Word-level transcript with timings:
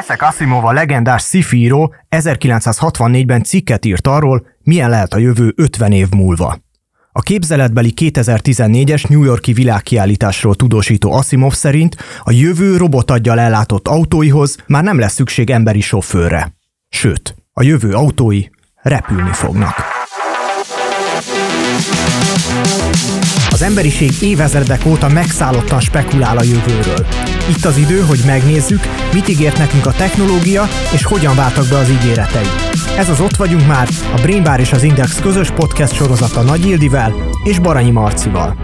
Isaac 0.00 0.22
Asimov 0.22 0.64
a 0.64 0.72
legendás 0.72 1.22
sci 1.22 1.44
1964-ben 2.10 3.42
cikket 3.42 3.84
írt 3.84 4.06
arról, 4.06 4.46
milyen 4.62 4.90
lehet 4.90 5.12
a 5.14 5.18
jövő 5.18 5.52
50 5.56 5.92
év 5.92 6.08
múlva. 6.10 6.58
A 7.12 7.20
képzeletbeli 7.20 7.92
2014-es 7.96 9.08
New 9.08 9.22
Yorki 9.22 9.52
világkiállításról 9.52 10.54
tudósító 10.54 11.12
Asimov 11.12 11.52
szerint 11.52 11.96
a 12.22 12.30
jövő 12.32 12.76
robotaggyal 12.76 13.40
ellátott 13.40 13.88
autóihoz 13.88 14.56
már 14.66 14.82
nem 14.82 14.98
lesz 14.98 15.12
szükség 15.12 15.50
emberi 15.50 15.80
sofőrre. 15.80 16.54
Sőt, 16.88 17.34
a 17.52 17.62
jövő 17.62 17.92
autói 17.92 18.42
repülni 18.82 19.32
fognak. 19.32 19.74
Az 23.50 23.62
emberiség 23.62 24.10
évezredek 24.22 24.86
óta 24.86 25.08
megszállottan 25.08 25.80
spekulál 25.80 26.38
a 26.38 26.42
jövőről. 26.42 27.06
Itt 27.48 27.64
az 27.64 27.76
idő, 27.76 28.00
hogy 28.00 28.22
megnézzük, 28.26 28.80
mit 29.12 29.28
ígért 29.28 29.58
nekünk 29.58 29.86
a 29.86 29.92
technológia, 29.92 30.64
és 30.92 31.04
hogyan 31.04 31.36
váltak 31.36 31.68
be 31.68 31.76
az 31.76 31.90
ígéretei. 31.90 32.46
Ez 32.96 33.08
az 33.08 33.20
Ott 33.20 33.36
vagyunk 33.36 33.66
már, 33.66 33.88
a 34.16 34.20
Brain 34.20 34.42
Bar 34.42 34.60
és 34.60 34.72
az 34.72 34.82
Index 34.82 35.20
közös 35.20 35.50
podcast 35.50 35.94
sorozata 35.94 36.42
Nagy 36.42 36.66
Ildivel 36.66 37.12
és 37.44 37.58
Baranyi 37.58 37.90
Marcival. 37.90 38.56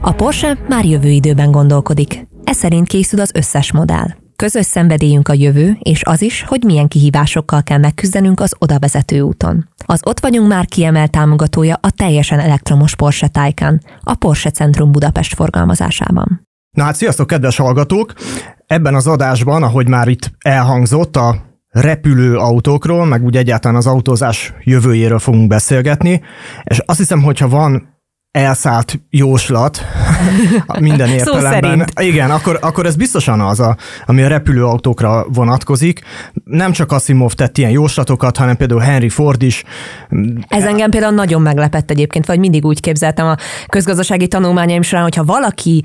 A 0.00 0.12
Porsche 0.12 0.58
már 0.68 0.84
jövő 0.84 1.08
időben 1.08 1.50
gondolkodik. 1.50 2.26
Ez 2.44 2.56
szerint 2.56 2.88
készül 2.88 3.20
az 3.20 3.30
összes 3.34 3.72
modell. 3.72 4.06
Közös 4.36 4.66
szenvedélyünk 4.66 5.28
a 5.28 5.32
jövő, 5.32 5.76
és 5.80 6.02
az 6.04 6.22
is, 6.22 6.44
hogy 6.46 6.62
milyen 6.64 6.88
kihívásokkal 6.88 7.62
kell 7.62 7.78
megküzdenünk 7.78 8.40
az 8.40 8.54
oda 8.58 8.78
vezető 8.78 9.20
úton. 9.20 9.68
Az 9.86 10.00
Ott 10.04 10.20
vagyunk 10.20 10.48
már 10.48 10.66
kiemelt 10.66 11.10
támogatója 11.10 11.78
a 11.80 11.90
teljesen 11.90 12.38
elektromos 12.38 12.96
Porsche 12.96 13.28
Taycan, 13.28 13.80
a 14.00 14.14
Porsche 14.14 14.50
Centrum 14.50 14.92
Budapest 14.92 15.34
forgalmazásában. 15.34 16.52
Na 16.74 16.82
hát 16.82 16.94
sziasztok, 16.96 17.26
kedves 17.26 17.56
hallgatók! 17.56 18.12
Ebben 18.66 18.94
az 18.94 19.06
adásban, 19.06 19.62
ahogy 19.62 19.88
már 19.88 20.08
itt 20.08 20.30
elhangzott, 20.38 21.16
a 21.16 21.36
repülő 21.68 22.36
autókról, 22.36 23.06
meg 23.06 23.24
úgy 23.24 23.36
egyáltalán 23.36 23.76
az 23.76 23.86
autózás 23.86 24.52
jövőjéről 24.64 25.18
fogunk 25.18 25.48
beszélgetni, 25.48 26.22
és 26.64 26.78
azt 26.78 26.98
hiszem, 26.98 27.22
hogyha 27.22 27.48
van 27.48 27.94
elszállt 28.30 29.00
jóslat 29.10 29.80
minden 30.80 31.08
értelemben. 31.08 31.84
Igen, 32.00 32.30
akkor, 32.30 32.58
akkor 32.62 32.86
ez 32.86 32.96
biztosan 32.96 33.40
az, 33.40 33.60
a, 33.60 33.76
ami 34.06 34.22
a 34.22 34.28
repülőautókra 34.28 35.26
vonatkozik. 35.28 36.00
Nem 36.44 36.72
csak 36.72 36.92
Asimov 36.92 37.32
tett 37.32 37.58
ilyen 37.58 37.70
jóslatokat, 37.70 38.36
hanem 38.36 38.56
például 38.56 38.80
Henry 38.80 39.08
Ford 39.08 39.42
is. 39.42 39.64
Ez 40.48 40.64
engem 40.64 40.90
például 40.90 41.14
nagyon 41.14 41.42
meglepett 41.42 41.90
egyébként, 41.90 42.26
vagy 42.26 42.38
mindig 42.38 42.64
úgy 42.64 42.80
képzeltem 42.80 43.26
a 43.26 43.36
közgazdasági 43.66 44.28
tanulmányaim 44.28 44.82
során, 44.82 45.02
hogyha 45.02 45.24
valaki 45.24 45.84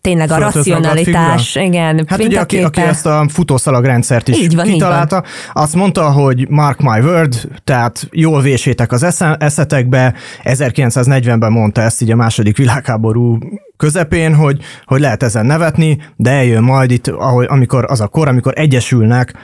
tényleg 0.00 0.30
a 0.30 0.38
racionalitás, 0.38 1.54
igen. 1.54 2.04
Hát 2.06 2.22
ugye, 2.22 2.40
aki, 2.40 2.62
aki 2.62 2.80
ezt 2.80 3.06
a 3.06 3.26
futószalagrendszert 3.28 4.28
is 4.28 4.38
így 4.38 4.54
van, 4.54 4.64
kitalálta, 4.64 5.16
így 5.16 5.32
van. 5.52 5.64
azt 5.64 5.74
mondta, 5.74 6.10
hogy 6.10 6.48
mark 6.48 6.80
my 6.80 7.00
word, 7.00 7.48
tehát 7.64 8.08
jól 8.10 8.40
vésétek 8.40 8.92
az 8.92 9.20
eszetekbe, 9.38 10.14
1940-ben 10.44 11.52
mondta 11.52 11.80
ezt 11.80 12.02
így 12.02 12.10
a 12.10 12.16
második 12.16 12.56
világháború 12.56 13.38
közepén, 13.76 14.34
hogy, 14.34 14.60
hogy 14.84 15.00
lehet 15.00 15.22
ezen 15.22 15.46
nevetni, 15.46 15.98
de 16.16 16.30
eljön 16.30 16.62
majd 16.62 16.90
itt, 16.90 17.08
ahogy, 17.08 17.46
amikor 17.48 17.84
az 17.88 18.00
a 18.00 18.08
kor, 18.08 18.28
amikor 18.28 18.52
egyesülnek 18.56 19.34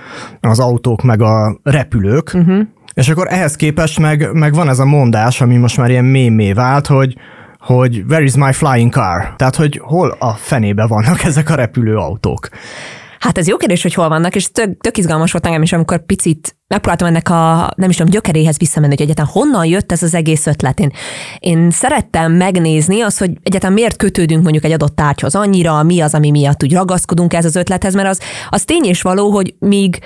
az 0.40 0.58
autók 0.58 1.02
meg 1.02 1.22
a 1.22 1.58
repülők, 1.62 2.30
uh-huh. 2.34 2.60
és 2.94 3.08
akkor 3.08 3.26
ehhez 3.30 3.56
képest 3.56 3.98
meg, 3.98 4.32
meg 4.32 4.54
van 4.54 4.68
ez 4.68 4.78
a 4.78 4.84
mondás, 4.84 5.40
ami 5.40 5.56
most 5.56 5.76
már 5.76 5.90
ilyen 5.90 6.04
mémé 6.04 6.52
vált, 6.52 6.86
hogy, 6.86 7.16
hogy 7.66 8.04
where 8.08 8.22
is 8.22 8.34
my 8.34 8.52
flying 8.52 8.92
car? 8.92 9.34
Tehát, 9.36 9.56
hogy 9.56 9.80
hol 9.84 10.16
a 10.18 10.32
fenébe 10.32 10.86
vannak 10.86 11.24
ezek 11.24 11.50
a 11.50 11.54
repülőautók? 11.54 12.48
Hát 13.18 13.38
ez 13.38 13.48
jó 13.48 13.56
kérdés, 13.56 13.82
hogy 13.82 13.94
hol 13.94 14.08
vannak, 14.08 14.34
és 14.34 14.50
tök, 14.50 14.80
tök 14.80 14.96
izgalmas 14.96 15.32
volt 15.32 15.46
engem 15.46 15.62
is, 15.62 15.72
amikor 15.72 16.06
picit 16.06 16.56
megpróbáltam 16.68 17.08
ennek 17.08 17.30
a, 17.30 17.70
nem 17.76 17.90
is 17.90 17.96
tudom, 17.96 18.12
gyökeréhez 18.12 18.58
visszamenni, 18.58 18.94
hogy 18.96 19.02
egyáltalán 19.02 19.30
honnan 19.32 19.66
jött 19.66 19.92
ez 19.92 20.02
az 20.02 20.14
egész 20.14 20.46
ötlet. 20.46 20.80
Én, 20.80 20.92
én 21.38 21.70
szerettem 21.70 22.32
megnézni 22.32 23.00
azt, 23.00 23.18
hogy 23.18 23.30
egyáltalán 23.42 23.74
miért 23.74 23.96
kötődünk 23.96 24.42
mondjuk 24.42 24.64
egy 24.64 24.72
adott 24.72 24.96
tárgyhoz 24.96 25.34
annyira, 25.34 25.82
mi 25.82 26.00
az, 26.00 26.14
ami 26.14 26.30
miatt 26.30 26.62
úgy 26.62 26.72
ragaszkodunk 26.72 27.34
ez 27.34 27.44
az 27.44 27.56
ötlethez, 27.56 27.94
mert 27.94 28.08
az, 28.08 28.20
az 28.48 28.64
tény 28.64 28.84
és 28.84 29.02
való, 29.02 29.30
hogy 29.30 29.54
míg 29.58 29.98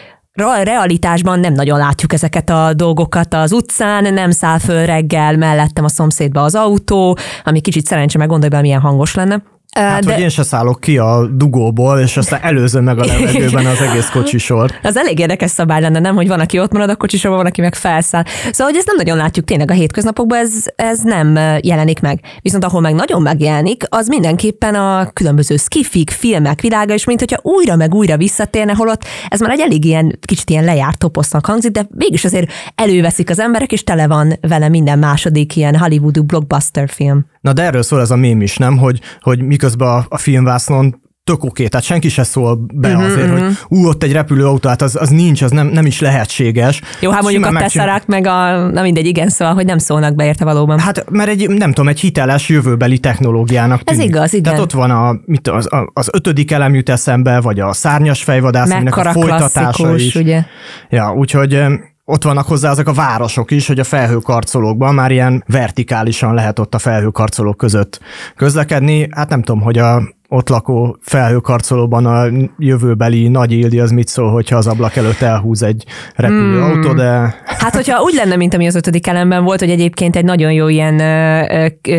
realitásban 0.62 1.40
nem 1.40 1.52
nagyon 1.52 1.78
látjuk 1.78 2.12
ezeket 2.12 2.50
a 2.50 2.74
dolgokat 2.74 3.34
az 3.34 3.52
utcán, 3.52 4.14
nem 4.14 4.30
száll 4.30 4.58
föl 4.58 4.86
reggel 4.86 5.36
mellettem 5.36 5.84
a 5.84 5.88
szomszédba 5.88 6.42
az 6.42 6.54
autó, 6.54 7.18
ami 7.44 7.60
kicsit 7.60 7.86
szerencsé 7.86 8.18
meg 8.18 8.28
gondolj 8.28 8.50
be, 8.50 8.60
milyen 8.60 8.80
hangos 8.80 9.14
lenne. 9.14 9.42
Hát, 9.74 10.04
de... 10.04 10.12
hogy 10.12 10.22
én 10.22 10.28
se 10.28 10.42
szállok 10.42 10.80
ki 10.80 10.98
a 10.98 11.26
dugóból, 11.26 11.98
és 11.98 12.16
aztán 12.16 12.40
előzöm 12.42 12.84
meg 12.84 12.98
a 12.98 13.04
levegőben 13.04 13.66
az 13.66 13.80
egész 13.80 14.08
kocsisort. 14.08 14.80
Az 14.82 14.96
elég 14.96 15.18
érdekes 15.18 15.50
szabály 15.50 15.80
lenne, 15.80 15.98
nem, 15.98 16.14
hogy 16.14 16.28
van, 16.28 16.40
aki 16.40 16.58
ott 16.58 16.72
marad 16.72 16.88
a 16.90 16.96
kocsisorban, 16.96 17.38
van, 17.38 17.48
aki 17.48 17.60
meg 17.60 17.74
felszáll. 17.74 18.24
Szóval, 18.26 18.66
hogy 18.66 18.76
ezt 18.76 18.86
nem 18.86 18.96
nagyon 18.96 19.16
látjuk 19.16 19.44
tényleg 19.44 19.70
a 19.70 19.74
hétköznapokban, 19.74 20.38
ez, 20.38 20.52
ez 20.76 21.00
nem 21.00 21.34
jelenik 21.60 22.00
meg. 22.00 22.20
Viszont 22.40 22.64
ahol 22.64 22.80
meg 22.80 22.94
nagyon 22.94 23.22
megjelenik, 23.22 23.84
az 23.88 24.08
mindenképpen 24.08 24.74
a 24.74 25.10
különböző 25.12 25.56
skifik, 25.56 26.10
filmek 26.10 26.60
világa, 26.60 26.94
és 26.94 27.04
mint 27.04 27.18
hogyha 27.18 27.40
újra 27.42 27.76
meg 27.76 27.94
újra 27.94 28.16
visszatérne, 28.16 28.72
holott 28.72 29.04
ez 29.28 29.40
már 29.40 29.50
egy 29.50 29.60
elég 29.60 29.84
ilyen, 29.84 30.18
kicsit 30.20 30.50
ilyen 30.50 30.64
lejárt 30.64 30.98
toposznak 30.98 31.46
hangzik, 31.46 31.70
de 31.70 31.86
mégis 31.90 32.24
azért 32.24 32.52
előveszik 32.74 33.30
az 33.30 33.38
emberek, 33.38 33.72
és 33.72 33.84
tele 33.84 34.06
van 34.06 34.32
vele 34.40 34.68
minden 34.68 34.98
második 34.98 35.56
ilyen 35.56 35.76
Hollywoodú 35.76 36.22
blockbuster 36.22 36.88
film. 36.88 37.26
Na 37.40 37.52
de 37.52 37.62
erről 37.62 37.82
szól 37.82 38.00
ez 38.00 38.10
a 38.10 38.16
mém 38.16 38.42
is, 38.42 38.56
nem? 38.56 38.78
Hogy, 38.78 39.00
hogy 39.20 39.42
miközben 39.42 39.88
a, 39.88 40.06
a 40.08 40.18
filmvásznon 40.18 41.00
tök 41.24 41.44
oké, 41.44 41.68
tehát 41.68 41.86
senki 41.86 42.08
se 42.08 42.22
szól 42.22 42.66
be 42.74 42.88
uh-huh, 42.88 43.04
azért, 43.04 43.30
uh-huh. 43.30 43.46
hogy 43.46 43.56
ú, 43.68 43.86
ott 43.86 44.02
egy 44.02 44.12
repülőautó, 44.12 44.68
hát 44.68 44.82
az, 44.82 44.96
az 44.96 45.08
nincs, 45.08 45.42
az 45.42 45.50
nem, 45.50 45.66
nem 45.66 45.86
is 45.86 46.00
lehetséges. 46.00 46.80
Jó, 47.00 47.10
hát 47.10 47.22
mondjuk 47.22 47.44
Simán 47.44 47.62
a 47.62 47.64
Tesserák 47.64 48.06
meg 48.06 48.26
a, 48.26 48.68
na 48.68 48.82
mindegy, 48.82 49.06
igen, 49.06 49.28
szóval, 49.28 49.54
hogy 49.54 49.64
nem 49.64 49.78
szólnak 49.78 50.14
be 50.14 50.24
érte 50.24 50.44
valóban. 50.44 50.78
Hát, 50.78 51.10
mert 51.10 51.28
egy, 51.28 51.48
nem 51.48 51.72
tudom, 51.72 51.88
egy 51.88 52.00
hiteles 52.00 52.48
jövőbeli 52.48 52.98
technológiának 52.98 53.82
tűnik. 53.82 54.02
Ez 54.02 54.08
igaz, 54.08 54.32
igen. 54.32 54.42
Tehát 54.42 54.60
ott 54.60 54.72
van 54.72 54.90
a, 54.90 55.20
mit, 55.24 55.48
az, 55.48 55.68
az 55.92 56.08
ötödik 56.12 56.50
elem 56.50 56.74
jut 56.74 56.88
eszembe, 56.88 57.40
vagy 57.40 57.60
a 57.60 57.72
szárnyas 57.72 58.22
fejvadász, 58.22 58.70
aminek 58.70 58.96
a 58.96 59.12
folytatása 59.12 59.94
is. 59.96 60.14
ugye? 60.14 60.44
Ja, 60.88 61.14
úgyhogy 61.14 61.62
ott 62.10 62.24
vannak 62.24 62.46
hozzá 62.46 62.70
azok 62.70 62.88
a 62.88 62.92
városok 62.92 63.50
is, 63.50 63.66
hogy 63.66 63.78
a 63.78 63.84
felhőkarcolókban 63.84 64.94
már 64.94 65.10
ilyen 65.10 65.44
vertikálisan 65.46 66.34
lehet 66.34 66.58
ott 66.58 66.74
a 66.74 66.78
felhőkarcolók 66.78 67.56
között 67.56 68.00
közlekedni. 68.36 69.08
Hát 69.10 69.28
nem 69.28 69.42
tudom, 69.42 69.60
hogy 69.60 69.78
a 69.78 70.02
ott 70.32 70.48
lakó 70.48 70.96
felhőkarcolóban 71.00 72.06
a 72.06 72.26
jövőbeli 72.58 73.28
nagy 73.28 73.52
Ildi 73.52 73.80
az 73.80 73.90
mit 73.90 74.08
szól, 74.08 74.30
hogyha 74.30 74.56
az 74.56 74.66
ablak 74.66 74.96
előtt 74.96 75.20
elhúz 75.20 75.62
egy 75.62 75.84
repülőautó, 76.14 76.88
hmm. 76.88 76.96
de... 76.96 77.34
Hát, 77.44 77.74
hogyha 77.74 78.02
úgy 78.02 78.14
lenne, 78.14 78.36
mint 78.36 78.54
ami 78.54 78.66
az 78.66 78.74
ötödik 78.74 79.06
elemben 79.06 79.44
volt, 79.44 79.60
hogy 79.60 79.70
egyébként 79.70 80.16
egy 80.16 80.24
nagyon 80.24 80.52
jó 80.52 80.68
ilyen 80.68 81.02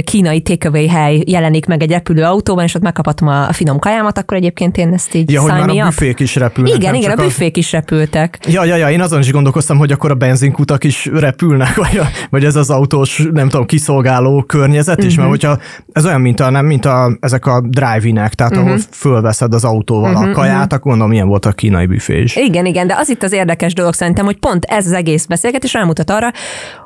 kínai 0.03 0.41
takeaway 0.41 0.87
hely 0.87 1.23
jelenik 1.27 1.65
meg 1.65 1.81
egy 1.81 1.91
repülőautóban, 1.91 2.63
és 2.63 2.75
ott 2.75 2.81
megkaphatom 2.81 3.27
a 3.27 3.53
finom 3.53 3.79
kajámat, 3.79 4.17
akkor 4.17 4.37
egyébként 4.37 4.77
én 4.77 4.93
ezt 4.93 5.13
így 5.13 5.31
Ja, 5.31 5.41
hogy 5.41 5.51
már 5.51 5.69
a 5.69 5.85
büfék 5.85 6.19
is 6.19 6.35
repülnek. 6.35 6.75
Igen, 6.75 6.95
igen, 6.95 7.11
a 7.11 7.15
büfék 7.15 7.57
is 7.57 7.71
repültek. 7.71 8.37
Ja, 8.47 8.65
ja, 8.65 8.75
ja, 8.75 8.89
én 8.89 9.01
azon 9.01 9.19
is 9.19 9.31
gondolkoztam, 9.31 9.77
hogy 9.77 9.91
akkor 9.91 10.11
a 10.11 10.15
benzinkutak 10.15 10.83
is 10.83 11.05
repülnek, 11.05 11.75
vagy, 11.85 11.97
a, 11.97 12.05
vagy 12.29 12.43
ez 12.43 12.55
az 12.55 12.69
autós, 12.69 13.27
nem 13.33 13.49
tudom, 13.49 13.65
kiszolgáló 13.65 14.43
környezet 14.43 15.03
is, 15.03 15.05
uh-huh. 15.05 15.29
mert 15.29 15.29
hogyha 15.29 15.57
ez 15.91 16.05
olyan, 16.05 16.21
mint 16.21 16.39
a, 16.39 16.49
nem, 16.49 16.65
mint 16.65 16.85
a, 16.85 17.17
ezek 17.19 17.45
a 17.45 17.61
drive 17.67 18.01
büfének, 18.21 18.33
tehát 18.33 18.51
uh-huh. 18.51 18.67
ahol 18.67 18.77
mhm. 18.77 18.91
fölveszed 18.91 19.53
az 19.53 19.63
autóval 19.63 20.09
uh-huh, 20.09 20.23
a 20.23 20.25
mhm, 20.25 20.35
kaját, 20.35 20.53
uh-huh. 20.53 20.73
akkor 20.73 20.91
gondolom, 20.91 21.09
milyen 21.09 21.27
volt 21.27 21.45
a 21.45 21.51
kínai 21.51 21.85
büfé 21.85 22.21
is. 22.21 22.35
Igen, 22.35 22.65
igen, 22.65 22.87
de 22.87 22.95
az 22.97 23.09
itt 23.09 23.23
az 23.23 23.31
érdekes 23.31 23.73
dolog 23.73 23.93
szerintem, 23.93 24.25
hogy 24.25 24.37
pont 24.37 24.65
ez 24.65 24.85
az 24.85 24.91
egész 24.91 25.25
beszélgetés 25.25 25.73
rámutat 25.73 26.09
arra, 26.09 26.31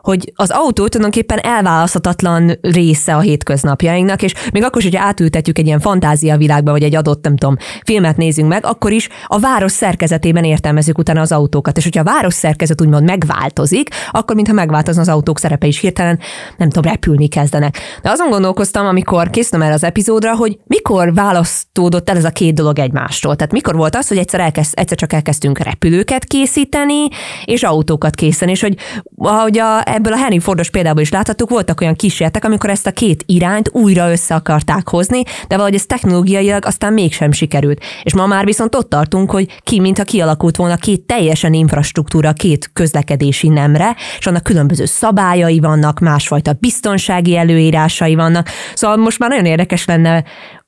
hogy 0.02 0.32
az 0.36 0.50
autó 0.50 0.88
tulajdonképpen 0.88 1.40
elválaszthatatlan 1.40 2.52
része 2.62 3.16
a 3.16 3.20
hétköznapjainknak, 3.20 4.22
és 4.22 4.34
még 4.52 4.64
akkor 4.64 4.84
is, 4.84 4.90
hogyha 4.90 5.06
átültetjük 5.06 5.58
egy 5.58 5.66
ilyen 5.66 5.80
fantázia 5.80 6.38
világba, 6.38 6.72
vagy 6.72 6.84
egy 6.84 6.96
adott, 6.96 7.24
nem 7.24 7.38
tudom, 7.38 7.58
filmet 7.84 8.18
nézünk 8.18 8.50
meg, 8.50 8.66
akkor 8.66 8.92
is 8.92 9.10
a 9.28 9.40
város 9.40 9.72
szerkezetében 9.72 10.44
értelmezzük 10.44 10.98
utána 10.98 11.22
az 11.22 11.32
autókat. 11.32 11.78
És 11.78 11.84
hogyha 11.84 12.02
a 12.02 12.04
város 12.04 12.34
szerkezet 12.34 12.82
úgymond 12.82 13.06
megváltozik, 13.06 13.90
akkor 14.12 14.36
mintha 14.36 14.54
megváltozna 14.54 15.02
az 15.02 15.10
autók 15.10 15.40
szerepe 15.40 15.68
is 15.68 15.80
hirtelen, 15.80 16.20
nem 16.58 16.70
tudom, 16.70 16.92
repülni 16.92 17.28
kezdenek. 17.28 17.78
De 18.02 18.10
azon 18.10 18.30
gondolkoztam, 18.30 18.86
amikor 18.86 19.30
készültem 19.30 19.62
erre 19.62 19.74
az 19.74 19.84
epizódra, 19.84 20.36
hogy 20.36 20.60
mikor 20.68 21.14
választódott 21.26 22.10
el 22.10 22.18
ez 22.18 22.26
a 22.26 22.30
két 22.30 22.54
dolog 22.54 22.80
egymástól. 22.80 23.36
Tehát 23.36 23.52
mikor 23.52 23.76
volt 23.76 23.96
az, 23.96 24.08
hogy 24.08 24.18
egyszer, 24.18 24.40
elkezd, 24.40 24.74
egyszer 24.78 24.98
csak 24.98 25.14
elkezdtünk 25.14 25.60
repülőket 25.60 26.26
készíteni, 26.26 27.08
és 27.46 27.64
autókat 27.64 28.16
készíteni, 28.16 28.52
és 28.52 28.62
hogy 28.62 28.76
ahogy 29.18 29.60
a, 29.60 29.82
ebből 29.86 30.14
a 30.14 30.18
Henry 30.18 30.40
Fordos 30.40 30.70
példából 30.70 31.02
is 31.02 31.12
láthattuk, 31.12 31.50
voltak 31.50 31.82
olyan 31.82 31.96
kísérletek, 31.96 32.46
amikor 32.46 32.70
ezt 32.70 32.88
a 32.88 32.92
két 32.92 33.24
irányt 33.26 33.70
újra 33.72 34.12
össze 34.12 34.36
akarták 34.36 34.90
hozni, 34.90 35.24
de 35.24 35.56
valahogy 35.56 35.74
ez 35.74 35.86
technológiailag 35.86 36.66
aztán 36.66 36.94
mégsem 36.94 37.32
sikerült. 37.32 37.84
És 38.04 38.14
ma 38.14 38.26
már 38.26 38.46
viszont 38.46 38.76
ott 38.76 38.90
tartunk, 38.90 39.32
hogy 39.32 39.60
ki, 39.62 39.80
mintha 39.80 40.04
kialakult 40.04 40.56
volna 40.56 40.76
két 40.76 41.02
teljesen 41.02 41.54
infrastruktúra, 41.54 42.34
két 42.34 42.70
közlekedési 42.74 43.48
nemre, 43.48 43.96
és 44.20 44.28
annak 44.28 44.44
különböző 44.44 44.86
szabályai 44.86 45.60
vannak, 45.60 46.00
másfajta 46.00 46.54
biztonsági 46.60 47.38
előírásai 47.38 48.16
vannak. 48.16 48.50
Szóval 48.74 48.98
most 48.98 49.20
már 49.20 49.30
nagyon 49.30 49.46
érdekes 49.46 49.86
lenne 49.86 50.24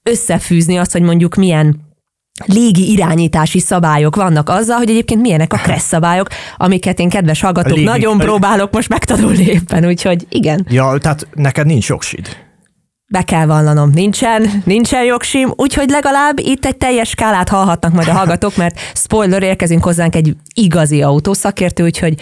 összefűzni 0.07 0.77
azt, 0.77 0.92
hogy 0.92 1.01
mondjuk 1.01 1.36
milyen 1.36 1.86
légi 2.45 2.92
irányítási 2.92 3.59
szabályok 3.59 4.15
vannak 4.15 4.50
azzal, 4.50 4.77
hogy 4.77 4.89
egyébként 4.89 5.21
milyenek 5.21 5.54
a 5.54 5.57
kressz 5.57 5.88
szabályok, 5.88 6.27
amiket 6.57 7.00
én 7.00 7.09
kedves 7.09 7.42
hallgatók 7.42 7.75
légi, 7.75 7.88
nagyon 7.88 8.18
próbálok 8.18 8.71
most 8.71 8.89
megtanulni 8.89 9.45
éppen, 9.45 9.86
úgyhogy 9.86 10.25
igen. 10.30 10.65
Ja, 10.69 10.98
tehát 11.01 11.27
neked 11.33 11.65
nincs 11.65 11.88
jogsid. 11.88 12.45
Be 13.09 13.21
kell 13.21 13.45
vallanom, 13.45 13.89
nincsen, 13.94 14.63
nincsen 14.65 15.04
jogsim, 15.04 15.54
úgyhogy 15.56 15.89
legalább 15.89 16.39
itt 16.39 16.65
egy 16.65 16.77
teljes 16.77 17.09
skálát 17.09 17.50
hallhatnak 17.50 17.94
majd 17.94 18.07
a 18.07 18.13
hallgatók, 18.13 18.57
mert 18.57 18.80
spoiler, 18.94 19.44
érkezünk 19.44 19.83
hozzánk 19.83 20.15
egy 20.15 20.36
igazi 20.54 21.01
autószakértő, 21.01 21.83
úgyhogy 21.83 22.13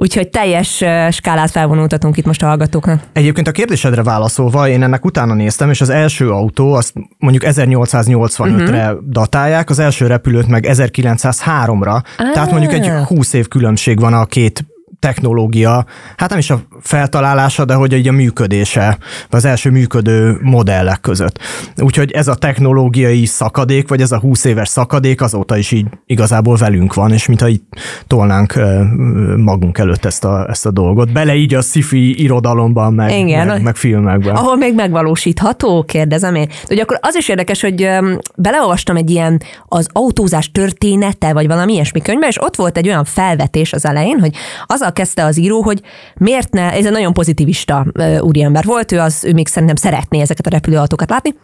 Úgyhogy 0.00 0.28
teljes 0.28 0.84
skálát 1.10 1.50
felvonultatunk 1.50 2.16
itt 2.16 2.24
most 2.24 2.42
a 2.42 2.46
hallgatóknak. 2.46 3.00
Egyébként 3.12 3.48
a 3.48 3.50
kérdésedre 3.50 4.02
válaszolva, 4.02 4.68
én 4.68 4.82
ennek 4.82 5.04
utána 5.04 5.34
néztem, 5.34 5.70
és 5.70 5.80
az 5.80 5.88
első 5.88 6.30
autó, 6.30 6.72
azt 6.72 6.92
mondjuk 7.18 7.44
1885-re 7.46 8.92
uh-huh. 8.92 9.08
datálják, 9.08 9.70
az 9.70 9.78
első 9.78 10.06
repülőt 10.06 10.46
meg 10.46 10.66
1903-ra, 10.68 12.02
ah. 12.16 12.32
tehát 12.32 12.50
mondjuk 12.50 12.72
egy 12.72 12.88
20 12.88 13.32
év 13.32 13.48
különbség 13.48 14.00
van 14.00 14.14
a 14.14 14.24
két 14.24 14.64
technológia, 14.98 15.84
hát 16.16 16.30
nem 16.30 16.38
is 16.38 16.50
a 16.50 16.60
feltalálása, 16.80 17.64
de 17.64 17.74
hogy 17.74 17.94
egy 17.94 18.08
a 18.08 18.12
működése, 18.12 18.98
az 19.30 19.44
első 19.44 19.70
működő 19.70 20.38
modellek 20.42 21.00
között. 21.00 21.38
Úgyhogy 21.76 22.10
ez 22.10 22.28
a 22.28 22.34
technológiai 22.34 23.24
szakadék, 23.26 23.88
vagy 23.88 24.00
ez 24.00 24.12
a 24.12 24.18
20 24.18 24.44
éves 24.44 24.68
szakadék 24.68 25.20
azóta 25.20 25.56
is 25.56 25.70
így 25.70 25.86
igazából 26.06 26.56
velünk 26.56 26.94
van, 26.94 27.12
és 27.12 27.26
mintha 27.26 27.48
így 27.48 27.60
tolnánk 28.06 28.54
magunk 29.36 29.78
előtt 29.78 30.04
ezt 30.04 30.24
a, 30.24 30.46
ezt 30.48 30.66
a 30.66 30.70
dolgot. 30.70 31.12
Bele 31.12 31.34
így 31.34 31.54
a 31.54 31.60
sci-fi 31.60 32.22
irodalomban, 32.22 32.92
meg, 32.92 33.10
Igen, 33.10 33.46
meg, 33.46 33.62
meg 33.62 33.76
filmekben. 33.76 34.34
Ahol 34.34 34.56
még 34.56 34.74
megvalósítható, 34.74 35.82
kérdezem 35.82 36.34
én. 36.34 36.46
De 36.46 36.74
ugye 36.74 36.82
akkor 36.82 36.98
az 37.02 37.14
is 37.14 37.28
érdekes, 37.28 37.60
hogy 37.60 37.88
beleolvastam 38.36 38.96
egy 38.96 39.10
ilyen 39.10 39.42
az 39.68 39.88
autózás 39.92 40.50
története, 40.52 41.32
vagy 41.32 41.46
valami 41.46 41.72
ilyesmi 41.72 42.00
könyvbe, 42.00 42.26
és 42.26 42.42
ott 42.42 42.56
volt 42.56 42.76
egy 42.76 42.88
olyan 42.88 43.04
felvetés 43.04 43.72
az 43.72 43.86
elején, 43.86 44.20
hogy 44.20 44.34
az 44.66 44.82
azzal 44.88 44.92
kezdte 44.92 45.24
az 45.24 45.38
író, 45.38 45.62
hogy 45.62 45.82
miért 46.14 46.52
ne, 46.52 46.72
ez 46.72 46.84
egy 46.84 46.92
nagyon 46.92 47.12
pozitivista 47.12 47.86
úriember 48.20 48.64
volt, 48.64 48.92
ő, 48.92 48.98
az, 48.98 49.24
ő 49.24 49.32
még 49.32 49.48
szerintem 49.48 49.76
szeretné 49.76 50.20
ezeket 50.20 50.46
a 50.46 50.50
repülőautókat 50.50 51.10
látni, 51.10 51.34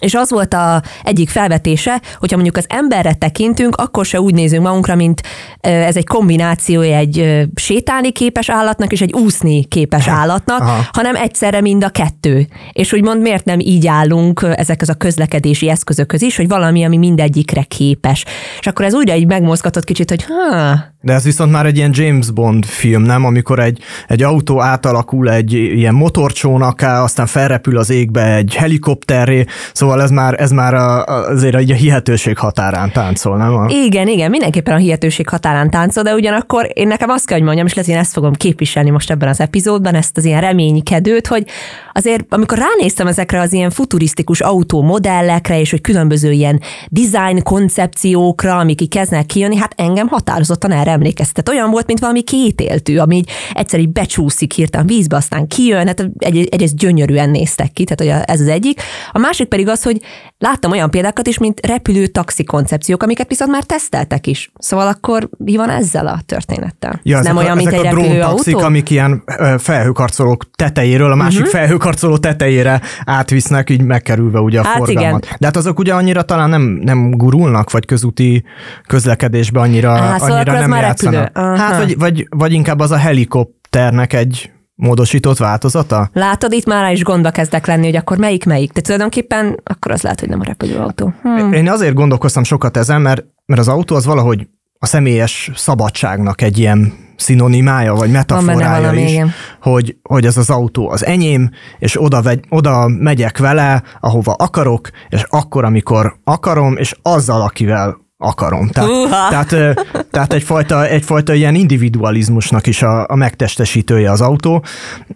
és 0.00 0.14
az 0.14 0.30
volt 0.30 0.54
a 0.54 0.82
egyik 1.02 1.28
felvetése, 1.28 2.00
hogyha 2.18 2.36
mondjuk 2.36 2.56
az 2.56 2.64
emberre 2.68 3.12
tekintünk, 3.12 3.76
akkor 3.76 4.04
se 4.04 4.20
úgy 4.20 4.34
nézünk 4.34 4.62
magunkra, 4.62 4.94
mint 4.94 5.22
ez 5.60 5.96
egy 5.96 6.06
kombinációja 6.06 6.96
egy 6.96 7.46
sétálni 7.54 8.12
képes 8.12 8.48
állatnak 8.48 8.92
és 8.92 9.00
egy 9.00 9.12
úszni 9.12 9.64
képes 9.64 10.08
állatnak, 10.08 10.60
Aha. 10.60 10.88
hanem 10.92 11.14
egyszerre 11.14 11.60
mind 11.60 11.84
a 11.84 11.88
kettő. 11.88 12.46
És 12.72 12.92
úgymond 12.92 13.20
miért 13.20 13.44
nem 13.44 13.60
így 13.60 13.86
állunk 13.86 14.46
ezekhez 14.54 14.88
a 14.88 14.94
közlekedési 14.94 15.68
eszközökhöz 15.68 16.22
is, 16.22 16.36
hogy 16.36 16.48
valami, 16.48 16.84
ami 16.84 16.96
mindegyikre 16.96 17.62
képes. 17.62 18.24
És 18.60 18.66
akkor 18.66 18.84
ez 18.84 18.94
újra 18.94 19.14
így 19.14 19.26
megmozgatott 19.26 19.84
kicsit, 19.84 20.08
hogy 20.08 20.24
ha, 20.24 20.93
de 21.04 21.12
ez 21.12 21.24
viszont 21.24 21.52
már 21.52 21.66
egy 21.66 21.76
ilyen 21.76 21.90
James 21.94 22.30
Bond 22.30 22.64
film, 22.64 23.02
nem? 23.02 23.24
Amikor 23.24 23.58
egy, 23.58 23.78
egy 24.08 24.22
autó 24.22 24.60
átalakul 24.60 25.30
egy 25.30 25.52
ilyen 25.52 25.94
motorcsónaká, 25.94 27.02
aztán 27.02 27.26
felrepül 27.26 27.78
az 27.78 27.90
égbe 27.90 28.34
egy 28.34 28.54
helikopterré, 28.54 29.44
szóval 29.72 30.02
ez 30.02 30.10
már, 30.10 30.40
ez 30.40 30.50
már 30.50 30.74
a, 30.74 31.04
azért 31.04 31.54
a 31.54 31.58
hihetőség 31.58 32.38
határán 32.38 32.92
táncol, 32.92 33.36
nem? 33.36 33.68
Igen, 33.68 34.08
igen, 34.08 34.30
mindenképpen 34.30 34.74
a 34.74 34.78
hihetőség 34.78 35.28
határán 35.28 35.70
táncol, 35.70 36.02
de 36.02 36.14
ugyanakkor 36.14 36.70
én 36.72 36.86
nekem 36.86 37.10
azt 37.10 37.26
kell, 37.26 37.36
hogy 37.36 37.46
mondjam, 37.46 37.66
és 37.66 37.74
lesz, 37.74 37.88
én 37.88 37.96
ezt 37.96 38.12
fogom 38.12 38.32
képviselni 38.32 38.90
most 38.90 39.10
ebben 39.10 39.28
az 39.28 39.40
epizódban, 39.40 39.94
ezt 39.94 40.16
az 40.16 40.24
ilyen 40.24 40.40
reménykedőt, 40.40 41.26
hogy 41.26 41.46
azért 41.94 42.24
amikor 42.28 42.58
ránéztem 42.58 43.06
ezekre 43.06 43.40
az 43.40 43.52
ilyen 43.52 43.70
futurisztikus 43.70 44.40
autómodellekre, 44.40 45.60
és 45.60 45.70
hogy 45.70 45.80
különböző 45.80 46.32
ilyen 46.32 46.60
design 46.88 47.42
koncepciókra, 47.42 48.58
amik 48.58 48.80
így 48.80 48.88
kezdnek 48.88 49.26
kijönni, 49.26 49.56
hát 49.56 49.72
engem 49.76 50.08
határozottan 50.08 50.70
erre 50.70 50.90
emlékeztet. 50.90 51.48
Olyan 51.48 51.70
volt, 51.70 51.86
mint 51.86 51.98
valami 51.98 52.22
kétéltű, 52.22 52.98
ami 52.98 53.16
így 53.16 53.30
egyszer 53.52 53.80
így 53.80 53.88
becsúszik 53.88 54.52
hirtelen 54.52 54.86
vízbe, 54.86 55.16
aztán 55.16 55.46
kijön, 55.46 55.86
hát 55.86 56.10
egy, 56.18 56.48
egyrészt 56.50 56.76
gyönyörűen 56.76 57.30
néztek 57.30 57.72
ki, 57.72 57.84
tehát 57.84 58.28
ez 58.28 58.40
az 58.40 58.48
egyik. 58.48 58.80
A 59.12 59.18
másik 59.18 59.48
pedig 59.48 59.68
az, 59.68 59.82
hogy 59.82 60.00
láttam 60.38 60.70
olyan 60.70 60.90
példákat 60.90 61.26
is, 61.26 61.38
mint 61.38 61.66
repülő 61.66 62.06
taxi 62.06 62.44
koncepciók, 62.44 63.02
amiket 63.02 63.28
viszont 63.28 63.50
már 63.50 63.64
teszteltek 63.64 64.26
is. 64.26 64.52
Szóval 64.58 64.86
akkor 64.86 65.28
mi 65.38 65.56
van 65.56 65.70
ezzel 65.70 66.06
a 66.06 66.20
történettel? 66.26 67.00
Ja, 67.02 67.20
nem 67.20 67.36
olyan, 67.36 67.50
a, 67.50 67.54
mint 67.54 67.72
egy 67.72 67.86
a 67.86 68.18
taxik, 68.20 68.56
amik 68.56 68.90
ilyen 68.90 69.24
felhőkarcolók 69.58 70.50
tetejéről 70.56 71.12
a 71.12 71.14
másik 71.14 71.40
uh-huh. 71.40 71.52
Felhőkarcoló 71.84 72.16
tetejére 72.16 72.80
átvisznek, 73.04 73.70
így 73.70 73.82
megkerülve 73.82 74.40
ugye 74.40 74.60
a 74.60 74.64
hát 74.64 74.76
forgalmat. 74.76 75.24
Igen. 75.24 75.36
De 75.38 75.46
hát 75.46 75.56
azok 75.56 75.78
ugye 75.78 75.94
annyira 75.94 76.22
talán 76.22 76.48
nem, 76.48 76.62
nem 76.62 77.10
gurulnak, 77.10 77.70
vagy 77.70 77.86
közúti 77.86 78.44
közlekedésbe 78.86 79.60
annyira, 79.60 79.92
Á, 79.92 80.18
szóval 80.18 80.36
annyira 80.36 80.66
nem 80.66 80.70
játszanak. 80.70 81.38
Hát 81.38 81.76
vagy, 81.76 81.98
vagy, 81.98 82.26
vagy 82.30 82.52
inkább 82.52 82.80
az 82.80 82.90
a 82.90 82.96
helikopternek 82.96 84.12
egy 84.12 84.52
módosított 84.74 85.38
változata? 85.38 86.10
Látod, 86.12 86.52
itt 86.52 86.66
már 86.66 86.92
is 86.92 87.02
gondba 87.02 87.30
kezdek 87.30 87.66
lenni, 87.66 87.84
hogy 87.84 87.96
akkor 87.96 88.18
melyik 88.18 88.44
melyik. 88.44 88.72
De 88.72 88.80
tulajdonképpen 88.80 89.60
akkor 89.64 89.92
az 89.92 90.02
lehet, 90.02 90.20
hogy 90.20 90.28
nem 90.28 90.40
a 90.40 90.44
repülőautó. 90.44 91.12
Hmm. 91.22 91.52
Én 91.52 91.70
azért 91.70 91.94
gondolkoztam 91.94 92.42
sokat 92.42 92.76
ezen, 92.76 93.00
mert, 93.00 93.24
mert 93.46 93.60
az 93.60 93.68
autó 93.68 93.96
az 93.96 94.04
valahogy 94.04 94.46
a 94.78 94.86
személyes 94.86 95.50
szabadságnak 95.54 96.42
egy 96.42 96.58
ilyen 96.58 96.92
szinonimája, 97.16 97.94
vagy 97.94 98.10
metaforája 98.10 98.92
is, 98.92 99.10
igen. 99.10 99.30
hogy, 99.60 99.96
hogy 100.02 100.26
ez 100.26 100.36
az 100.36 100.50
autó 100.50 100.90
az 100.90 101.04
enyém, 101.04 101.50
és 101.78 102.02
oda, 102.02 102.22
vegy, 102.22 102.40
oda 102.48 102.88
megyek 102.88 103.38
vele, 103.38 103.82
ahova 104.00 104.32
akarok, 104.32 104.90
és 105.08 105.24
akkor, 105.28 105.64
amikor 105.64 106.16
akarom, 106.24 106.76
és 106.76 106.94
azzal, 107.02 107.42
akivel 107.42 108.02
akarom. 108.18 108.68
Tehát, 108.68 109.08
tehát, 109.30 109.76
tehát 110.10 110.32
egyfajta, 110.32 110.86
egyfajta 110.86 111.34
ilyen 111.34 111.54
individualizmusnak 111.54 112.66
is 112.66 112.82
a, 112.82 113.08
a 113.08 113.14
megtestesítője 113.14 114.10
az 114.10 114.20
autó, 114.20 114.64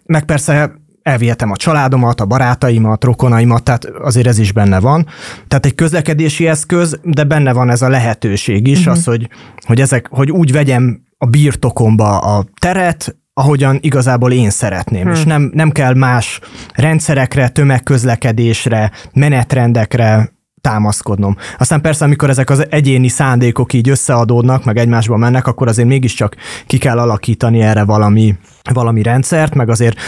meg 0.06 0.24
persze 0.24 0.72
elvihetem 1.02 1.50
a 1.50 1.56
családomat, 1.56 2.20
a 2.20 2.26
barátaimat, 2.26 3.04
rokonaimat, 3.04 3.62
tehát 3.62 3.84
azért 3.84 4.26
ez 4.26 4.38
is 4.38 4.52
benne 4.52 4.80
van. 4.80 5.06
Tehát 5.48 5.66
egy 5.66 5.74
közlekedési 5.74 6.46
eszköz, 6.46 6.98
de 7.02 7.24
benne 7.24 7.52
van 7.52 7.70
ez 7.70 7.82
a 7.82 7.88
lehetőség 7.88 8.66
is, 8.66 8.78
uh-huh. 8.78 8.92
az, 8.92 9.04
hogy, 9.04 9.28
hogy, 9.66 9.80
ezek, 9.80 10.08
hogy 10.10 10.30
úgy 10.30 10.52
vegyem 10.52 11.06
a 11.18 11.26
birtokomba 11.26 12.18
a 12.18 12.44
teret, 12.60 13.16
ahogyan 13.32 13.78
igazából 13.80 14.32
én 14.32 14.50
szeretném. 14.50 15.02
Hmm. 15.02 15.12
És 15.12 15.24
nem, 15.24 15.50
nem 15.54 15.70
kell 15.70 15.94
más 15.94 16.40
rendszerekre, 16.74 17.48
tömegközlekedésre, 17.48 18.90
menetrendekre 19.12 20.36
támaszkodnom. 20.60 21.36
Aztán 21.58 21.80
persze, 21.80 22.04
amikor 22.04 22.30
ezek 22.30 22.50
az 22.50 22.66
egyéni 22.70 23.08
szándékok 23.08 23.72
így 23.72 23.88
összeadódnak, 23.88 24.64
meg 24.64 24.76
egymásba 24.76 25.16
mennek, 25.16 25.46
akkor 25.46 25.68
azért 25.68 25.88
mégiscsak 25.88 26.36
ki 26.66 26.78
kell 26.78 26.98
alakítani 26.98 27.60
erre 27.60 27.84
valami, 27.84 28.34
valami 28.72 29.02
rendszert, 29.02 29.54
meg 29.54 29.68
azért, 29.68 29.98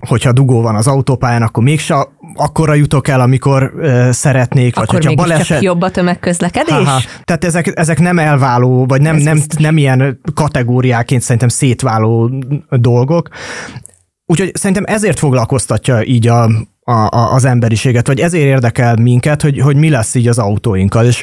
hogyha 0.00 0.32
dugó 0.32 0.62
van 0.62 0.74
az 0.74 0.86
autópályán, 0.86 1.42
akkor 1.42 1.62
mégse 1.62 2.08
akkora 2.34 2.74
jutok 2.74 3.08
el, 3.08 3.20
amikor 3.20 3.72
uh, 3.74 4.10
szeretnék, 4.10 4.76
akkor 4.76 4.94
vagy 4.94 5.04
hogyha 5.04 5.22
baleset... 5.22 5.46
csak 5.46 5.62
jobb 5.62 5.82
a 5.82 5.90
tömegközlekedés? 5.90 6.74
Aha, 6.74 7.00
tehát 7.24 7.44
ezek, 7.44 7.72
ezek 7.74 7.98
nem 7.98 8.18
elváló, 8.18 8.86
vagy 8.86 9.00
nem, 9.00 9.16
nem, 9.16 9.42
nem 9.58 9.76
ilyen 9.76 10.20
kategóriáként 10.34 11.22
szerintem 11.22 11.48
szétváló 11.48 12.30
dolgok. 12.70 13.28
Úgyhogy 14.26 14.56
szerintem 14.56 14.84
ezért 14.86 15.18
foglalkoztatja 15.18 16.04
így 16.04 16.28
a, 16.28 16.42
a, 16.80 16.92
a, 16.92 17.32
az 17.32 17.44
emberiséget, 17.44 18.06
vagy 18.06 18.20
ezért 18.20 18.44
érdekel 18.44 18.96
minket, 18.96 19.42
hogy, 19.42 19.60
hogy 19.60 19.76
mi 19.76 19.90
lesz 19.90 20.14
így 20.14 20.28
az 20.28 20.38
autóinkkal, 20.38 21.06
és 21.06 21.22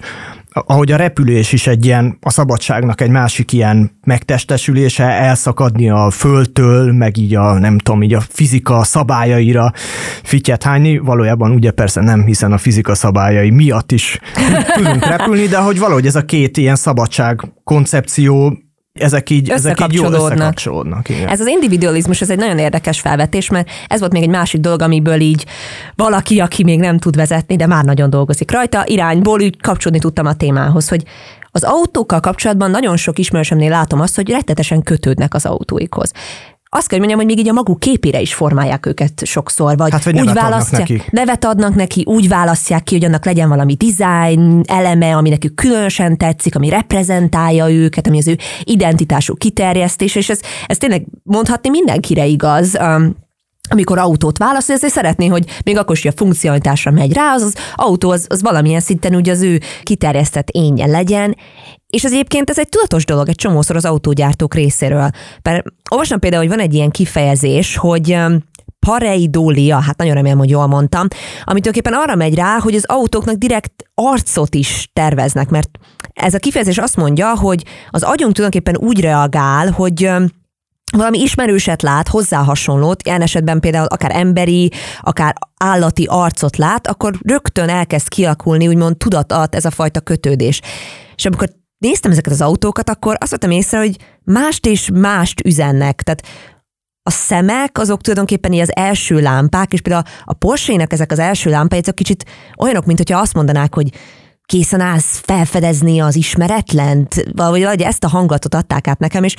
ahogy 0.51 0.91
a 0.91 0.97
repülés 0.97 1.51
is 1.51 1.67
egy 1.67 1.85
ilyen, 1.85 2.17
a 2.21 2.29
szabadságnak 2.29 3.01
egy 3.01 3.09
másik 3.09 3.53
ilyen 3.53 3.91
megtestesülése, 4.03 5.03
elszakadni 5.03 5.89
a 5.89 6.09
földtől, 6.09 6.91
meg 6.93 7.17
így 7.17 7.35
a, 7.35 7.59
nem 7.59 7.77
tudom, 7.77 8.03
így 8.03 8.13
a 8.13 8.21
fizika 8.29 8.83
szabályaira 8.83 9.71
fityet 10.23 10.63
hányni, 10.63 10.97
valójában 10.97 11.51
ugye 11.51 11.71
persze 11.71 12.01
nem, 12.01 12.25
hiszen 12.25 12.51
a 12.51 12.57
fizika 12.57 12.95
szabályai 12.95 13.49
miatt 13.49 13.91
is 13.91 14.19
tudunk 14.75 15.05
repülni, 15.05 15.47
de 15.47 15.57
hogy 15.57 15.79
valahogy 15.79 16.05
ez 16.05 16.15
a 16.15 16.25
két 16.25 16.57
ilyen 16.57 16.75
szabadság 16.75 17.41
koncepció 17.63 18.57
ezek 19.01 19.29
így, 19.29 19.49
ezek 19.49 19.81
így 19.81 19.93
jól 19.93 20.13
összekapcsolódnak. 20.13 21.09
Igen. 21.09 21.27
Ez 21.27 21.39
az 21.39 21.47
individualizmus, 21.47 22.21
ez 22.21 22.29
egy 22.29 22.37
nagyon 22.37 22.57
érdekes 22.57 22.99
felvetés, 22.99 23.49
mert 23.49 23.69
ez 23.87 23.99
volt 23.99 24.11
még 24.11 24.23
egy 24.23 24.29
másik 24.29 24.61
dolog, 24.61 24.81
amiből 24.81 25.19
így 25.19 25.45
valaki, 25.95 26.39
aki 26.39 26.63
még 26.63 26.79
nem 26.79 26.97
tud 26.97 27.15
vezetni, 27.15 27.55
de 27.55 27.67
már 27.67 27.83
nagyon 27.83 28.09
dolgozik 28.09 28.51
rajta, 28.51 28.83
irányból 28.85 29.41
úgy 29.41 29.61
kapcsolni 29.61 29.99
tudtam 29.99 30.25
a 30.25 30.33
témához, 30.33 30.89
hogy 30.89 31.03
az 31.51 31.63
autókkal 31.63 32.19
kapcsolatban 32.19 32.71
nagyon 32.71 32.97
sok 32.97 33.19
ismerősömnél 33.19 33.69
látom 33.69 33.99
azt, 33.99 34.15
hogy 34.15 34.29
rettetesen 34.29 34.83
kötődnek 34.83 35.33
az 35.33 35.45
autóikhoz 35.45 36.11
azt 36.69 36.87
kell, 36.87 36.99
hogy 36.99 37.07
mondjam, 37.07 37.17
hogy 37.19 37.27
még 37.27 37.45
így 37.45 37.49
a 37.49 37.53
maguk 37.53 37.79
képére 37.79 38.21
is 38.21 38.33
formálják 38.33 38.85
őket 38.85 39.25
sokszor, 39.25 39.77
vagy, 39.77 39.91
hát, 39.91 40.03
vagy 40.03 40.19
úgy 40.19 40.33
választják, 40.33 40.89
neki. 40.89 41.01
nevet 41.09 41.45
adnak 41.45 41.75
neki, 41.75 42.03
úgy 42.05 42.27
választják 42.27 42.83
ki, 42.83 42.95
hogy 42.95 43.05
annak 43.05 43.25
legyen 43.25 43.49
valami 43.49 43.75
design 43.75 44.61
eleme, 44.67 45.15
ami 45.15 45.29
nekük 45.29 45.55
különösen 45.55 46.17
tetszik, 46.17 46.55
ami 46.55 46.69
reprezentálja 46.69 47.71
őket, 47.71 48.07
ami 48.07 48.17
az 48.17 48.27
ő 48.27 48.37
identitásuk 48.63 49.39
kiterjesztés, 49.39 50.15
és 50.15 50.29
ez, 50.29 50.39
ez 50.65 50.77
tényleg 50.77 51.05
mondhatni 51.23 51.69
mindenkire 51.69 52.25
igaz. 52.25 52.75
Um, 52.79 53.15
amikor 53.69 53.97
autót 53.97 54.37
választ, 54.37 54.69
ezért 54.69 54.93
szeretné, 54.93 55.27
hogy 55.27 55.45
még 55.63 55.77
akkor 55.77 55.95
is, 55.95 56.01
hogy 56.01 56.11
a 56.15 56.17
funkcionalitásra 56.17 56.91
megy 56.91 57.13
rá, 57.13 57.33
az, 57.33 57.41
az 57.41 57.55
autó 57.75 58.09
az, 58.09 58.25
az 58.29 58.41
valamilyen 58.41 58.79
szinten 58.79 59.15
ugye 59.15 59.31
az 59.31 59.41
ő 59.41 59.59
kiterjesztett 59.83 60.49
énje 60.49 60.85
legyen, 60.85 61.35
és 61.87 62.03
az 62.03 62.11
egyébként 62.11 62.49
ez 62.49 62.59
egy 62.59 62.69
tudatos 62.69 63.05
dolog 63.05 63.29
egy 63.29 63.35
csomószor 63.35 63.75
az 63.75 63.85
autógyártók 63.85 64.53
részéről. 64.53 65.09
Mert 65.41 65.65
olvastam 65.89 66.19
például, 66.19 66.41
hogy 66.41 66.55
van 66.55 66.65
egy 66.65 66.73
ilyen 66.73 66.91
kifejezés, 66.91 67.75
hogy 67.75 68.17
pareidólia, 68.79 69.79
hát 69.79 69.97
nagyon 69.97 70.13
remélem, 70.13 70.37
hogy 70.37 70.49
jól 70.49 70.67
mondtam, 70.67 71.07
amit 71.43 71.63
tulajdonképpen 71.63 71.93
arra 71.93 72.15
megy 72.15 72.35
rá, 72.35 72.59
hogy 72.59 72.75
az 72.75 72.85
autóknak 72.85 73.35
direkt 73.35 73.83
arcot 73.93 74.55
is 74.55 74.89
terveznek, 74.93 75.49
mert 75.49 75.69
ez 76.13 76.33
a 76.33 76.39
kifejezés 76.39 76.77
azt 76.77 76.95
mondja, 76.95 77.37
hogy 77.37 77.63
az 77.89 78.03
agyunk 78.03 78.33
tulajdonképpen 78.33 78.87
úgy 78.87 79.01
reagál, 79.01 79.71
hogy 79.71 80.11
valami 80.95 81.21
ismerőset 81.21 81.81
lát, 81.81 82.07
hozzá 82.07 82.43
hasonlót, 82.43 83.03
ilyen 83.03 83.21
esetben 83.21 83.59
például 83.59 83.85
akár 83.85 84.15
emberi, 84.15 84.71
akár 85.01 85.35
állati 85.57 86.05
arcot 86.09 86.57
lát, 86.57 86.87
akkor 86.87 87.13
rögtön 87.21 87.69
elkezd 87.69 88.07
kialakulni, 88.07 88.67
úgymond 88.67 88.97
tudat 88.97 89.31
alatt 89.31 89.55
ez 89.55 89.65
a 89.65 89.71
fajta 89.71 89.99
kötődés. 89.99 90.61
És 91.15 91.25
amikor 91.25 91.49
néztem 91.77 92.11
ezeket 92.11 92.33
az 92.33 92.41
autókat, 92.41 92.89
akkor 92.89 93.15
azt 93.19 93.31
vettem 93.31 93.51
észre, 93.51 93.77
hogy 93.77 93.97
mást 94.23 94.65
és 94.65 94.89
mást 94.93 95.41
üzennek. 95.45 96.01
Tehát 96.01 96.23
a 97.03 97.11
szemek 97.11 97.77
azok 97.77 98.01
tulajdonképpen 98.01 98.53
az 98.53 98.75
első 98.75 99.19
lámpák, 99.19 99.73
és 99.73 99.81
például 99.81 100.05
a 100.23 100.33
Porsche-nek 100.33 100.93
ezek 100.93 101.11
az 101.11 101.19
első 101.19 101.49
lámpái, 101.49 101.79
ezek 101.79 101.93
kicsit 101.93 102.25
olyanok, 102.57 102.85
mint 102.85 102.97
hogyha 102.97 103.19
azt 103.19 103.33
mondanák, 103.33 103.73
hogy 103.73 103.89
készen 104.45 104.79
állsz 104.79 105.21
felfedezni 105.23 105.99
az 105.99 106.15
ismeretlent, 106.15 107.25
vagy 107.33 107.81
ezt 107.81 108.03
a 108.03 108.07
hangulatot 108.07 108.55
adták 108.55 108.87
át 108.87 108.99
nekem, 108.99 109.23
és 109.23 109.35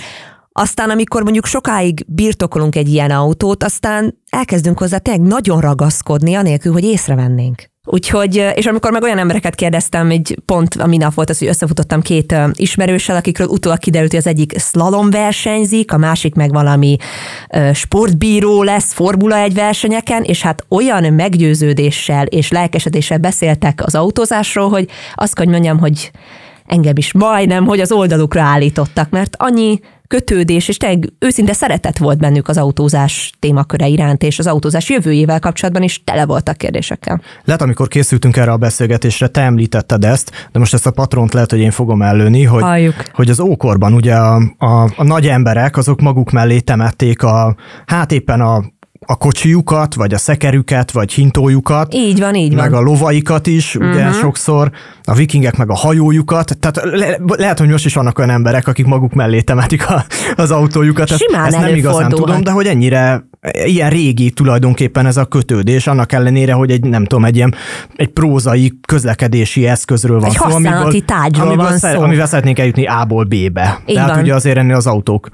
aztán, 0.58 0.90
amikor 0.90 1.22
mondjuk 1.22 1.46
sokáig 1.46 2.04
birtokolunk 2.06 2.76
egy 2.76 2.88
ilyen 2.88 3.10
autót, 3.10 3.64
aztán 3.64 4.18
elkezdünk 4.30 4.78
hozzá 4.78 4.98
tényleg 4.98 5.26
nagyon 5.26 5.60
ragaszkodni, 5.60 6.34
anélkül, 6.34 6.72
hogy 6.72 6.84
észrevennénk. 6.84 7.70
Úgyhogy, 7.84 8.44
és 8.54 8.66
amikor 8.66 8.90
meg 8.92 9.02
olyan 9.02 9.18
embereket 9.18 9.54
kérdeztem, 9.54 10.10
egy 10.10 10.38
pont 10.44 10.74
a 10.74 10.86
minap 10.86 11.14
volt 11.14 11.30
az, 11.30 11.38
hogy 11.38 11.48
összefutottam 11.48 12.00
két 12.00 12.34
ismerőssel, 12.52 13.16
akikről 13.16 13.46
utólag 13.46 13.78
kiderült, 13.78 14.10
hogy 14.10 14.20
az 14.20 14.26
egyik 14.26 14.58
slalom 14.58 15.10
versenyzik, 15.10 15.92
a 15.92 15.96
másik 15.96 16.34
meg 16.34 16.52
valami 16.52 16.96
sportbíró 17.72 18.62
lesz 18.62 18.92
Formula 18.92 19.36
egy 19.36 19.54
versenyeken, 19.54 20.22
és 20.22 20.42
hát 20.42 20.64
olyan 20.68 21.12
meggyőződéssel 21.12 22.26
és 22.26 22.50
lelkesedéssel 22.50 23.18
beszéltek 23.18 23.82
az 23.84 23.94
autózásról, 23.94 24.68
hogy 24.68 24.88
azt 25.14 25.34
kell, 25.34 25.44
hogy 25.44 25.54
mondjam, 25.54 25.78
hogy 25.78 26.10
engem 26.68 26.96
is 26.96 27.12
majdnem, 27.12 27.64
hogy 27.66 27.80
az 27.80 27.92
oldalukra 27.92 28.42
állítottak, 28.42 29.10
mert 29.10 29.36
annyi 29.38 29.80
kötődés, 30.08 30.68
és 30.68 30.76
tényleg 30.76 31.12
őszinte 31.18 31.52
szeretet 31.52 31.98
volt 31.98 32.18
bennük 32.18 32.48
az 32.48 32.58
autózás 32.58 33.32
témaköre 33.38 33.86
iránt, 33.86 34.22
és 34.22 34.38
az 34.38 34.46
autózás 34.46 34.90
jövőjével 34.90 35.38
kapcsolatban 35.38 35.82
is 35.82 36.04
tele 36.04 36.26
voltak 36.26 36.56
kérdésekkel. 36.56 37.20
Lehet, 37.44 37.62
amikor 37.62 37.88
készültünk 37.88 38.36
erre 38.36 38.50
a 38.50 38.56
beszélgetésre, 38.56 39.26
te 39.26 39.40
említetted 39.40 40.04
ezt, 40.04 40.48
de 40.52 40.58
most 40.58 40.74
ezt 40.74 40.86
a 40.86 40.90
patront 40.90 41.32
lehet, 41.32 41.50
hogy 41.50 41.60
én 41.60 41.70
fogom 41.70 42.02
ellőni, 42.02 42.44
hogy, 42.44 42.94
hogy 43.12 43.30
az 43.30 43.40
ókorban 43.40 43.94
ugye 43.94 44.14
a, 44.14 44.36
a, 44.58 44.82
a 44.96 45.04
nagy 45.04 45.26
emberek 45.26 45.76
azok 45.76 46.00
maguk 46.00 46.30
mellé 46.30 46.58
temették 46.58 47.22
a, 47.22 47.56
hát 47.86 48.12
éppen 48.12 48.40
a 48.40 48.64
a 49.10 49.16
kocsijukat, 49.16 49.94
vagy 49.94 50.14
a 50.14 50.18
szekerüket, 50.18 50.90
vagy 50.90 51.12
hintójukat. 51.12 51.94
Így 51.94 52.20
van, 52.20 52.34
így 52.34 52.54
meg 52.54 52.70
van. 52.70 52.70
Meg 52.70 52.80
a 52.80 52.90
lovaikat 52.90 53.46
is, 53.46 53.74
uh-huh. 53.74 53.92
ugye 53.92 54.12
sokszor, 54.12 54.70
a 55.04 55.14
vikingek 55.14 55.56
meg 55.56 55.70
a 55.70 55.74
hajójukat. 55.74 56.56
Tehát 56.60 56.80
le, 56.98 57.18
lehet, 57.36 57.58
hogy 57.58 57.68
most 57.68 57.84
is 57.84 57.94
vannak 57.94 58.18
olyan 58.18 58.30
emberek, 58.30 58.68
akik 58.68 58.86
maguk 58.86 59.12
mellé 59.12 59.40
temetik 59.40 59.90
a, 59.90 60.04
az 60.36 60.50
autójukat. 60.50 61.16
Simán 61.16 61.46
ezt 61.46 61.60
nem 61.60 61.74
igazán 61.74 62.10
tudom, 62.10 62.42
de 62.42 62.50
hogy 62.50 62.66
ennyire 62.66 63.28
ilyen 63.64 63.90
régi 63.90 64.30
tulajdonképpen 64.30 65.06
ez 65.06 65.16
a 65.16 65.24
kötődés, 65.24 65.86
annak 65.86 66.12
ellenére, 66.12 66.52
hogy 66.52 66.70
egy, 66.70 66.84
nem 66.84 67.04
tudom, 67.04 67.24
egy 67.24 67.36
ilyen 67.36 67.54
egy 67.96 68.08
prózai 68.08 68.78
közlekedési 68.86 69.66
eszközről 69.66 70.20
van 70.20 70.28
egy 70.28 70.36
szó. 70.36 70.44
Egy 70.44 70.52
használati 70.52 71.00
tárgyról 71.00 71.46
amiből, 71.46 71.64
van 71.64 71.78
szó. 71.78 72.00
Amivel 72.00 72.26
szeretnénk 72.26 72.58
eljutni 72.58 72.86
A-ból 72.86 73.24
B-be. 73.24 73.80
Így 73.86 73.94
Tehát 73.94 74.10
van. 74.10 74.20
ugye 74.20 74.34
azért 74.34 74.56
ennél 74.56 74.76
az 74.76 74.86
autók 74.86 75.28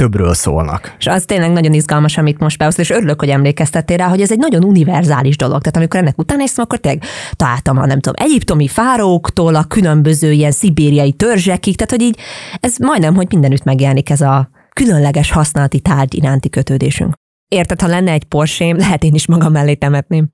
többről 0.00 0.34
szólnak. 0.34 0.94
És 0.98 1.06
az 1.06 1.24
tényleg 1.24 1.52
nagyon 1.52 1.72
izgalmas, 1.72 2.18
amit 2.18 2.38
most 2.38 2.58
beosztál, 2.58 2.84
és 2.84 2.90
örülök, 2.90 3.20
hogy 3.20 3.28
emlékeztettél 3.28 3.96
rá, 3.96 4.08
hogy 4.08 4.20
ez 4.20 4.30
egy 4.30 4.38
nagyon 4.38 4.64
univerzális 4.64 5.36
dolog. 5.36 5.60
Tehát 5.60 5.76
amikor 5.76 6.00
ennek 6.00 6.18
után 6.18 6.36
néztem, 6.36 6.64
akkor 6.64 6.78
tényleg 6.78 7.02
találtam 7.32 7.78
a 7.78 7.86
nem 7.86 8.00
tudom, 8.00 8.26
egyiptomi 8.26 8.68
fáróktól 8.68 9.54
a 9.54 9.64
különböző 9.64 10.32
ilyen 10.32 10.50
szibériai 10.50 11.12
törzsekig, 11.12 11.76
tehát 11.76 11.90
hogy 11.90 12.02
így 12.02 12.18
ez 12.60 12.76
majdnem, 12.78 13.14
hogy 13.14 13.26
mindenütt 13.30 13.64
megjelenik 13.64 14.10
ez 14.10 14.20
a 14.20 14.50
különleges 14.74 15.30
használati 15.30 15.80
tárgy 15.80 16.14
iránti 16.14 16.50
kötődésünk. 16.50 17.14
Érted, 17.48 17.80
ha 17.80 17.86
lenne 17.86 18.12
egy 18.12 18.24
Porsche, 18.24 18.74
lehet 18.76 19.04
én 19.04 19.14
is 19.14 19.26
magam 19.26 19.52
mellé 19.52 19.74
temetném 19.74 20.28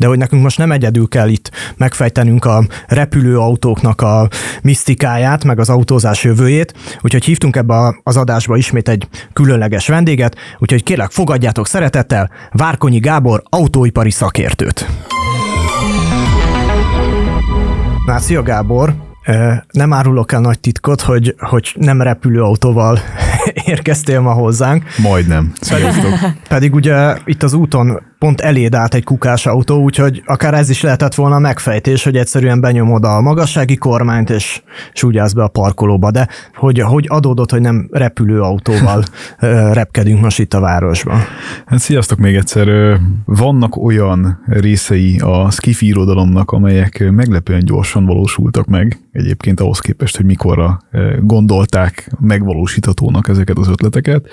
de 0.00 0.06
hogy 0.06 0.18
nekünk 0.18 0.42
most 0.42 0.58
nem 0.58 0.72
egyedül 0.72 1.08
kell 1.08 1.28
itt 1.28 1.50
megfejtenünk 1.76 2.44
a 2.44 2.64
repülőautóknak 2.86 4.00
a 4.00 4.28
misztikáját, 4.62 5.44
meg 5.44 5.58
az 5.58 5.68
autózás 5.68 6.24
jövőjét, 6.24 6.74
úgyhogy 7.00 7.24
hívtunk 7.24 7.56
ebbe 7.56 8.00
az 8.02 8.16
adásba 8.16 8.56
ismét 8.56 8.88
egy 8.88 9.08
különleges 9.32 9.88
vendéget, 9.88 10.36
úgyhogy 10.58 10.82
kérlek 10.82 11.10
fogadjátok 11.10 11.66
szeretettel 11.66 12.30
Várkonyi 12.52 12.98
Gábor 12.98 13.42
autóipari 13.48 14.10
szakértőt. 14.10 14.86
Na, 18.06 18.18
szia 18.18 18.42
Gábor! 18.42 18.94
Nem 19.70 19.92
árulok 19.92 20.32
el 20.32 20.40
nagy 20.40 20.60
titkot, 20.60 21.00
hogy, 21.00 21.34
hogy 21.38 21.72
nem 21.74 22.02
repülőautóval 22.02 22.98
érkeztél 23.64 24.20
ma 24.20 24.32
hozzánk. 24.32 24.84
Majdnem. 24.98 25.52
Sziasztok. 25.60 26.12
Pedig 26.48 26.74
ugye 26.74 27.16
itt 27.24 27.42
az 27.42 27.52
úton 27.52 28.09
pont 28.20 28.40
eléd 28.40 28.74
állt 28.74 28.94
egy 28.94 29.04
kukás 29.04 29.46
autó, 29.46 29.82
úgyhogy 29.82 30.22
akár 30.24 30.54
ez 30.54 30.70
is 30.70 30.80
lehetett 30.80 31.14
volna 31.14 31.34
a 31.34 31.38
megfejtés, 31.38 32.04
hogy 32.04 32.16
egyszerűen 32.16 32.60
benyomod 32.60 33.04
a 33.04 33.20
magassági 33.20 33.76
kormányt, 33.76 34.30
és, 34.30 34.62
és 34.92 35.02
úgy 35.02 35.16
állsz 35.16 35.32
be 35.32 35.42
a 35.42 35.48
parkolóba, 35.48 36.10
de 36.10 36.28
hogy, 36.54 36.80
hogy 36.80 37.06
adódott, 37.08 37.50
hogy 37.50 37.60
nem 37.60 37.88
repülőautóval 37.90 39.02
repkedünk 39.80 40.20
most 40.20 40.38
itt 40.38 40.54
a 40.54 40.60
városban. 40.60 41.18
Hát 41.66 41.78
sziasztok 41.78 42.18
még 42.18 42.34
egyszer. 42.34 42.98
Vannak 43.24 43.76
olyan 43.76 44.44
részei 44.46 45.18
a 45.18 45.50
skifi 45.50 45.86
irodalomnak, 45.86 46.50
amelyek 46.50 47.10
meglepően 47.10 47.64
gyorsan 47.64 48.06
valósultak 48.06 48.66
meg, 48.66 48.98
egyébként 49.12 49.60
ahhoz 49.60 49.78
képest, 49.78 50.16
hogy 50.16 50.24
mikorra 50.24 50.80
gondolták 51.20 52.10
megvalósíthatónak 52.20 53.28
ezeket 53.28 53.58
az 53.58 53.68
ötleteket, 53.68 54.26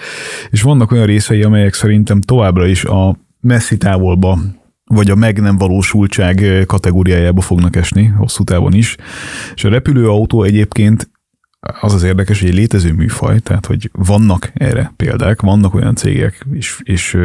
és 0.49 0.61
vannak 0.61 0.91
olyan 0.91 1.05
részei, 1.05 1.43
amelyek 1.43 1.73
szerintem 1.73 2.21
továbbra 2.21 2.65
is 2.65 2.85
a 2.85 3.25
messzi 3.39 3.77
távolba 3.77 4.39
vagy 4.87 5.09
a 5.09 5.15
meg 5.15 5.41
nem 5.41 5.57
valósultság 5.57 6.63
kategóriájába 6.65 7.41
fognak 7.41 7.75
esni, 7.75 8.05
hosszú 8.05 8.43
távon 8.43 8.73
is. 8.73 8.95
És 9.55 9.63
a 9.63 9.69
repülőautó 9.69 10.43
egyébként 10.43 11.09
az 11.81 11.93
az 11.93 12.03
érdekes, 12.03 12.39
hogy 12.39 12.49
egy 12.49 12.55
létező 12.55 12.93
műfaj, 12.93 13.39
tehát 13.39 13.65
hogy 13.65 13.89
vannak 13.93 14.51
erre 14.53 14.93
példák, 14.95 15.41
vannak 15.41 15.73
olyan 15.73 15.95
cégek, 15.95 16.45
és, 16.51 16.79
és 16.83 17.17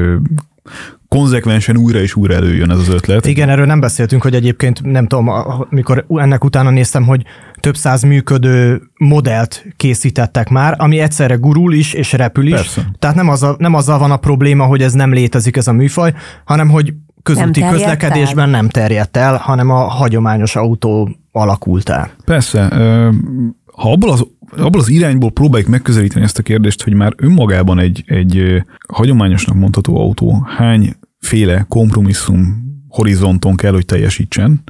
konzekvensen 1.09 1.77
újra 1.77 2.01
és 2.01 2.15
újra 2.15 2.35
előjön 2.35 2.71
ez 2.71 2.79
az 2.79 2.89
ötlet. 2.89 3.27
Igen, 3.27 3.49
erről 3.49 3.67
nem 3.67 3.81
beszéltünk, 3.81 4.23
hogy 4.23 4.35
egyébként 4.35 4.83
nem 4.83 5.07
tudom, 5.07 5.31
mikor 5.69 6.05
ennek 6.09 6.45
utána 6.45 6.71
néztem, 6.71 7.05
hogy 7.05 7.23
több 7.63 7.77
száz 7.77 8.03
működő 8.03 8.83
modellt 8.99 9.65
készítettek 9.77 10.49
már, 10.49 10.75
ami 10.79 10.99
egyszerre 10.99 11.35
gurul 11.35 11.73
is 11.73 11.93
és 11.93 12.13
repül 12.13 12.47
is. 12.47 12.55
Persze. 12.55 12.91
Tehát 12.99 13.17
nem, 13.17 13.29
az 13.29 13.43
a, 13.43 13.55
nem 13.59 13.75
azzal 13.75 13.99
van 13.99 14.11
a 14.11 14.17
probléma, 14.17 14.65
hogy 14.65 14.83
ez 14.83 14.93
nem 14.93 15.13
létezik 15.13 15.57
ez 15.57 15.69
a 15.69 15.73
műfaj, 15.73 16.15
hanem 16.45 16.69
hogy 16.69 16.95
közúti 17.23 17.61
nem 17.61 17.73
közlekedésben 17.73 18.45
el? 18.45 18.51
nem 18.51 18.69
terjedt 18.69 19.17
el, 19.17 19.37
hanem 19.37 19.71
a 19.71 19.81
hagyományos 19.81 20.57
autó 20.57 21.11
alakult 21.33 21.89
el. 21.89 22.11
Persze. 22.25 22.69
Ha 23.75 23.91
abból 23.93 24.11
az 24.11 24.27
abból 24.57 24.81
az 24.81 24.89
irányból 24.89 25.31
próbáljuk 25.31 25.69
megközelíteni 25.69 26.25
ezt 26.25 26.39
a 26.39 26.43
kérdést, 26.43 26.83
hogy 26.83 26.95
már 26.95 27.13
önmagában 27.17 27.79
egy, 27.79 28.03
egy 28.07 28.63
hagyományosnak 28.89 29.57
mondható 29.57 30.01
autó 30.01 30.47
hány 30.57 30.97
féle 31.19 31.67
kompromisszum 31.69 32.72
horizonton 32.93 33.57
kell, 33.57 33.73
hogy 33.73 33.85
teljesítsen, 33.85 34.63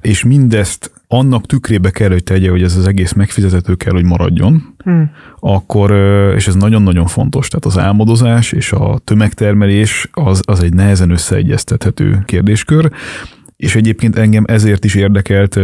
és 0.00 0.24
mindezt 0.24 0.92
annak 1.08 1.46
tükrébe 1.46 1.90
kell, 1.90 2.08
hogy 2.08 2.24
tegye, 2.24 2.50
hogy 2.50 2.62
ez 2.62 2.76
az 2.76 2.86
egész 2.86 3.12
megfizethető 3.12 3.74
kell, 3.74 3.92
hogy 3.92 4.04
maradjon, 4.04 4.74
hmm. 4.84 5.10
akkor, 5.40 5.90
és 6.36 6.46
ez 6.46 6.54
nagyon-nagyon 6.54 7.06
fontos, 7.06 7.48
tehát 7.48 7.64
az 7.64 7.78
álmodozás 7.78 8.52
és 8.52 8.72
a 8.72 9.00
tömegtermelés 9.04 10.08
az, 10.12 10.40
az 10.44 10.62
egy 10.62 10.74
nehezen 10.74 11.10
összeegyeztethető 11.10 12.22
kérdéskör, 12.24 12.90
és 13.64 13.74
egyébként 13.76 14.16
engem 14.16 14.44
ezért 14.46 14.84
is 14.84 14.94
érdekelt 14.94 15.58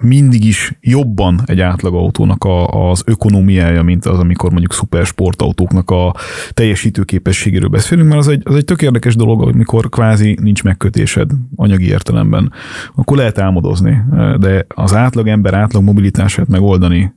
mindig 0.00 0.44
is 0.44 0.78
jobban 0.80 1.40
egy 1.44 1.60
átlagautónak 1.60 2.44
a, 2.44 2.90
az 2.90 3.02
ökonomiája, 3.06 3.82
mint 3.82 4.06
az, 4.06 4.18
amikor 4.18 4.50
mondjuk 4.50 4.72
szupersportautóknak 4.72 5.90
a 5.90 6.14
teljesítő 6.50 7.02
képességéről 7.02 7.68
beszélünk, 7.68 8.08
mert 8.08 8.20
az 8.20 8.28
egy, 8.28 8.42
az 8.44 8.54
egy 8.54 8.64
tök 8.64 8.82
érdekes 8.82 9.16
dolog, 9.16 9.42
amikor 9.42 9.88
kvázi 9.88 10.38
nincs 10.42 10.62
megkötésed 10.62 11.30
anyagi 11.56 11.86
értelemben. 11.86 12.52
Akkor 12.94 13.16
lehet 13.16 13.38
álmodozni, 13.38 14.02
de 14.38 14.66
az 14.74 14.94
átlag 14.94 15.28
ember 15.28 15.54
átlag 15.54 15.82
mobilitását 15.82 16.48
megoldani 16.48 17.12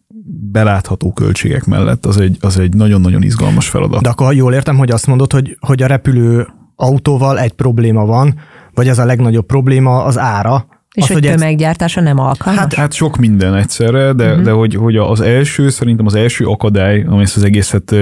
belátható 0.52 1.14
költségek 1.14 1.66
mellett 1.66 2.06
az 2.06 2.18
egy, 2.18 2.38
az 2.42 2.60
egy 2.60 2.74
nagyon-nagyon 2.74 3.24
izgalmas 3.24 3.70
feladat. 3.70 4.02
De 4.02 4.10
akkor 4.10 4.34
jól 4.34 4.54
értem, 4.54 4.78
hogy 4.78 4.92
azt 4.92 5.08
mondod, 5.08 5.34
hogy, 5.34 5.58
hogy 5.60 5.84
a 5.84 5.88
repülő 5.88 6.48
autóval 6.76 7.40
egy 7.40 7.54
probléma 7.54 8.06
van, 8.06 8.36
vagy 8.74 8.88
ez 8.88 9.00
a 9.00 9.06
legnagyobb 9.06 9.46
probléma 9.46 10.04
az 10.04 10.18
ára, 10.18 10.66
és 10.94 11.04
az, 11.04 11.10
hogy, 11.10 11.26
hogy 11.26 11.36
tömeggyártása 11.36 12.02
nem 12.02 12.20
alkalmas? 12.20 12.62
Hát, 12.62 12.74
hát 12.74 12.94
sok 12.94 13.18
minden 13.18 13.56
egyszerre, 13.56 14.14
de, 14.14 14.30
uh-huh. 14.30 14.44
de 14.44 14.52
hogy, 14.52 14.76
hogy 14.76 14.96
az 14.96 15.22
első, 15.22 15.70
szerintem 15.70 16.06
az 16.06 16.16
első 16.16 16.46
akadály, 16.46 17.04
ami 17.08 17.22
ezt 17.22 17.38
az 17.38 17.44
egészet 17.44 17.96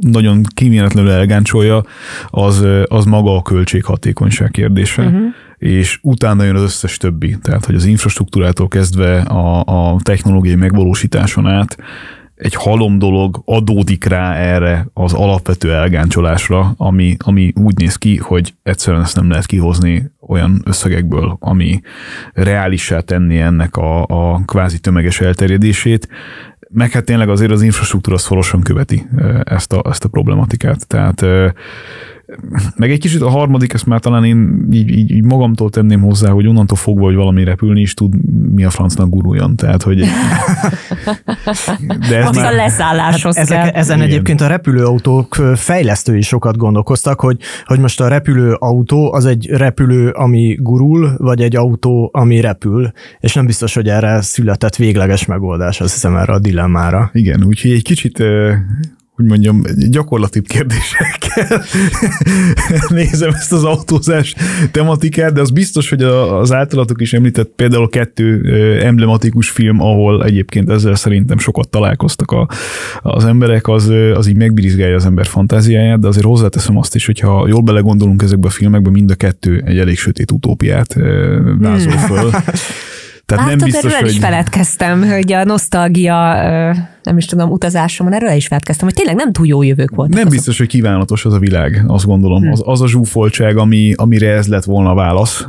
nagyon 0.00 0.42
kíméletlenül 0.54 1.10
elgáncsolja, 1.10 1.82
az, 2.26 2.66
az 2.84 3.04
maga 3.04 3.36
a 3.36 3.42
költséghatékonyság 3.42 4.50
kérdése. 4.50 5.02
Uh-huh 5.02 5.22
és 5.58 5.98
utána 6.02 6.44
jön 6.44 6.54
az 6.54 6.62
összes 6.62 6.96
többi. 6.96 7.38
Tehát, 7.42 7.64
hogy 7.64 7.74
az 7.74 7.84
infrastruktúrától 7.84 8.68
kezdve 8.68 9.20
a, 9.20 9.64
a 9.64 9.96
technológiai 10.02 10.54
megvalósításon 10.54 11.46
át 11.46 11.76
egy 12.38 12.54
halom 12.54 12.98
dolog 12.98 13.42
adódik 13.44 14.04
rá 14.04 14.34
erre 14.34 14.86
az 14.92 15.12
alapvető 15.12 15.72
elgáncsolásra, 15.72 16.74
ami, 16.76 17.16
ami 17.18 17.52
úgy 17.54 17.76
néz 17.78 17.96
ki, 17.96 18.16
hogy 18.16 18.54
egyszerűen 18.62 19.02
ezt 19.02 19.16
nem 19.16 19.30
lehet 19.30 19.46
kihozni 19.46 20.10
olyan 20.20 20.62
összegekből, 20.64 21.36
ami 21.40 21.80
reálissá 22.32 23.00
tenni 23.00 23.38
ennek 23.38 23.76
a, 23.76 24.04
a 24.06 24.40
kvázi 24.44 24.78
tömeges 24.78 25.20
elterjedését, 25.20 26.08
meg 26.70 26.90
hát 26.90 27.04
tényleg 27.04 27.28
azért 27.28 27.50
az 27.50 27.62
infrastruktúra 27.62 28.18
szorosan 28.18 28.60
követi 28.60 29.06
ezt 29.44 29.72
a, 29.72 29.82
ezt 29.90 30.04
a 30.04 30.08
problematikát. 30.08 30.86
Tehát 30.86 31.24
meg 32.76 32.90
egy 32.90 32.98
kicsit 32.98 33.20
a 33.20 33.28
harmadik, 33.28 33.72
ezt 33.72 33.86
már 33.86 34.00
talán 34.00 34.24
én 34.24 34.68
így, 34.70 34.90
így, 34.90 35.10
így 35.10 35.24
magamtól 35.24 35.70
tenném 35.70 36.00
hozzá, 36.00 36.30
hogy 36.30 36.46
onnantól 36.46 36.76
fogva, 36.76 37.04
hogy 37.04 37.14
valami 37.14 37.44
repülni 37.44 37.80
is 37.80 37.94
tud, 37.94 38.14
mi 38.54 38.64
a 38.64 38.70
francnak 38.70 39.08
guruljon. 39.08 39.56
Tehát, 39.56 39.82
hogy... 39.82 39.98
De 42.08 42.16
ez 42.16 42.36
már... 42.36 42.52
a 42.52 42.56
leszálláshoz 42.56 43.36
hát 43.36 43.44
ezek, 43.44 43.62
kell. 43.62 43.68
Ezen 43.68 43.96
Igen. 43.96 44.08
egyébként 44.08 44.40
a 44.40 44.46
repülőautók 44.46 45.34
fejlesztői 45.54 46.20
sokat 46.20 46.56
gondolkoztak, 46.56 47.20
hogy, 47.20 47.38
hogy 47.64 47.78
most 47.78 48.00
a 48.00 48.08
repülőautó 48.08 49.12
az 49.12 49.24
egy 49.24 49.46
repülő, 49.50 50.08
ami 50.08 50.56
gurul, 50.60 51.14
vagy 51.16 51.40
egy 51.40 51.56
autó, 51.56 52.10
ami 52.12 52.40
repül, 52.40 52.90
és 53.20 53.34
nem 53.34 53.46
biztos, 53.46 53.74
hogy 53.74 53.88
erre 53.88 54.20
született 54.20 54.76
végleges 54.76 55.26
megoldás, 55.26 55.80
azt 55.80 55.92
hiszem 55.92 56.16
erre 56.16 56.32
a 56.32 56.38
dilemmára. 56.38 57.10
Igen, 57.12 57.44
úgyhogy 57.44 57.70
egy 57.70 57.82
kicsit 57.82 58.22
hogy 59.18 59.26
mondjam, 59.26 59.62
gyakorlati 59.90 60.40
kérdésekkel 60.42 61.62
nézem 62.88 63.30
ezt 63.30 63.52
az 63.52 63.64
autózás 63.64 64.34
tematikát, 64.70 65.32
de 65.32 65.40
az 65.40 65.50
biztos, 65.50 65.88
hogy 65.88 66.02
az 66.02 66.52
általatok 66.52 67.00
is 67.00 67.12
említett 67.12 67.50
például 67.56 67.88
kettő 67.88 68.42
emblematikus 68.82 69.50
film, 69.50 69.80
ahol 69.80 70.24
egyébként 70.24 70.70
ezzel 70.70 70.94
szerintem 70.94 71.38
sokat 71.38 71.68
találkoztak 71.68 72.30
a, 72.30 72.48
az 73.00 73.24
emberek, 73.24 73.68
az, 73.68 73.92
az 74.14 74.26
így 74.26 74.36
megbirizgálja 74.36 74.94
az 74.94 75.06
ember 75.06 75.26
fantáziáját, 75.26 76.00
de 76.00 76.08
azért 76.08 76.26
hozzáteszem 76.26 76.76
azt 76.76 76.94
is, 76.94 77.06
hogyha 77.06 77.48
jól 77.48 77.60
belegondolunk 77.60 78.22
ezekbe 78.22 78.46
a 78.46 78.50
filmekbe, 78.50 78.90
mind 78.90 79.10
a 79.10 79.14
kettő 79.14 79.62
egy 79.66 79.78
elég 79.78 79.98
sötét 79.98 80.30
utópiát 80.30 80.94
vázol 81.58 81.92
hmm. 81.92 82.06
föl. 82.06 82.30
Tehát 83.28 83.44
Látod, 83.44 83.58
nem 83.58 83.68
biztos, 83.68 83.92
erről 83.92 84.00
hogy... 84.00 84.10
is 84.10 84.18
feledkeztem, 84.18 85.08
hogy 85.08 85.32
a 85.32 85.44
nosztalgia, 85.44 86.36
nem 87.02 87.16
is 87.16 87.24
tudom, 87.24 87.50
utazásomon 87.50 88.12
erről 88.12 88.30
is 88.30 88.46
feledkeztem, 88.46 88.86
hogy 88.86 88.96
tényleg 88.96 89.16
nem 89.16 89.32
túl 89.32 89.46
jó 89.46 89.62
jövők 89.62 89.90
voltak. 89.90 90.14
Nem 90.14 90.26
azok. 90.26 90.32
biztos, 90.32 90.58
hogy 90.58 90.66
kívánatos 90.66 91.24
az 91.24 91.32
a 91.32 91.38
világ, 91.38 91.84
azt 91.86 92.06
gondolom. 92.06 92.40
Hmm. 92.40 92.52
Az, 92.52 92.62
az 92.64 92.80
a 92.80 92.88
zsúfoltság, 92.88 93.56
ami, 93.56 93.92
amire 93.96 94.30
ez 94.30 94.46
lett 94.46 94.64
volna 94.64 94.90
a 94.90 94.94
válasz, 94.94 95.46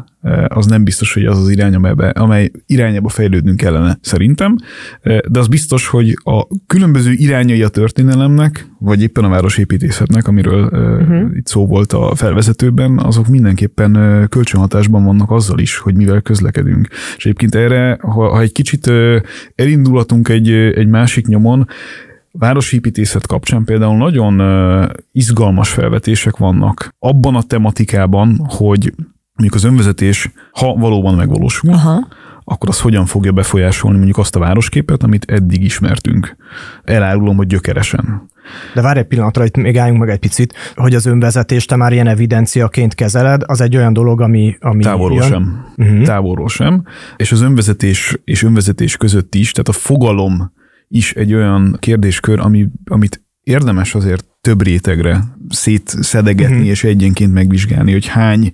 az 0.48 0.65
nem 0.65 0.84
biztos, 0.84 1.13
hogy 1.13 1.25
az 1.25 1.39
az 1.39 1.50
irány, 1.50 1.75
amelybe, 1.75 2.10
amely 2.10 2.51
irányába 2.65 3.10
fejlődnünk 3.10 3.58
kellene 3.58 3.98
szerintem, 4.01 4.56
de 5.03 5.39
az 5.39 5.48
biztos, 5.48 5.88
hogy 5.88 6.18
a 6.24 6.48
különböző 6.68 7.12
irányai 7.12 7.63
a 7.63 7.68
történelemnek, 7.68 8.68
vagy 8.79 9.01
éppen 9.01 9.24
a 9.24 9.29
városépítészetnek, 9.29 10.27
amiről 10.27 10.63
uh-huh. 10.63 11.36
itt 11.36 11.48
szó 11.48 11.68
volt 11.68 11.94
a 11.94 12.15
felvezetőben, 12.15 13.00
azok 13.00 13.27
mindenképpen 13.27 14.25
kölcsönhatásban 14.29 15.06
vannak 15.06 15.32
azzal 15.32 15.60
is, 15.60 15.77
hogy 15.77 15.96
mivel 15.96 16.22
közlekedünk. 16.22 16.88
És 17.18 17.25
egyébként 17.25 17.56
erre, 17.56 17.98
ha, 18.01 18.29
ha 18.29 18.41
egy 18.41 18.51
kicsit 18.51 18.91
elindulatunk 19.56 20.29
egy, 20.29 20.50
egy 20.51 20.88
másik 20.88 21.27
nyomon, 21.39 21.67
városépítészet 22.31 23.27
kapcsán 23.27 23.63
például 23.63 23.98
nagyon 23.98 24.42
izgalmas 25.11 25.70
felvetések 25.70 26.37
vannak 26.37 26.96
abban 27.00 27.35
a 27.35 27.42
tematikában, 27.42 28.46
hogy 28.48 28.94
mondjuk 29.33 29.53
az 29.53 29.63
önvezetés, 29.63 30.31
ha 30.51 30.74
valóban 30.74 31.16
megvalósul, 31.16 31.70
Aha. 31.74 32.07
akkor 32.44 32.70
az 32.70 32.81
hogyan 32.81 33.05
fogja 33.05 33.31
befolyásolni 33.31 33.96
mondjuk 33.96 34.18
azt 34.18 34.35
a 34.35 34.40
városképet, 34.40 35.03
amit 35.03 35.31
eddig 35.31 35.63
ismertünk. 35.63 36.35
Elárulom, 36.83 37.35
hogy 37.35 37.48
gyökeresen. 37.48 38.27
De 38.74 38.81
várj 38.81 39.00
egy 39.00 39.05
pillanatra, 39.05 39.46
itt 39.46 39.57
még 39.57 39.77
álljunk 39.77 40.00
meg 40.00 40.09
egy 40.09 40.20
picit, 40.20 40.53
hogy 40.75 40.96
az 40.96 41.05
önvezetés 41.05 41.66
te 41.66 41.75
már 41.75 41.92
ilyen 41.92 42.07
evidenciaként 42.07 42.96
kezeled, 42.96 43.42
az 43.46 43.61
egy 43.61 43.75
olyan 43.75 43.94
dolog, 43.94 44.22
ami... 44.22 44.57
ami 44.59 44.83
Távolról 44.83 45.18
jön. 45.18 45.27
sem. 45.27 45.66
Uh-huh. 45.77 46.03
Távolról 46.03 46.50
sem. 46.50 46.83
És 47.18 47.31
az 47.31 47.42
önvezetés 47.42 48.18
és 48.24 48.44
önvezetés 48.44 48.98
között 48.98 49.35
is, 49.35 49.51
tehát 49.51 49.68
a 49.68 49.72
fogalom 49.72 50.51
is 50.89 51.13
egy 51.13 51.33
olyan 51.33 51.77
kérdéskör, 51.79 52.39
ami, 52.39 52.67
amit 52.85 53.23
érdemes 53.43 53.95
azért 53.95 54.25
több 54.41 54.63
rétegre 54.63 55.23
szétszedegetni, 55.49 56.55
uh-huh. 56.55 56.69
és 56.69 56.83
egyenként 56.83 57.33
megvizsgálni, 57.33 57.91
hogy 57.91 58.07
hány, 58.07 58.51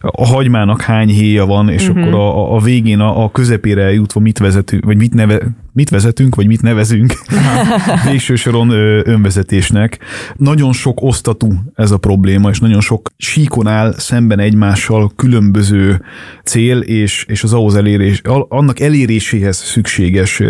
a 0.00 0.26
hagymának 0.26 0.80
hány 0.80 1.08
héja 1.08 1.46
van, 1.46 1.68
és 1.68 1.88
uh-huh. 1.88 2.06
akkor 2.06 2.14
a, 2.14 2.54
a 2.54 2.60
végén 2.60 3.00
a, 3.00 3.24
a 3.24 3.30
közepére 3.30 3.92
jutva 3.92 4.20
mit 4.20 4.38
vezetünk, 4.38 4.84
vagy 4.84 4.96
mit, 4.96 5.14
neve, 5.14 5.40
mit 5.72 5.88
vezetünk, 5.88 6.34
vagy 6.34 6.46
mit 6.46 6.62
nevezünk 6.62 7.14
végső 8.10 8.34
soron 8.34 8.70
önvezetésnek. 9.04 9.98
Nagyon 10.36 10.72
sok 10.72 11.02
osztatú 11.02 11.52
ez 11.74 11.90
a 11.90 11.98
probléma, 11.98 12.50
és 12.50 12.60
nagyon 12.60 12.80
sok 12.80 13.10
síkon 13.16 13.66
áll 13.66 13.94
szemben 13.96 14.38
egymással 14.38 15.12
különböző 15.16 16.02
cél, 16.44 16.78
és, 16.78 17.24
és 17.28 17.42
az 17.42 17.52
ahhoz 17.52 17.76
elérés, 17.76 18.20
annak 18.48 18.80
eléréséhez 18.80 19.56
szükséges 19.56 20.42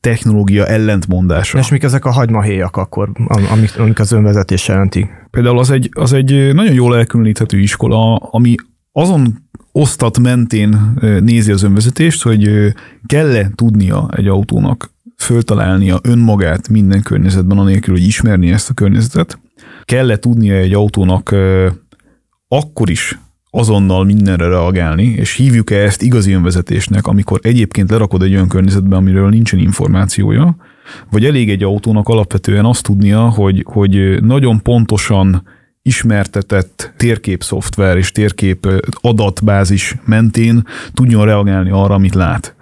technológia 0.00 0.66
ellentmondása. 0.66 1.58
És 1.58 1.70
mik 1.70 1.82
ezek 1.82 2.04
a 2.04 2.10
hagymahéjak 2.10 2.76
akkor, 2.76 3.10
amik, 3.26 3.78
amik 3.78 3.98
az 4.00 4.12
önvezetés 4.12 4.68
jelentik? 4.68 5.08
Például 5.30 5.58
az 5.58 5.70
egy, 5.70 5.88
az 5.92 6.12
egy 6.12 6.54
nagyon 6.54 6.74
jól 6.74 6.96
elkülöníthető 6.96 7.58
iskola, 7.58 8.16
ami 8.16 8.54
azon 8.92 9.48
osztat 9.72 10.18
mentén 10.18 10.94
nézi 11.20 11.52
az 11.52 11.62
önvezetést, 11.62 12.22
hogy 12.22 12.72
kell-e 13.06 13.50
tudnia 13.54 14.08
egy 14.16 14.26
autónak 14.26 14.90
föltalálnia 15.16 15.98
önmagát 16.02 16.68
minden 16.68 17.02
környezetben, 17.02 17.58
anélkül, 17.58 17.94
hogy 17.94 18.06
ismerni 18.06 18.50
ezt 18.50 18.70
a 18.70 18.74
környezetet. 18.74 19.38
Kell-e 19.84 20.16
tudnia 20.16 20.54
egy 20.54 20.72
autónak 20.72 21.34
akkor 22.48 22.90
is 22.90 23.18
azonnal 23.50 24.04
mindenre 24.04 24.48
reagálni, 24.48 25.04
és 25.04 25.34
hívjuk-e 25.34 25.76
ezt 25.76 26.02
igazi 26.02 26.32
önvezetésnek, 26.32 27.06
amikor 27.06 27.40
egyébként 27.42 27.90
lerakod 27.90 28.22
egy 28.22 28.34
olyan 28.34 28.48
környezetbe, 28.48 28.96
amiről 28.96 29.28
nincsen 29.28 29.58
információja, 29.58 30.56
vagy 31.10 31.24
elég 31.24 31.50
egy 31.50 31.62
autónak 31.62 32.08
alapvetően 32.08 32.64
azt 32.64 32.82
tudnia, 32.82 33.28
hogy, 33.28 33.64
hogy 33.68 34.22
nagyon 34.22 34.62
pontosan 34.62 35.42
ismertetett 35.82 36.92
térkép 36.96 37.42
szoftver 37.42 37.96
és 37.96 38.12
térkép 38.12 38.68
adatbázis 38.92 39.96
mentén 40.04 40.66
tudjon 40.94 41.24
reagálni 41.24 41.70
arra, 41.70 41.94
amit 41.94 42.14
lát. 42.14 42.54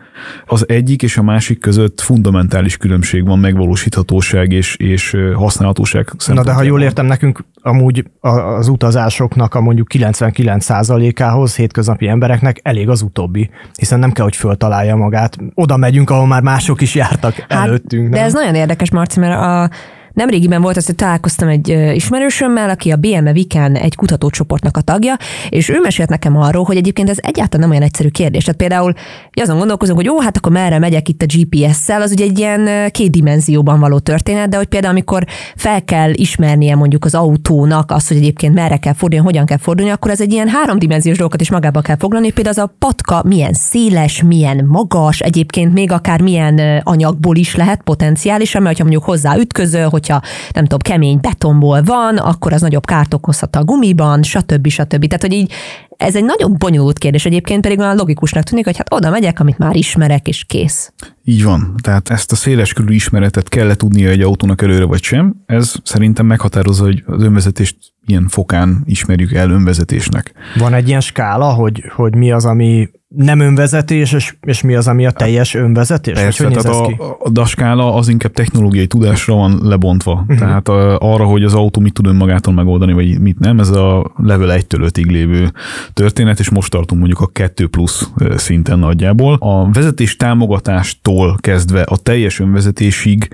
Az 0.46 0.68
egyik 0.68 1.02
és 1.02 1.16
a 1.16 1.22
másik 1.22 1.58
között 1.58 2.00
fundamentális 2.00 2.76
különbség 2.76 3.26
van 3.26 3.38
megvalósíthatóság 3.38 4.52
és, 4.52 4.76
és 4.76 5.16
használhatóság 5.34 6.08
Na 6.26 6.42
de 6.42 6.52
ha 6.52 6.62
jól 6.62 6.82
értem, 6.82 7.06
nekünk 7.06 7.44
amúgy 7.62 8.04
az 8.20 8.68
utazásoknak 8.68 9.54
a 9.54 9.60
mondjuk 9.60 9.86
99%-ához 9.94 11.56
hétköznapi 11.56 12.08
embereknek 12.08 12.60
elég 12.62 12.88
az 12.88 13.02
utóbbi, 13.02 13.50
hiszen 13.78 13.98
nem 13.98 14.12
kell, 14.12 14.24
hogy 14.24 14.36
föltalálja 14.36 14.96
magát. 14.96 15.36
Oda 15.54 15.76
megyünk, 15.76 16.10
ahol 16.10 16.26
már 16.26 16.42
mások 16.42 16.80
is 16.80 16.94
jártak 16.94 17.34
hát, 17.48 17.66
előttünk. 17.66 18.02
Nem? 18.02 18.10
De 18.10 18.22
ez 18.22 18.32
nagyon 18.32 18.54
érdekes, 18.54 18.90
Marci, 18.90 19.20
mert 19.20 19.40
a 19.40 19.70
Nemrégiben 20.18 20.62
volt 20.62 20.76
az, 20.76 20.86
hogy 20.86 20.94
találkoztam 20.94 21.48
egy 21.48 21.68
ismerősömmel, 21.94 22.70
aki 22.70 22.90
a 22.90 22.96
BME 22.96 23.32
Viken 23.32 23.76
egy 23.76 23.94
kutatócsoportnak 23.94 24.76
a 24.76 24.80
tagja, 24.80 25.16
és 25.48 25.68
ő 25.68 25.80
mesélt 25.80 26.08
nekem 26.08 26.36
arról, 26.36 26.64
hogy 26.64 26.76
egyébként 26.76 27.10
ez 27.10 27.16
egyáltalán 27.20 27.60
nem 27.60 27.70
olyan 27.70 27.88
egyszerű 27.88 28.08
kérdés. 28.08 28.44
Tehát 28.44 28.58
például 28.58 28.92
azon 29.32 29.58
gondolkozunk, 29.58 29.98
hogy 29.98 30.06
jó, 30.06 30.20
hát 30.20 30.36
akkor 30.36 30.52
merre 30.52 30.78
megyek 30.78 31.08
itt 31.08 31.22
a 31.22 31.26
GPS-szel, 31.26 32.02
az 32.02 32.10
ugye 32.12 32.24
egy 32.24 32.38
ilyen 32.38 32.90
két 32.90 33.10
dimenzióban 33.10 33.80
való 33.80 33.98
történet, 33.98 34.48
de 34.48 34.56
hogy 34.56 34.66
például 34.66 34.92
amikor 34.92 35.24
fel 35.56 35.84
kell 35.84 36.10
ismernie 36.12 36.76
mondjuk 36.76 37.04
az 37.04 37.14
autónak 37.14 37.90
azt, 37.90 38.08
hogy 38.08 38.16
egyébként 38.16 38.54
merre 38.54 38.76
kell 38.76 38.94
fordulni, 38.94 39.24
hogyan 39.24 39.46
kell 39.46 39.58
fordulni, 39.58 39.90
akkor 39.90 40.10
ez 40.10 40.20
egy 40.20 40.32
ilyen 40.32 40.48
háromdimenziós 40.48 41.16
dolgokat 41.16 41.40
is 41.40 41.50
magába 41.50 41.80
kell 41.80 41.96
foglalni, 41.96 42.30
például 42.30 42.56
az 42.58 42.62
a 42.62 42.74
patka 42.78 43.22
milyen 43.24 43.52
széles, 43.52 44.22
milyen 44.22 44.64
magas, 44.64 45.20
egyébként 45.20 45.72
még 45.72 45.92
akár 45.92 46.20
milyen 46.20 46.80
anyagból 46.84 47.36
is 47.36 47.56
lehet 47.56 47.82
potenciálisan, 47.82 48.62
mert 48.62 48.76
ha 48.76 48.82
mondjuk 48.82 49.04
hozzá 49.04 49.36
ütközöl, 49.36 49.88
hogy 49.88 50.06
hogyha 50.08 50.28
nem 50.54 50.62
tudom, 50.62 50.78
kemény 50.78 51.18
betonból 51.20 51.82
van, 51.82 52.16
akkor 52.16 52.52
az 52.52 52.60
nagyobb 52.60 52.86
kárt 52.86 53.14
okozhat 53.14 53.56
a 53.56 53.64
gumiban, 53.64 54.22
stb. 54.22 54.68
stb. 54.68 55.06
Tehát, 55.06 55.22
hogy 55.22 55.32
így 55.32 55.52
ez 55.96 56.16
egy 56.16 56.24
nagyon 56.24 56.54
bonyolult 56.58 56.98
kérdés, 56.98 57.24
egyébként 57.24 57.62
pedig 57.62 57.78
olyan 57.78 57.96
logikusnak 57.96 58.42
tűnik, 58.42 58.64
hogy 58.64 58.76
hát 58.76 58.92
oda 58.92 59.10
megyek, 59.10 59.40
amit 59.40 59.58
már 59.58 59.76
ismerek, 59.76 60.28
és 60.28 60.44
kész. 60.44 60.92
Így 61.24 61.44
van. 61.44 61.74
Tehát 61.82 62.10
ezt 62.10 62.32
a 62.32 62.36
széles 62.36 62.74
ismeretet 62.86 63.48
kell 63.48 63.74
tudnia 63.74 64.08
egy 64.08 64.20
autónak 64.20 64.62
előre 64.62 64.84
vagy 64.84 65.02
sem. 65.02 65.34
Ez 65.46 65.74
szerintem 65.82 66.26
meghatározza, 66.26 66.84
hogy 66.84 67.02
az 67.06 67.22
önvezetést 67.22 67.76
ilyen 68.06 68.28
fokán 68.28 68.82
ismerjük 68.84 69.32
el 69.32 69.50
önvezetésnek. 69.50 70.32
Van 70.58 70.74
egy 70.74 70.88
ilyen 70.88 71.00
skála, 71.00 71.52
hogy, 71.52 71.84
hogy 71.94 72.14
mi 72.14 72.32
az, 72.32 72.44
ami 72.44 72.88
nem 73.08 73.40
önvezetés, 73.40 74.12
és, 74.12 74.36
és 74.40 74.62
mi 74.62 74.74
az, 74.74 74.88
ami 74.88 75.06
a 75.06 75.10
teljes 75.10 75.54
önvezetés? 75.54 76.14
Persze, 76.14 76.44
hogy 76.44 76.56
tehát 76.56 77.00
a, 77.00 77.16
a 77.20 77.30
daskála 77.30 77.94
az 77.94 78.08
inkább 78.08 78.32
technológiai 78.32 78.86
tudásra 78.86 79.34
van 79.34 79.58
lebontva. 79.62 80.12
Uh-huh. 80.12 80.38
Tehát 80.38 80.68
a, 80.68 80.98
arra, 80.98 81.24
hogy 81.24 81.44
az 81.44 81.54
autó 81.54 81.80
mit 81.80 81.92
tud 81.92 82.06
önmagától 82.06 82.54
megoldani, 82.54 82.92
vagy 82.92 83.20
mit 83.20 83.38
nem, 83.38 83.60
ez 83.60 83.68
a 83.68 84.12
level 84.16 84.58
1-től 84.60 84.90
5-ig 84.92 85.06
lévő 85.06 85.52
történet, 85.92 86.38
és 86.38 86.50
most 86.50 86.70
tartunk 86.70 87.00
mondjuk 87.00 87.20
a 87.20 87.26
2 87.26 87.66
plusz 87.66 88.10
szinten 88.36 88.78
nagyjából. 88.78 89.36
A 89.40 89.70
vezetés 89.70 90.16
támogatástól 90.16 91.36
kezdve 91.40 91.82
a 91.82 91.96
teljes 91.96 92.40
önvezetésig 92.40 93.28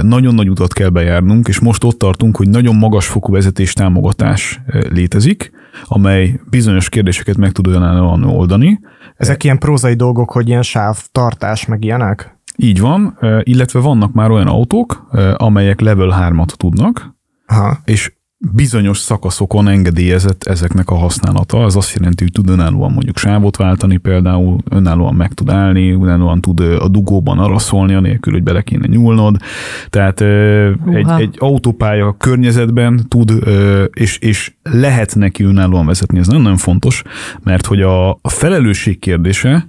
nagyon 0.00 0.34
nagy 0.34 0.48
utat 0.48 0.72
kell 0.72 0.88
bejárnunk, 0.88 1.48
és 1.48 1.60
most 1.60 1.84
ott 1.84 1.98
tartunk, 1.98 2.36
hogy 2.36 2.48
nagyon 2.48 2.76
magas 2.76 3.06
fokú 3.06 3.32
vezetés 3.32 3.72
támogatás 3.72 4.60
létezik, 4.90 5.52
amely 5.84 6.40
bizonyos 6.50 6.88
kérdéseket 6.88 7.36
meg 7.36 7.52
tud 7.52 7.66
olyan 7.66 8.24
oldani, 8.24 8.80
ezek 9.16 9.44
ilyen 9.44 9.58
prózai 9.58 9.94
dolgok, 9.94 10.30
hogy 10.30 10.48
ilyen 10.48 10.62
sávtartás, 10.62 11.66
meg 11.66 11.84
ilyenek? 11.84 12.38
Így 12.56 12.80
van, 12.80 13.18
illetve 13.42 13.80
vannak 13.80 14.12
már 14.12 14.30
olyan 14.30 14.46
autók, 14.46 15.08
amelyek 15.36 15.80
level 15.80 16.30
3-at 16.30 16.54
tudnak, 16.56 17.16
Aha. 17.46 17.78
és 17.84 18.12
bizonyos 18.50 18.98
szakaszokon 18.98 19.68
engedélyezett 19.68 20.44
ezeknek 20.44 20.90
a 20.90 20.94
használata. 20.94 21.64
Ez 21.64 21.76
azt 21.76 21.94
jelenti, 21.94 22.22
hogy 22.22 22.32
tud 22.32 22.48
önállóan 22.48 22.92
mondjuk 22.92 23.18
sávot 23.18 23.56
váltani 23.56 23.96
például, 23.96 24.58
önállóan 24.70 25.14
meg 25.14 25.32
tud 25.32 25.50
állni, 25.50 25.92
önállóan 25.92 26.40
tud 26.40 26.60
a 26.60 26.88
dugóban 26.88 27.38
araszolni, 27.38 27.94
anélkül, 27.94 28.32
hogy 28.32 28.42
bele 28.42 28.62
kéne 28.62 28.86
nyúlnod. 28.86 29.36
Tehát 29.88 30.20
egy, 30.20 31.08
egy 31.18 31.36
autópálya 31.38 32.14
környezetben 32.18 33.04
tud, 33.08 33.32
és, 33.92 34.18
és 34.18 34.52
lehet 34.62 35.14
neki 35.14 35.44
önállóan 35.44 35.86
vezetni. 35.86 36.18
Ez 36.18 36.26
nagyon-nagyon 36.26 36.56
fontos, 36.58 37.02
mert 37.42 37.66
hogy 37.66 37.80
a, 37.80 38.10
a 38.10 38.28
felelősség 38.28 38.98
kérdése, 38.98 39.68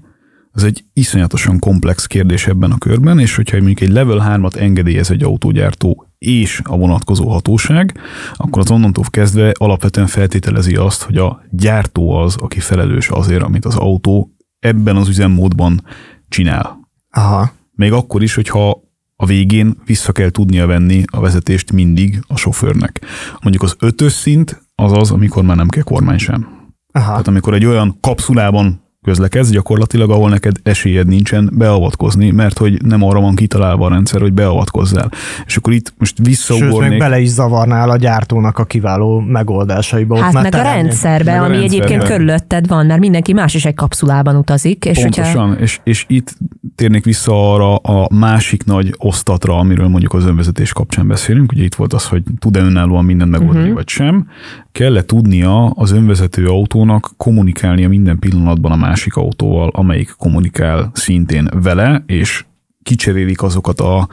ez 0.53 0.63
egy 0.63 0.83
iszonyatosan 0.93 1.59
komplex 1.59 2.05
kérdés 2.05 2.47
ebben 2.47 2.71
a 2.71 2.77
körben, 2.77 3.19
és 3.19 3.35
hogyha 3.35 3.57
mondjuk 3.57 3.81
egy 3.81 3.89
level 3.89 4.37
3-at 4.37 4.55
engedélyez 4.55 5.11
egy 5.11 5.23
autógyártó 5.23 6.07
és 6.17 6.61
a 6.63 6.77
vonatkozó 6.77 7.29
hatóság, 7.29 7.97
akkor 8.33 8.61
az 8.61 8.71
onnantól 8.71 9.05
kezdve 9.09 9.51
alapvetően 9.57 10.07
feltételezi 10.07 10.75
azt, 10.75 11.03
hogy 11.03 11.17
a 11.17 11.43
gyártó 11.49 12.11
az, 12.11 12.35
aki 12.35 12.59
felelős 12.59 13.09
azért, 13.09 13.43
amit 13.43 13.65
az 13.65 13.75
autó 13.75 14.31
ebben 14.59 14.95
az 14.95 15.07
üzemmódban 15.07 15.85
csinál. 16.29 16.79
Aha. 17.09 17.51
Még 17.71 17.91
akkor 17.91 18.23
is, 18.23 18.35
hogyha 18.35 18.81
a 19.15 19.25
végén 19.25 19.77
vissza 19.85 20.11
kell 20.11 20.29
tudnia 20.29 20.65
venni 20.65 21.03
a 21.11 21.19
vezetést 21.19 21.71
mindig 21.71 22.23
a 22.27 22.37
sofőrnek. 22.37 23.01
Mondjuk 23.41 23.63
az 23.63 23.75
ötös 23.79 24.11
szint 24.11 24.61
az 24.75 24.91
az, 24.91 25.11
amikor 25.11 25.43
már 25.43 25.55
nem 25.55 25.67
kell 25.67 25.83
kormány 25.83 26.17
sem. 26.17 26.47
Aha. 26.91 27.09
Tehát 27.09 27.27
amikor 27.27 27.53
egy 27.53 27.65
olyan 27.65 27.97
kapszulában 28.01 28.82
közlekedsz 29.03 29.49
gyakorlatilag, 29.49 30.09
ahol 30.09 30.29
neked 30.29 30.55
esélyed 30.63 31.07
nincsen 31.07 31.49
beavatkozni, 31.53 32.31
mert 32.31 32.57
hogy 32.57 32.81
nem 32.81 33.03
arra 33.03 33.19
van 33.19 33.35
kitalálva 33.35 33.85
a 33.85 33.89
rendszer, 33.89 34.21
hogy 34.21 34.33
beavatkozzál. 34.33 35.11
És 35.45 35.57
akkor 35.57 35.73
itt 35.73 35.93
most 35.97 36.17
visszaugornék. 36.23 36.79
Sőt, 36.79 36.89
meg 36.89 36.97
bele 36.97 37.19
is 37.19 37.29
zavarnál 37.29 37.89
a 37.89 37.97
gyártónak 37.97 38.57
a 38.57 38.63
kiváló 38.63 39.19
megoldásaiba. 39.19 40.17
Hát 40.17 40.33
meg 40.33 40.55
a 40.55 40.61
rendszerbe, 40.61 41.31
meg 41.31 41.41
a 41.41 41.43
ami 41.43 41.57
rendszerbe. 41.57 41.85
egyébként 41.85 42.03
körülötted 42.11 42.67
van, 42.67 42.85
mert 42.85 42.99
mindenki 42.99 43.33
más 43.33 43.53
is 43.53 43.65
egy 43.65 43.75
kapszulában 43.75 44.35
utazik. 44.35 44.85
És 44.85 44.99
Pontosan, 44.99 45.47
hogyha... 45.47 45.61
és, 45.61 45.79
és 45.83 46.05
itt 46.07 46.37
térnék 46.75 47.03
vissza 47.03 47.53
arra 47.53 47.75
a 47.75 48.07
másik 48.13 48.63
nagy 48.65 48.93
osztatra, 48.97 49.57
amiről 49.57 49.87
mondjuk 49.87 50.13
az 50.13 50.25
önvezetés 50.25 50.73
kapcsán 50.73 51.07
beszélünk. 51.07 51.51
Ugye 51.51 51.63
itt 51.63 51.75
volt 51.75 51.93
az, 51.93 52.07
hogy 52.07 52.23
tud-e 52.39 52.59
önállóan 52.59 53.05
mindent 53.05 53.31
megoldani, 53.31 53.59
uh-huh. 53.59 53.75
vagy 53.75 53.87
sem. 53.87 54.27
Kell-e 54.71 55.03
tudnia 55.03 55.65
az 55.65 55.91
önvezető 55.91 56.45
autónak 56.45 57.11
kommunikálnia 57.17 57.89
minden 57.89 58.19
pillanatban 58.19 58.71
a 58.71 58.75
másik 58.93 59.15
autóval, 59.15 59.69
amelyik 59.69 60.13
kommunikál 60.17 60.91
szintén 60.93 61.49
vele, 61.63 62.03
és 62.05 62.45
kicserélik 62.83 63.41
azokat, 63.41 63.79
a, 63.79 64.07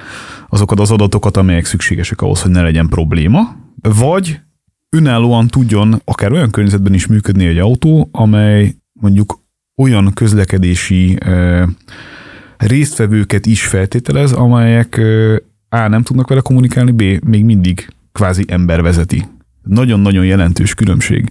azokat 0.48 0.80
az 0.80 0.90
adatokat, 0.90 1.36
amelyek 1.36 1.64
szükségesek 1.64 2.20
ahhoz, 2.20 2.42
hogy 2.42 2.50
ne 2.50 2.62
legyen 2.62 2.88
probléma, 2.88 3.56
vagy 3.82 4.40
önállóan 4.90 5.46
tudjon 5.46 6.00
akár 6.04 6.32
olyan 6.32 6.50
környezetben 6.50 6.94
is 6.94 7.06
működni 7.06 7.46
egy 7.46 7.58
autó, 7.58 8.08
amely 8.12 8.74
mondjuk 8.92 9.40
olyan 9.76 10.12
közlekedési 10.14 11.16
e, 11.20 11.68
résztvevőket 12.56 13.46
is 13.46 13.66
feltételez, 13.66 14.32
amelyek 14.32 14.96
e, 14.98 15.34
A. 15.68 15.88
nem 15.88 16.02
tudnak 16.02 16.28
vele 16.28 16.40
kommunikálni, 16.40 16.90
B. 16.90 17.24
még 17.24 17.44
mindig 17.44 17.88
kvázi 18.12 18.44
ember 18.48 18.82
vezeti 18.82 19.24
nagyon-nagyon 19.70 20.24
jelentős 20.24 20.74
különbség. 20.74 21.30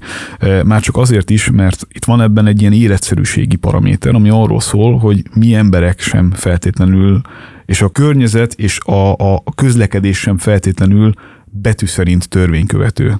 Már 0.65 0.81
csak 0.81 0.97
azért 0.97 1.29
is, 1.29 1.49
mert 1.51 1.87
itt 1.93 2.05
van 2.05 2.21
ebben 2.21 2.47
egy 2.47 2.61
ilyen 2.61 2.73
életszerűségi 2.73 3.55
paraméter, 3.55 4.15
ami 4.15 4.29
arról 4.29 4.59
szól, 4.59 4.97
hogy 4.97 5.23
mi 5.33 5.53
emberek 5.53 5.99
sem 5.99 6.31
feltétlenül, 6.31 7.21
és 7.65 7.81
a 7.81 7.89
környezet 7.89 8.53
és 8.53 8.79
a, 8.79 9.11
a 9.11 9.43
közlekedés 9.55 10.19
sem 10.19 10.37
feltétlenül 10.37 11.13
betű 11.45 11.85
szerint 11.85 12.29
törvénykövető. 12.29 13.19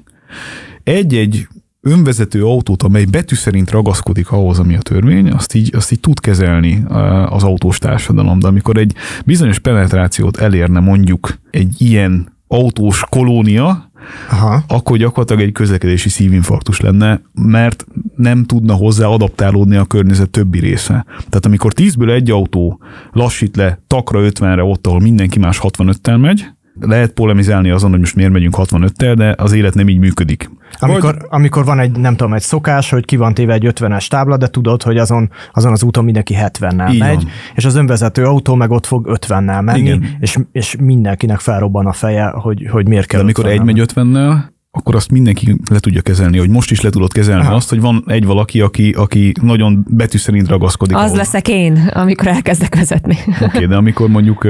Egy-egy 0.83 1.47
önvezető 1.81 2.45
autót, 2.45 2.83
amely 2.83 3.05
betű 3.05 3.35
szerint 3.35 3.71
ragaszkodik 3.71 4.31
ahhoz, 4.31 4.59
ami 4.59 4.75
a 4.75 4.79
törvény, 4.79 5.31
azt 5.31 5.53
így, 5.53 5.75
azt 5.75 5.91
így 5.91 5.99
tud 5.99 6.19
kezelni 6.19 6.83
az 7.29 7.43
autós 7.43 7.77
társadalom, 7.77 8.39
de 8.39 8.47
amikor 8.47 8.77
egy 8.77 8.95
bizonyos 9.25 9.59
penetrációt 9.59 10.37
elérne 10.37 10.79
mondjuk 10.79 11.39
egy 11.51 11.81
ilyen 11.81 12.37
autós 12.47 13.03
kolónia, 13.09 13.88
Aha. 14.29 14.63
akkor 14.67 14.97
gyakorlatilag 14.97 15.41
egy 15.41 15.51
közlekedési 15.51 16.09
szívinfarktus 16.09 16.79
lenne, 16.79 17.21
mert 17.33 17.85
nem 18.15 18.45
tudna 18.45 18.73
hozzá 18.73 19.05
adaptálódni 19.05 19.75
a 19.75 19.85
környezet 19.85 20.29
többi 20.29 20.59
része. 20.59 21.05
Tehát 21.15 21.45
amikor 21.45 21.73
10-ből 21.75 22.11
egy 22.11 22.31
autó 22.31 22.79
lassít 23.11 23.55
le 23.55 23.79
takra 23.87 24.19
50-re 24.23 24.63
ott, 24.63 24.87
ahol 24.87 24.99
mindenki 24.99 25.39
más 25.39 25.59
65-tel 25.63 26.19
megy, 26.19 26.45
lehet 26.79 27.11
polemizálni 27.11 27.69
azon, 27.69 27.89
hogy 27.89 27.99
most 27.99 28.15
miért 28.15 28.31
megyünk 28.31 28.55
65-tel, 28.57 29.13
de 29.17 29.35
az 29.37 29.51
élet 29.51 29.73
nem 29.73 29.89
így 29.89 29.99
működik. 29.99 30.49
Amikor, 30.79 31.13
Vagy... 31.13 31.25
amikor 31.29 31.65
van 31.65 31.79
egy, 31.79 31.91
nem 31.91 32.15
tudom, 32.15 32.33
egy 32.33 32.41
szokás, 32.41 32.89
hogy 32.89 33.05
ki 33.05 33.15
van 33.15 33.33
téve 33.33 33.53
egy 33.53 33.65
50-es 33.67 34.07
tábla, 34.07 34.37
de 34.37 34.47
tudod, 34.47 34.83
hogy 34.83 34.97
azon, 34.97 35.31
azon 35.53 35.71
az 35.71 35.83
úton 35.83 36.03
mindenki 36.03 36.35
70-nel 36.37 36.93
így 36.93 36.99
megy, 36.99 37.15
van. 37.15 37.31
és 37.55 37.65
az 37.65 37.75
önvezető 37.75 38.23
autó 38.23 38.55
meg 38.55 38.71
ott 38.71 38.85
fog 38.85 39.19
50-nel 39.21 39.63
menni, 39.63 39.99
és, 40.19 40.37
és 40.51 40.75
mindenkinek 40.79 41.39
felrobban 41.39 41.85
a 41.85 41.93
feje, 41.93 42.27
hogy, 42.27 42.67
hogy 42.71 42.87
miért 42.87 43.07
kell 43.07 43.19
De 43.19 43.23
amikor 43.25 43.45
egy 43.45 43.63
megy 43.63 43.81
50-nel, 43.93 44.37
akkor 44.71 44.95
azt 44.95 45.11
mindenki 45.11 45.55
le 45.71 45.79
tudja 45.79 46.01
kezelni, 46.01 46.37
hogy 46.37 46.49
most 46.49 46.71
is 46.71 46.81
le 46.81 46.89
tudod 46.89 47.13
kezelni 47.13 47.45
Aha. 47.45 47.55
azt, 47.55 47.69
hogy 47.69 47.81
van 47.81 48.03
egy 48.07 48.25
valaki, 48.25 48.61
aki, 48.61 48.91
aki 48.91 49.33
nagyon 49.41 49.85
betű 49.89 50.17
szerint 50.17 50.47
ragaszkodik. 50.47 50.95
Az 50.95 51.03
ahol. 51.03 51.17
leszek 51.17 51.47
én, 51.47 51.89
amikor 51.93 52.27
elkezdek 52.27 52.75
vezetni. 52.75 53.17
Oké, 53.27 53.45
okay, 53.45 53.65
de 53.65 53.75
amikor 53.75 54.09
mondjuk 54.09 54.47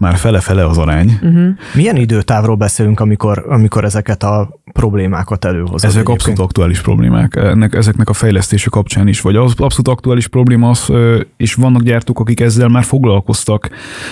már 0.00 0.16
fele-fele 0.16 0.66
az 0.66 0.78
arány. 0.78 1.18
Uh-huh. 1.22 1.48
Milyen 1.74 1.96
időtávról 1.96 2.56
beszélünk, 2.56 3.00
amikor, 3.00 3.44
amikor 3.48 3.84
ezeket 3.84 4.22
a 4.22 4.59
problémákat 4.72 5.44
előhozod? 5.44 5.74
Ezek 5.74 5.90
egyébként? 5.90 6.08
abszolút 6.08 6.38
aktuális 6.38 6.80
problémák. 6.80 7.36
Ennek, 7.36 7.74
ezeknek 7.74 8.08
a 8.08 8.12
fejlesztése 8.12 8.68
kapcsán 8.70 9.08
is, 9.08 9.20
vagy 9.20 9.36
az 9.36 9.54
abszolút 9.56 9.88
aktuális 9.88 10.28
probléma 10.28 10.68
az, 10.68 10.92
és 11.36 11.54
vannak 11.54 11.82
gyártók, 11.82 12.20
akik 12.20 12.40
ezzel 12.40 12.68
már 12.68 12.84
foglalkoztak, 12.84 13.70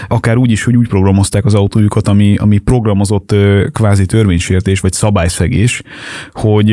akár 0.08 0.36
úgy 0.36 0.50
is, 0.50 0.64
hogy 0.64 0.76
úgy 0.76 0.88
programozták 0.88 1.44
az 1.44 1.54
autójukat, 1.54 2.08
ami, 2.08 2.36
ami 2.36 2.58
programozott 2.58 3.34
kvázi 3.72 4.06
törvénysértés, 4.06 4.80
vagy 4.80 4.92
szabályszegés, 4.92 5.82
hogy 6.32 6.66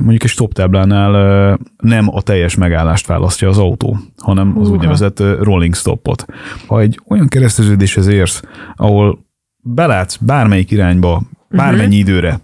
mondjuk 0.00 0.22
egy 0.22 0.30
stop 0.30 0.52
táblánál 0.52 1.58
nem 1.76 2.08
a 2.14 2.20
teljes 2.20 2.54
megállást 2.54 3.06
választja 3.06 3.48
az 3.48 3.58
autó, 3.58 3.98
hanem 4.18 4.58
az 4.58 4.70
úgynevezett 4.70 5.22
rolling 5.40 5.74
stopot. 5.74 6.24
Ha 6.66 6.80
egy 6.80 7.00
olyan 7.08 7.28
kereszteződéshez 7.28 8.06
érsz, 8.06 8.42
ahol 8.76 9.24
belátsz 9.62 10.16
bármelyik 10.16 10.70
irányba, 10.70 11.22
bármennyi 11.56 12.00
uh-huh. 12.00 12.08
időre, 12.08 12.40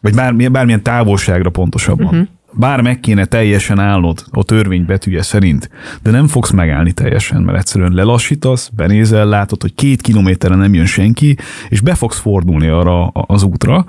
vagy 0.00 0.14
bármilyen, 0.14 0.52
bármilyen 0.52 0.82
távolságra 0.82 1.50
pontosabban, 1.50 2.06
uh-huh. 2.06 2.26
bár 2.52 2.80
meg 2.80 3.00
kéne 3.00 3.24
teljesen 3.24 3.78
állnod 3.78 4.24
a 4.30 4.44
törvény 4.44 4.84
betűje 4.84 5.22
szerint, 5.22 5.70
de 6.02 6.10
nem 6.10 6.26
fogsz 6.26 6.50
megállni 6.50 6.92
teljesen, 6.92 7.42
mert 7.42 7.58
egyszerűen 7.58 7.92
lelassítasz, 7.92 8.68
benézel, 8.68 9.26
látod, 9.26 9.62
hogy 9.62 9.74
két 9.74 10.00
kilométerre 10.00 10.54
nem 10.54 10.74
jön 10.74 10.86
senki, 10.86 11.36
és 11.68 11.80
be 11.80 11.94
fogsz 11.94 12.18
fordulni 12.18 12.68
arra 12.68 13.06
az 13.06 13.42
útra, 13.42 13.84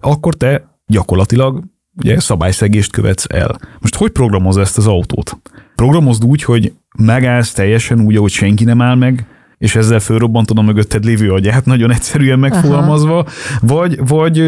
akkor 0.00 0.34
te 0.34 0.64
gyakorlatilag 0.86 1.62
ugye 1.96 2.20
szabályszegést 2.20 2.92
követsz 2.92 3.26
el. 3.28 3.58
Most 3.80 3.94
hogy 3.94 4.10
programoz 4.10 4.56
ezt 4.56 4.78
az 4.78 4.86
autót? 4.86 5.40
Programozd 5.74 6.24
úgy, 6.24 6.42
hogy 6.42 6.72
megállsz 6.98 7.52
teljesen 7.52 8.00
úgy, 8.00 8.16
ahogy 8.16 8.30
senki 8.30 8.64
nem 8.64 8.82
áll 8.82 8.94
meg, 8.94 9.26
és 9.62 9.74
ezzel 9.74 10.00
fölrobbantod 10.00 10.58
a 10.58 10.62
mögötted 10.62 11.04
lévő 11.04 11.32
agyát, 11.32 11.64
nagyon 11.64 11.90
egyszerűen 11.92 12.38
megfogalmazva, 12.38 13.18
Aha. 13.18 13.30
vagy, 13.60 14.06
vagy 14.06 14.40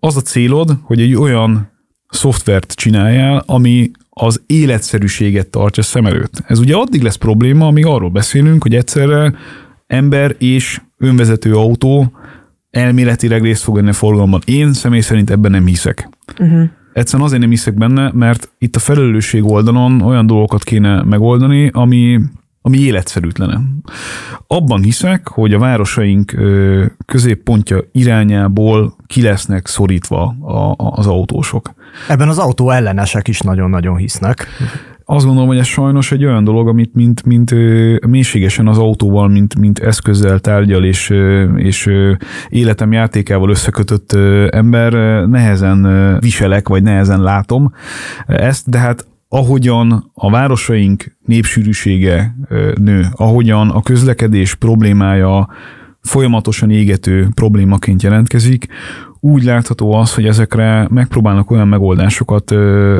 az 0.00 0.16
a 0.16 0.20
célod, 0.20 0.78
hogy 0.82 1.00
egy 1.00 1.14
olyan 1.14 1.70
szoftvert 2.08 2.72
csináljál, 2.72 3.42
ami 3.46 3.90
az 4.10 4.42
életszerűséget 4.46 5.46
tartja 5.46 5.82
szem 5.82 6.06
előtt. 6.06 6.42
Ez 6.46 6.58
ugye 6.58 6.74
addig 6.74 7.02
lesz 7.02 7.14
probléma, 7.14 7.66
amíg 7.66 7.86
arról 7.86 8.10
beszélünk, 8.10 8.62
hogy 8.62 8.74
egyszerre 8.74 9.34
ember 9.86 10.34
és 10.38 10.80
önvezető 10.98 11.54
autó 11.54 12.12
elméletileg 12.70 13.42
részt 13.42 13.62
fog 13.62 13.74
venni 13.74 13.88
a 13.88 13.92
forgalomban. 13.92 14.40
Én 14.44 14.72
személy 14.72 15.00
szerint 15.00 15.30
ebben 15.30 15.50
nem 15.50 15.66
hiszek. 15.66 16.08
Uh-huh. 16.38 16.68
Egyszerűen 16.92 17.26
azért 17.26 17.40
nem 17.40 17.50
hiszek 17.50 17.74
benne, 17.74 18.10
mert 18.14 18.50
itt 18.58 18.76
a 18.76 18.78
felelősség 18.78 19.44
oldalon 19.44 20.00
olyan 20.00 20.26
dolgokat 20.26 20.64
kéne 20.64 21.02
megoldani, 21.02 21.70
ami 21.72 22.20
ami 22.66 22.78
életszerűtlene. 22.78 23.60
Abban 24.46 24.82
hiszek, 24.82 25.28
hogy 25.28 25.54
a 25.54 25.58
városaink 25.58 26.34
középpontja 27.06 27.78
irányából 27.92 28.96
ki 29.06 29.22
lesznek 29.22 29.66
szorítva 29.66 30.34
az 30.76 31.06
autósok. 31.06 31.74
Ebben 32.08 32.28
az 32.28 32.38
autó 32.38 32.70
ellenesek 32.70 33.28
is 33.28 33.40
nagyon-nagyon 33.40 33.96
hisznek. 33.96 34.46
Azt 35.04 35.24
gondolom, 35.24 35.48
hogy 35.48 35.58
ez 35.58 35.66
sajnos 35.66 36.12
egy 36.12 36.24
olyan 36.24 36.44
dolog, 36.44 36.68
amit 36.68 36.94
mint, 36.94 37.24
mint 37.24 37.54
mélységesen 38.06 38.66
az 38.66 38.78
autóval, 38.78 39.28
mint, 39.28 39.58
mint 39.58 39.78
eszközzel 39.78 40.38
tárgyal 40.38 40.84
és, 40.84 41.14
és 41.56 41.90
életem 42.48 42.92
játékával 42.92 43.50
összekötött 43.50 44.12
ember 44.50 44.92
nehezen 45.28 46.18
viselek, 46.20 46.68
vagy 46.68 46.82
nehezen 46.82 47.22
látom 47.22 47.72
ezt, 48.26 48.70
de 48.70 48.78
hát 48.78 49.06
ahogyan 49.28 50.10
a 50.14 50.30
városaink 50.30 51.16
népsűrűsége 51.24 52.36
nő, 52.74 53.06
ahogyan 53.12 53.70
a 53.70 53.82
közlekedés 53.82 54.54
problémája 54.54 55.48
folyamatosan 56.00 56.70
égető 56.70 57.28
problémaként 57.34 58.02
jelentkezik, 58.02 58.66
úgy 59.20 59.42
látható 59.42 59.92
az, 59.92 60.14
hogy 60.14 60.26
ezekre 60.26 60.88
megpróbálnak 60.90 61.50
olyan 61.50 61.68
megoldásokat 61.68 62.50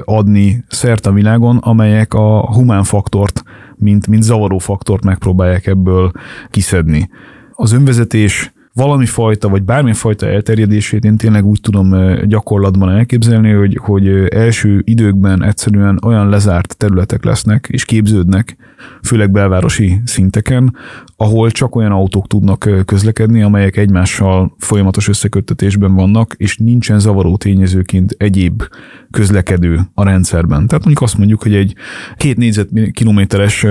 adni 0.05 0.65
szert 0.69 1.07
a 1.07 1.13
világon, 1.13 1.57
amelyek 1.57 2.15
a 2.15 2.55
humán 2.55 2.85
faktort, 2.85 3.43
mint, 3.77 4.07
mint 4.07 4.23
zavaró 4.23 4.59
faktort 4.59 5.05
megpróbálják 5.05 5.67
ebből 5.67 6.11
kiszedni. 6.51 7.09
Az 7.53 7.73
önvezetés 7.73 8.53
valami 8.77 9.07
fajta, 9.07 9.49
vagy 9.49 9.63
bármilyen 9.63 9.97
fajta 9.97 10.27
elterjedését 10.27 11.05
én 11.05 11.17
tényleg 11.17 11.45
úgy 11.45 11.61
tudom 11.61 11.95
gyakorlatban 12.25 12.91
elképzelni, 12.91 13.51
hogy, 13.51 13.79
hogy 13.83 14.09
első 14.29 14.83
időkben 14.85 15.45
egyszerűen 15.45 15.99
olyan 16.07 16.29
lezárt 16.29 16.77
területek 16.77 17.25
lesznek, 17.25 17.69
és 17.71 17.85
képződnek, 17.85 18.57
főleg 19.03 19.31
belvárosi 19.31 20.01
szinteken, 20.05 20.77
ahol 21.17 21.51
csak 21.51 21.75
olyan 21.75 21.93
autók 21.93 22.27
tudnak 22.27 22.69
közlekedni, 22.85 23.43
amelyek 23.43 23.77
egymással 23.77 24.55
folyamatos 24.59 25.09
összeköttetésben 25.09 25.95
vannak, 25.95 26.35
és 26.37 26.57
nincsen 26.57 26.99
zavaró 26.99 27.37
tényezőként 27.37 28.15
egyéb 28.19 28.63
közlekedő 29.11 29.81
a 29.95 30.05
rendszerben. 30.05 30.67
Tehát 30.67 30.85
mondjuk 30.85 31.03
azt 31.03 31.19
mondjuk, 31.19 31.43
hogy 31.43 31.55
egy 31.55 31.75
két 32.17 32.37
négyzetkilométeres 32.37 33.67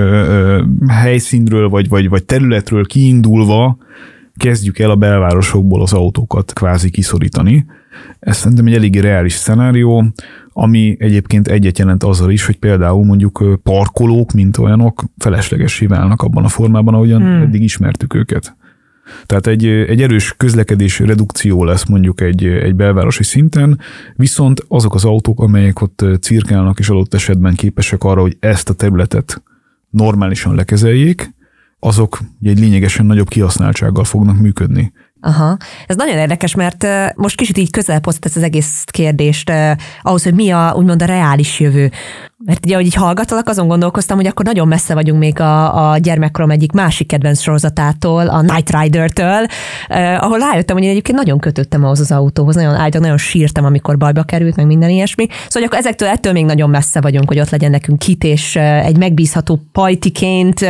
helyszínről 0.87 1.69
vagy, 1.69 1.89
vagy, 1.89 2.09
vagy 2.09 2.25
területről 2.25 2.85
kiindulva 2.85 3.77
kezdjük 4.37 4.79
el 4.79 4.89
a 4.89 4.95
belvárosokból 4.95 5.81
az 5.81 5.93
autókat 5.93 6.53
kvázi 6.53 6.89
kiszorítani. 6.89 7.65
Ez 8.19 8.37
szerintem 8.37 8.65
egy 8.65 8.73
eléggé 8.73 8.99
reális 8.99 9.33
szenárió, 9.33 10.05
ami 10.53 10.95
egyébként 10.99 11.47
egyet 11.47 11.79
jelent 11.79 12.03
azzal 12.03 12.31
is, 12.31 12.45
hogy 12.45 12.57
például 12.57 13.05
mondjuk 13.05 13.59
parkolók, 13.63 14.31
mint 14.31 14.57
olyanok 14.57 15.03
feleslegesé 15.17 15.85
válnak 15.85 16.21
abban 16.21 16.43
a 16.43 16.47
formában, 16.47 16.93
ahogyan 16.93 17.21
hmm. 17.21 17.41
eddig 17.41 17.61
ismertük 17.61 18.13
őket. 18.13 18.55
Tehát 19.25 19.47
egy, 19.47 19.65
egy 19.65 20.01
erős 20.01 20.33
közlekedés 20.37 20.99
redukció 20.99 21.63
lesz 21.63 21.85
mondjuk 21.85 22.21
egy, 22.21 22.45
egy 22.45 22.75
belvárosi 22.75 23.23
szinten, 23.23 23.79
viszont 24.15 24.65
azok 24.67 24.93
az 24.93 25.05
autók, 25.05 25.39
amelyek 25.39 25.81
ott 25.81 26.05
cirkálnak 26.21 26.79
és 26.79 26.89
adott 26.89 27.13
esetben 27.13 27.55
képesek 27.55 28.03
arra, 28.03 28.21
hogy 28.21 28.37
ezt 28.39 28.69
a 28.69 28.73
területet 28.73 29.43
normálisan 29.89 30.55
lekezeljék, 30.55 31.33
azok 31.79 32.19
egy 32.41 32.59
lényegesen 32.59 33.05
nagyobb 33.05 33.27
kihasználtsággal 33.27 34.03
fognak 34.03 34.37
működni. 34.37 34.93
Aha. 35.25 35.57
Ez 35.87 35.95
nagyon 35.95 36.17
érdekes, 36.17 36.55
mert 36.55 36.87
most 37.15 37.37
kicsit 37.37 37.57
így 37.57 37.69
közel 37.69 38.01
ezt 38.05 38.35
az 38.35 38.43
egész 38.43 38.83
kérdést 38.85 39.51
ahhoz, 40.01 40.23
hogy 40.23 40.33
mi 40.33 40.49
a 40.51 40.73
úgymond 40.77 41.01
a 41.01 41.05
reális 41.05 41.59
jövő. 41.59 41.91
Mert 42.45 42.65
ugye, 42.65 42.75
hogy 42.75 42.85
így 42.85 42.93
hallgatalak, 42.93 43.49
azon 43.49 43.67
gondolkoztam, 43.67 44.17
hogy 44.17 44.27
akkor 44.27 44.45
nagyon 44.45 44.67
messze 44.67 44.93
vagyunk 44.93 45.19
még 45.19 45.39
a, 45.39 45.91
a 45.91 45.97
gyermekkorom 45.97 46.49
egyik 46.49 46.71
másik 46.71 47.07
kedvenc 47.07 47.39
sorozatától, 47.39 48.27
a 48.27 48.41
Night 48.41 48.69
Rider-től, 48.79 49.45
eh, 49.87 50.23
ahol 50.23 50.39
rájöttem, 50.39 50.75
hogy 50.75 50.85
én 50.85 50.91
egyébként 50.91 51.17
nagyon 51.17 51.39
kötöttem 51.39 51.83
ahhoz 51.83 51.99
az 51.99 52.11
autóhoz, 52.11 52.55
nagyon 52.55 52.75
állítok, 52.75 53.01
nagyon 53.01 53.17
sírtam, 53.17 53.65
amikor 53.65 53.97
bajba 53.97 54.23
került, 54.23 54.55
meg 54.55 54.65
minden 54.65 54.89
ilyesmi. 54.89 55.27
Szóval 55.47 55.67
akkor 55.67 55.79
ezektől 55.79 56.07
ettől 56.07 56.33
még 56.33 56.45
nagyon 56.45 56.69
messze 56.69 57.01
vagyunk, 57.01 57.27
hogy 57.27 57.39
ott 57.39 57.49
legyen 57.49 57.71
nekünk 57.71 57.99
kit, 57.99 58.23
és 58.23 58.55
egy 58.55 58.97
megbízható 58.97 59.59
pajtiként 59.71 60.61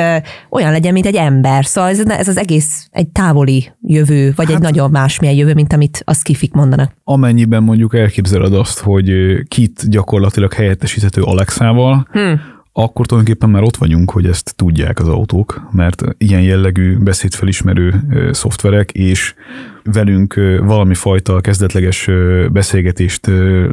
olyan 0.49 0.71
legyen, 0.71 0.93
mint 0.93 1.05
egy 1.05 1.15
ember. 1.15 1.65
Szóval 1.65 1.89
ez, 1.89 1.99
ez 1.99 2.27
az 2.27 2.37
egész 2.37 2.87
egy 2.91 3.07
távoli 3.07 3.71
jövő, 3.81 4.33
vagy 4.35 4.44
hát, 4.45 4.55
egy 4.55 4.61
nagyon 4.61 4.91
másmilyen 4.91 5.35
jövő, 5.35 5.53
mint 5.53 5.73
amit 5.73 6.01
a 6.05 6.13
skifik 6.13 6.53
mondanak. 6.53 6.91
Amennyiben 7.03 7.63
mondjuk 7.63 7.95
elképzeled 7.95 8.53
azt, 8.53 8.79
hogy 8.79 9.11
kit 9.47 9.89
gyakorlatilag 9.89 10.53
helyettesíthető 10.53 11.21
Alexa 11.21 11.43
Alexa-val, 11.45 12.07
hmm. 12.11 12.41
akkor 12.71 13.05
tulajdonképpen 13.05 13.49
már 13.49 13.63
ott 13.63 13.77
vagyunk, 13.77 14.11
hogy 14.11 14.25
ezt 14.25 14.53
tudják 14.55 14.99
az 14.99 15.07
autók, 15.07 15.67
mert 15.71 16.03
ilyen 16.17 16.41
jellegű 16.41 16.97
beszédfelismerő 16.97 18.03
szoftverek, 18.31 18.91
és 18.91 19.33
velünk 19.83 20.33
valami 20.63 20.93
fajta 20.93 21.41
kezdetleges 21.41 22.09
beszélgetést 22.51 23.27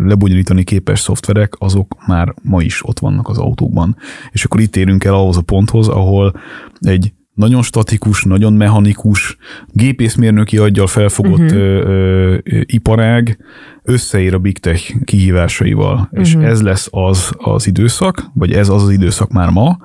lebonyolítani 0.04 0.64
képes 0.64 1.00
szoftverek, 1.00 1.54
azok 1.58 2.06
már 2.06 2.34
ma 2.42 2.62
is 2.62 2.86
ott 2.86 2.98
vannak 2.98 3.28
az 3.28 3.38
autókban. 3.38 3.96
És 4.30 4.44
akkor 4.44 4.60
itt 4.60 4.76
érünk 4.76 5.04
el 5.04 5.14
ahhoz 5.14 5.36
a 5.36 5.42
ponthoz, 5.42 5.88
ahol 5.88 6.34
egy 6.80 7.12
nagyon 7.34 7.62
statikus, 7.62 8.22
nagyon 8.22 8.52
mechanikus, 8.52 9.36
gépészmérnöki 9.66 10.58
aggyal 10.58 10.86
felfogott 10.86 11.38
uh-huh. 11.38 11.58
ö, 11.58 12.38
ö, 12.44 12.60
iparág 12.66 13.38
összeér 13.82 14.34
a 14.34 14.38
Big 14.38 14.58
Tech 14.58 15.04
kihívásaival. 15.04 15.94
Uh-huh. 15.94 16.20
És 16.20 16.34
mhm. 16.34 16.44
ez 16.44 16.62
lesz 16.62 16.88
az 16.90 17.32
az 17.36 17.66
időszak, 17.66 18.30
vagy 18.34 18.52
ez 18.52 18.68
az 18.68 18.82
az 18.82 18.90
időszak 18.90 19.30
már 19.30 19.50
ma, 19.50 19.78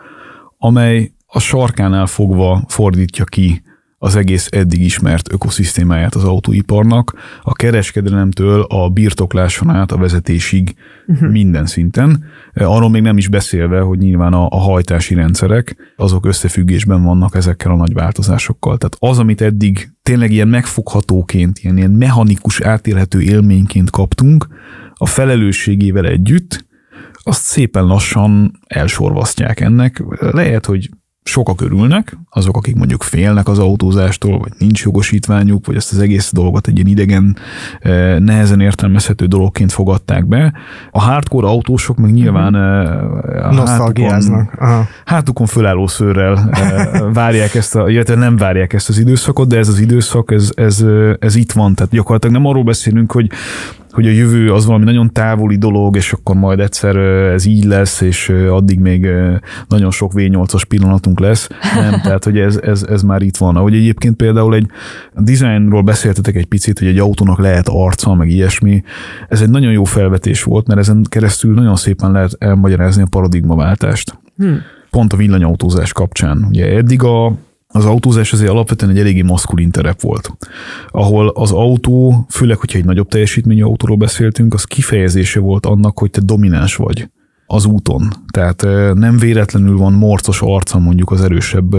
amely 0.58 1.12
a 1.26 1.40
sarkánál 1.40 2.06
fogva 2.06 2.64
fordítja 2.68 3.24
ki 3.24 3.62
az 4.00 4.16
egész 4.16 4.48
eddig 4.52 4.82
ismert 4.82 5.32
ökoszisztémáját 5.32 6.16
az 6.16 6.24
autóiparnak, 6.24 7.14
a 7.42 7.54
kereskedelemtől 7.54 8.62
a 8.62 8.90
birtokláson 8.90 9.70
át 9.70 9.92
a 9.92 9.98
vezetésig 9.98 10.76
uh-huh. 11.08 11.32
minden 11.32 11.66
szinten. 11.66 12.24
Arról 12.54 12.90
még 12.90 13.02
nem 13.02 13.18
is 13.18 13.28
beszélve, 13.28 13.80
hogy 13.80 13.98
nyilván 13.98 14.34
a, 14.34 14.48
a 14.50 14.58
hajtási 14.58 15.14
rendszerek, 15.14 15.94
azok 15.96 16.26
összefüggésben 16.26 17.04
vannak 17.04 17.36
ezekkel 17.36 17.72
a 17.72 17.76
nagy 17.76 17.94
változásokkal. 17.94 18.78
Tehát 18.78 18.96
az, 19.00 19.20
amit 19.20 19.42
eddig 19.42 19.90
tényleg 20.04 20.32
ilyen 20.32 20.48
megfoghatóként, 20.48 21.60
ilyen, 21.60 21.78
ilyen 21.78 21.92
mechanikus, 21.92 22.62
átélhető 22.62 23.22
élményként 23.22 23.90
kaptunk, 23.90 24.48
a 24.94 25.06
felelősségével 25.06 26.06
együtt, 26.06 26.66
azt 27.24 27.42
szépen 27.42 27.86
lassan 27.86 28.60
elsorvasztják 28.68 29.60
ennek. 29.60 30.04
Lehet, 30.20 30.66
hogy 30.66 30.90
sokak 31.28 31.62
örülnek, 31.62 32.18
azok, 32.30 32.58
akik 32.58 32.76
mondjuk 32.76 33.04
félnek 33.04 33.48
az 33.48 33.60
autózástól, 33.60 34.40
vagy 34.40 34.52
nincs 34.58 34.84
jogosítványuk, 34.84 35.66
vagy 35.66 35.76
ezt 35.76 35.92
az 35.92 36.00
egész 36.00 36.32
dolgot 36.34 36.68
egy 36.68 36.76
ilyen 36.76 36.88
idegen, 36.88 37.38
eh, 37.80 38.20
nehezen 38.20 38.60
értelmezhető 38.60 39.26
dologként 39.26 39.72
fogadták 39.72 40.26
be. 40.26 40.54
A 40.92 41.02
hardcore 41.02 41.48
autósok 41.48 41.98
meg 41.98 42.12
nyilván 42.12 42.56
uh-huh. 42.56 43.68
hátukon, 43.68 44.50
hátukon 45.06 45.46
fölálló 45.46 45.88
szőrrel 45.88 46.50
várják 47.13 47.56
ezt, 47.56 47.76
a, 47.76 47.90
illetve 47.90 48.16
nem 48.16 48.38
várják 48.38 48.74
ezt 48.74 48.90
az 48.90 48.98
időszakot, 48.98 49.48
de 49.48 49.58
ez 49.58 49.68
az 49.68 49.80
időszak, 49.80 50.32
ez, 50.32 50.52
ez, 50.56 50.86
ez 51.20 51.36
itt 51.36 51.52
van. 51.52 51.76
Tehát 51.76 51.92
gyakorlatilag 51.92 52.36
nem 52.36 52.46
arról 52.46 52.63
beszélünk, 52.63 53.12
hogy 53.12 53.32
hogy 53.91 54.08
a 54.08 54.12
jövő 54.12 54.54
az 54.54 54.65
valami 54.65 54.84
nagyon 54.84 55.12
távoli 55.13 55.58
dolog, 55.58 55.95
és 55.95 56.13
akkor 56.13 56.36
majd 56.36 56.60
egyszer 56.60 56.95
ez 56.95 57.45
így 57.45 57.63
lesz, 57.63 58.02
és 58.02 58.30
addig 58.50 58.80
még 58.80 59.08
nagyon 59.67 59.91
sok 59.91 60.12
V8-as 60.15 60.62
pillanatunk 60.67 61.19
lesz. 61.19 61.50
Nem, 61.76 62.02
tehát 62.04 62.23
hogy 62.23 62.38
ez, 62.39 62.58
ez, 62.58 62.84
ez 62.84 63.02
már 63.02 63.21
itt 63.21 63.38
van. 63.38 63.56
Ahogy 63.56 63.76
egyébként 63.76 64.15
például 64.15 64.56
egy 64.56 64.67
designról 65.15 65.82
beszéltetek 65.82 66.36
egy 66.36 66.45
picit, 66.45 66.80
hogy 66.80 66.88
egy 66.88 67.00
autónak 67.00 67.39
lehet 67.39 67.67
arca, 67.67 68.13
meg 68.13 68.30
ilyesmi. 68.30 68.84
Ez 69.30 69.41
egy 69.41 69.50
nagyon 69.50 69.71
jó 69.71 69.84
felvetés 69.84 70.43
volt, 70.43 70.67
mert 70.67 70.80
ezen 70.80 71.06
keresztül 71.10 71.54
nagyon 71.54 71.76
szépen 71.76 72.12
lehet 72.12 72.36
elmagyarázni 72.39 73.02
a 73.02 73.08
paradigmaváltást. 73.10 74.19
Hmm. 74.38 74.62
Pont 74.89 75.13
a 75.13 75.17
villanyautózás 75.17 75.93
kapcsán. 75.93 76.45
Ugye 76.50 76.65
eddig 76.65 77.04
a 77.04 77.38
az 77.78 77.86
autózás 77.86 78.34
azért 78.34 78.50
alapvetően 78.50 78.92
egy 78.92 79.00
eléggé 79.00 79.22
maszkulin 79.22 79.72
terep 79.72 80.02
volt, 80.02 80.38
ahol 80.92 81.28
az 81.28 81.52
autó, 81.52 82.26
főleg, 82.30 82.58
hogyha 82.58 82.78
egy 82.78 82.86
nagyobb 82.86 83.08
teljesítményű 83.08 83.63
autóról 83.63 83.98
beszéltünk, 83.98 84.54
az 84.54 84.63
kifejezése 84.63 85.40
volt 85.40 85.66
annak, 85.66 86.00
hogy 86.00 86.10
te 86.10 86.22
domináns 86.24 86.76
vagy. 86.76 87.10
Az 87.50 87.66
úton. 87.66 88.10
Tehát 88.32 88.62
nem 88.94 89.18
véletlenül 89.18 89.78
van 89.78 89.94
morcos 89.94 90.42
arca 90.42 90.80
mondjuk 90.80 91.12
az 91.12 91.22
erősebb, 91.22 91.76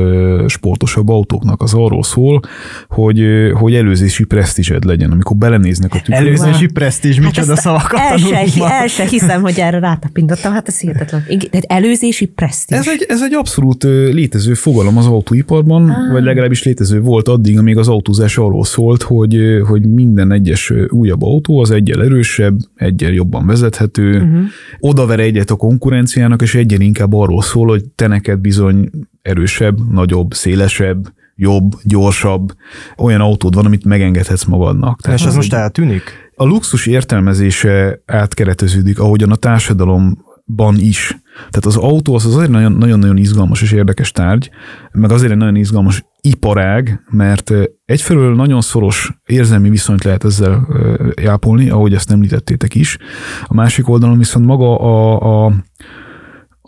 sportosabb 0.46 1.08
autóknak. 1.08 1.62
Az 1.62 1.74
arról 1.74 2.02
szól, 2.02 2.40
hogy, 2.88 3.26
hogy 3.52 3.74
előzési 3.74 4.24
presztízsed 4.24 4.84
legyen, 4.84 5.10
amikor 5.10 5.36
belenéznek 5.36 5.94
a 5.94 5.96
tükörbe. 5.96 6.26
Előzési 6.26 6.66
presztízs, 6.66 7.16
hát 7.16 7.24
micsoda 7.24 7.56
szavakat 7.56 8.00
el 8.00 8.16
se, 8.16 8.70
el 8.70 8.86
se 8.86 9.06
hiszem, 9.06 9.42
hogy 9.42 9.58
erre 9.58 9.78
rátapintottam, 9.78 10.52
hát 10.52 10.68
ez 10.68 10.80
hihetetlen. 10.80 11.24
Tehát 11.26 11.64
előzési 11.66 12.26
presztízs. 12.26 12.78
Ez 12.78 12.88
egy, 12.88 13.06
ez 13.08 13.22
egy 13.22 13.34
abszolút 13.34 13.82
létező 14.12 14.54
fogalom 14.54 14.96
az 14.96 15.06
autóiparban, 15.06 15.90
ah. 15.90 16.12
vagy 16.12 16.22
legalábbis 16.22 16.62
létező 16.62 17.00
volt 17.00 17.28
addig, 17.28 17.58
amíg 17.58 17.76
az 17.76 17.88
autózás 17.88 18.38
arról 18.38 18.64
szólt, 18.64 19.02
hogy, 19.02 19.38
hogy 19.66 19.88
minden 19.88 20.32
egyes 20.32 20.72
újabb 20.88 21.22
autó 21.22 21.60
az 21.60 21.70
egyel 21.70 22.02
erősebb, 22.02 22.58
egyel 22.74 23.12
jobban 23.12 23.46
vezethető, 23.46 24.14
uh-huh. 24.14 24.40
odaver 24.80 25.20
egyet 25.20 25.50
a 25.50 25.56
konkurenciának, 25.58 26.42
és 26.42 26.54
egyen 26.54 26.80
inkább 26.80 27.14
arról 27.14 27.42
szól, 27.42 27.66
hogy 27.66 27.84
te 27.84 28.06
neked 28.06 28.38
bizony 28.38 28.90
erősebb, 29.22 29.92
nagyobb, 29.92 30.34
szélesebb, 30.34 31.12
jobb, 31.34 31.72
gyorsabb, 31.82 32.52
olyan 32.96 33.20
autód 33.20 33.54
van, 33.54 33.64
amit 33.64 33.84
megengedhetsz 33.84 34.44
magadnak. 34.44 35.00
Tehát 35.00 35.18
és 35.18 35.26
ez 35.26 35.34
most 35.34 35.52
eltűnik? 35.52 36.02
A 36.34 36.44
luxus 36.44 36.86
értelmezése 36.86 38.02
átkereteződik, 38.06 38.98
ahogyan 38.98 39.30
a 39.30 39.36
társadalomban 39.36 40.76
is. 40.76 41.18
Tehát 41.34 41.66
az 41.66 41.76
autó 41.76 42.14
az 42.14 42.26
azért 42.26 42.50
nagyon-nagyon 42.50 43.16
izgalmas 43.16 43.62
és 43.62 43.72
érdekes 43.72 44.12
tárgy, 44.12 44.50
meg 44.92 45.10
azért 45.10 45.32
egy 45.32 45.36
nagyon 45.36 45.56
izgalmas 45.56 46.04
iparág, 46.20 47.04
mert 47.10 47.52
egyfelől 47.84 48.34
nagyon 48.34 48.60
szoros 48.60 49.20
érzelmi 49.26 49.70
viszonyt 49.70 50.04
lehet 50.04 50.24
ezzel 50.24 50.68
jápolni, 51.22 51.70
ahogy 51.70 51.94
ezt 51.94 52.10
említettétek 52.10 52.74
is. 52.74 52.98
A 53.44 53.54
másik 53.54 53.88
oldalon 53.88 54.18
viszont 54.18 54.46
maga 54.46 54.78
a, 54.78 55.46
a 55.46 55.52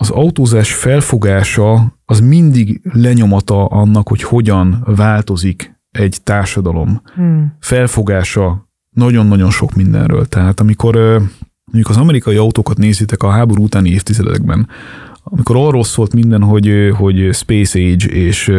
az 0.01 0.11
autózás 0.11 0.73
felfogása 0.73 1.99
az 2.05 2.21
mindig 2.21 2.81
lenyomata 2.93 3.67
annak, 3.67 4.09
hogy 4.09 4.23
hogyan 4.23 4.83
változik 4.97 5.81
egy 5.91 6.19
társadalom. 6.23 7.03
Hmm. 7.15 7.57
Felfogása 7.61 8.69
nagyon-nagyon 8.91 9.51
sok 9.51 9.75
mindenről. 9.75 10.27
Tehát 10.27 10.61
amikor 10.61 10.95
mondjuk 11.65 11.89
az 11.89 11.97
amerikai 11.97 12.37
autókat 12.37 12.79
nézitek 12.79 13.23
a 13.23 13.31
háború 13.31 13.63
utáni 13.63 13.91
évtizedekben, 13.91 14.69
amikor 15.25 15.57
arról 15.57 15.85
szólt 15.85 16.15
minden, 16.15 16.43
hogy, 16.43 16.91
hogy 16.97 17.29
Space 17.33 17.79
Age, 17.79 18.07
és 18.07 18.53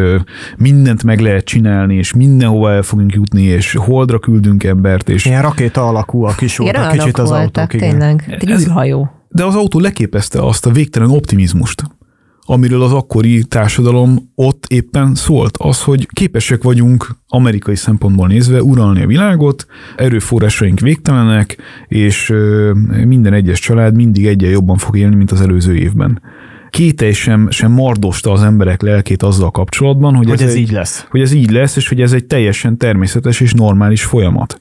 mindent 0.56 1.04
meg 1.04 1.20
lehet 1.20 1.44
csinálni, 1.44 1.94
és 1.94 2.12
mindenhova 2.12 2.72
el 2.72 2.82
fogunk 2.82 3.14
jutni, 3.14 3.42
és 3.42 3.74
holdra 3.74 4.18
küldünk 4.18 4.64
embert. 4.64 5.08
És 5.08 5.24
Ilyen 5.24 5.42
rakéta 5.42 5.88
alakúak 5.88 6.40
is 6.40 6.56
voltak 6.56 6.90
kicsit 6.90 7.18
az 7.18 7.28
voltak, 7.28 7.72
autók. 7.72 7.80
Tényleg, 7.80 8.36
egy 8.40 8.50
űrhajó. 8.50 9.10
De 9.28 9.44
az 9.44 9.54
autó 9.54 9.78
leképezte 9.78 10.46
azt 10.46 10.66
a 10.66 10.70
végtelen 10.70 11.10
optimizmust, 11.10 11.82
amiről 12.44 12.82
az 12.82 12.92
akkori 12.92 13.44
társadalom 13.44 14.30
ott 14.34 14.64
éppen 14.68 15.14
szólt. 15.14 15.56
Az, 15.56 15.82
hogy 15.82 16.08
képesek 16.12 16.62
vagyunk 16.62 17.16
amerikai 17.28 17.76
szempontból 17.76 18.26
nézve 18.26 18.62
uralni 18.62 19.02
a 19.02 19.06
világot, 19.06 19.66
erőforrásaink 19.96 20.80
végtelenek, 20.80 21.56
és 21.88 22.34
minden 23.04 23.32
egyes 23.32 23.60
család 23.60 23.94
mindig 23.94 24.26
egyen 24.26 24.50
jobban 24.50 24.76
fog 24.76 24.96
élni, 24.96 25.14
mint 25.14 25.30
az 25.30 25.40
előző 25.40 25.76
évben 25.76 26.20
kételj 26.72 27.12
sem, 27.12 27.50
sem 27.50 27.72
mardosta 27.72 28.32
az 28.32 28.42
emberek 28.42 28.82
lelkét 28.82 29.22
azzal 29.22 29.50
kapcsolatban, 29.50 30.14
hogy, 30.14 30.28
hogy 30.28 30.40
ez, 30.40 30.48
ez 30.48 30.54
egy, 30.54 30.60
így 30.60 30.70
lesz. 30.70 31.06
Hogy 31.10 31.20
ez 31.20 31.32
így 31.32 31.50
lesz, 31.50 31.76
és 31.76 31.88
hogy 31.88 32.00
ez 32.00 32.12
egy 32.12 32.24
teljesen 32.24 32.76
természetes 32.76 33.40
és 33.40 33.52
normális 33.52 34.04
folyamat. 34.04 34.60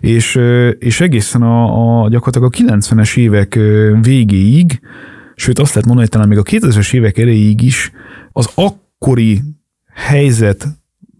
És, 0.00 0.40
és 0.78 1.00
egészen 1.00 1.42
a, 1.42 2.02
a 2.02 2.08
gyakorlatilag 2.08 2.72
a 2.72 2.76
90-es 2.76 3.16
évek 3.16 3.58
végéig, 4.02 4.80
sőt 5.34 5.58
azt 5.58 5.74
lehet 5.74 5.86
mondani, 5.86 6.00
hogy 6.00 6.08
talán 6.08 6.28
még 6.28 6.38
a 6.38 6.42
2000-es 6.42 6.94
évek 6.94 7.18
elejéig 7.18 7.62
is 7.62 7.90
az 8.32 8.50
akkori 8.54 9.40
helyzet 9.94 10.66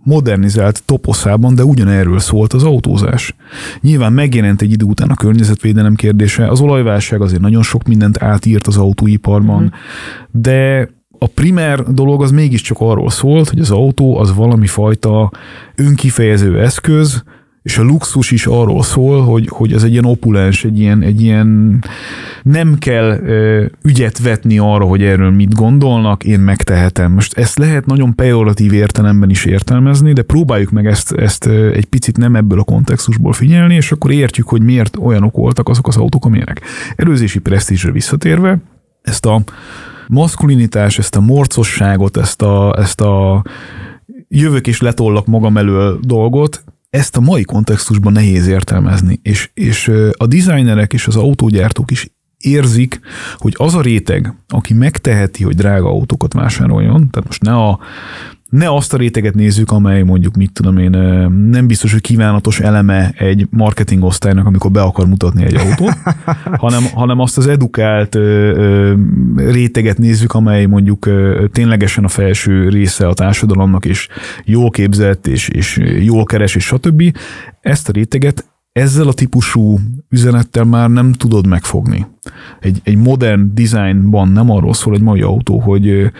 modernizált 0.09 0.83
toposzában, 0.85 1.55
de 1.55 1.65
ugyanerről 1.65 2.19
szólt 2.19 2.53
az 2.53 2.65
autózás. 2.65 3.35
Nyilván 3.81 4.13
megjelent 4.13 4.63
egy 4.63 4.73
idő 4.73 4.85
után 4.85 5.09
a 5.09 5.15
környezetvédelem 5.15 5.95
kérdése, 5.95 6.49
az 6.49 6.61
olajválság 6.61 7.21
azért 7.21 7.41
nagyon 7.41 7.63
sok 7.63 7.85
mindent 7.85 8.23
átírt 8.23 8.67
az 8.67 8.77
autóiparban, 8.77 9.59
mm-hmm. 9.59 9.69
de 10.31 10.91
a 11.19 11.27
primer 11.27 11.83
dolog 11.83 12.23
az 12.23 12.31
mégiscsak 12.31 12.77
arról 12.81 13.11
szólt, 13.11 13.49
hogy 13.49 13.61
az 13.61 13.71
autó 13.71 14.19
az 14.19 14.35
valami 14.35 14.67
fajta 14.67 15.31
önkifejező 15.75 16.61
eszköz, 16.61 17.23
és 17.69 17.79
a 17.79 17.83
luxus 17.83 18.31
is 18.31 18.47
arról 18.47 18.83
szól, 18.83 19.25
hogy, 19.25 19.49
hogy 19.51 19.73
ez 19.73 19.83
egy 19.83 19.91
ilyen 19.91 20.05
opulens, 20.05 20.65
egy 20.65 20.79
ilyen, 20.79 21.03
egy 21.03 21.23
ilyen 21.23 21.79
nem 22.43 22.79
kell 22.79 23.21
ö, 23.21 23.65
ügyet 23.83 24.19
vetni 24.19 24.59
arra, 24.59 24.85
hogy 24.85 25.03
erről 25.03 25.31
mit 25.31 25.55
gondolnak, 25.55 26.25
én 26.25 26.41
megtehetem. 26.41 27.13
Most 27.13 27.39
ezt 27.39 27.59
lehet 27.59 27.87
nagyon 27.87 28.15
pejoratív 28.15 28.73
értelemben 28.73 29.31
is 29.31 29.45
értelmezni, 29.45 30.13
de 30.13 30.23
próbáljuk 30.23 30.71
meg 30.71 30.87
ezt, 30.87 31.13
ezt 31.13 31.47
egy 31.47 31.85
picit 31.85 32.17
nem 32.17 32.37
ebből 32.37 32.59
a 32.59 32.65
kontextusból 32.65 33.33
figyelni, 33.33 33.75
és 33.75 33.93
akkor 33.93 34.11
értjük, 34.11 34.49
hogy 34.49 34.63
miért 34.63 34.97
olyanok 35.01 35.37
voltak 35.37 35.69
azok 35.69 35.87
az 35.87 35.97
autók, 35.97 36.25
amilyenek. 36.25 36.61
Előzési 36.97 37.39
presztízsre 37.39 37.93
visszatérve, 37.93 38.59
ezt 39.03 39.27
a 39.27 39.43
maszkulinitás, 40.07 40.99
ezt 40.99 41.17
a 41.17 41.21
morcosságot, 41.21 42.17
ezt 42.17 42.43
a, 42.43 42.75
ezt 42.79 43.01
a 43.01 43.45
jövök 44.29 44.67
és 44.67 44.81
letollak 44.81 45.27
magam 45.27 45.57
elől 45.57 45.99
dolgot, 46.03 46.65
ezt 46.91 47.17
a 47.17 47.21
mai 47.21 47.43
kontextusban 47.43 48.13
nehéz 48.13 48.47
értelmezni, 48.47 49.21
és, 49.23 49.51
és 49.55 49.93
a 50.17 50.27
designerek 50.27 50.93
és 50.93 51.07
az 51.07 51.17
autógyártók 51.17 51.91
is 51.91 52.07
érzik, 52.39 53.01
hogy 53.37 53.55
az 53.57 53.75
a 53.75 53.81
réteg, 53.81 54.35
aki 54.49 54.75
megteheti, 54.75 55.45
hogy 55.45 55.55
drága 55.55 55.89
autókat 55.89 56.33
vásároljon, 56.33 57.11
tehát 57.11 57.27
most 57.27 57.43
ne 57.43 57.57
a 57.57 57.79
ne 58.49 58.75
azt 58.75 58.95
a 58.95 58.97
réteget 58.97 59.35
nézzük, 59.35 59.71
amely 59.71 60.03
mondjuk, 60.03 60.37
mit 60.37 60.53
tudom 60.53 60.79
én, 60.79 60.91
nem 61.51 61.67
biztos, 61.67 61.93
hogy 61.93 62.01
kívánatos 62.01 62.61
eleme 62.61 63.11
egy 63.17 63.47
marketing 63.51 64.05
osztálynak, 64.05 64.47
amikor 64.47 64.71
be 64.71 64.83
akar 64.83 65.07
mutatni 65.07 65.45
egy 65.45 65.55
autót, 65.55 65.97
hanem, 66.65 66.83
hanem 66.95 67.19
azt 67.19 67.39
az 67.39 67.47
edukált 67.47 68.19
réteget 69.37 69.99
nézzük, 69.99 70.33
amely 70.33 70.67
mondjuk 70.67 71.09
ténylegesen 71.53 72.05
a 72.05 72.09
felső 72.09 72.69
része 72.69 73.07
a 73.07 73.15
társadalomnak, 73.15 73.85
és 73.85 74.09
jól 74.45 74.71
képzett, 74.71 75.27
és, 75.27 75.49
és 75.49 75.81
jól 76.01 76.25
keres, 76.25 76.55
és 76.55 76.65
stb. 76.65 77.17
Ezt 77.61 77.89
a 77.89 77.93
réteget 77.93 78.45
ezzel 78.79 79.09
a 79.09 79.13
típusú 79.13 79.79
üzenettel 80.11 80.65
már 80.65 80.91
nem 80.91 81.13
tudod 81.13 81.47
megfogni. 81.47 82.07
Egy, 82.61 82.81
egy 82.85 82.97
modern 82.97 83.55
designban 83.55 84.29
nem 84.29 84.51
arról 84.51 84.75
szól 84.75 84.95
egy 84.95 85.03
mai 85.03 85.21
autó, 85.21 85.59
hogy 85.59 86.11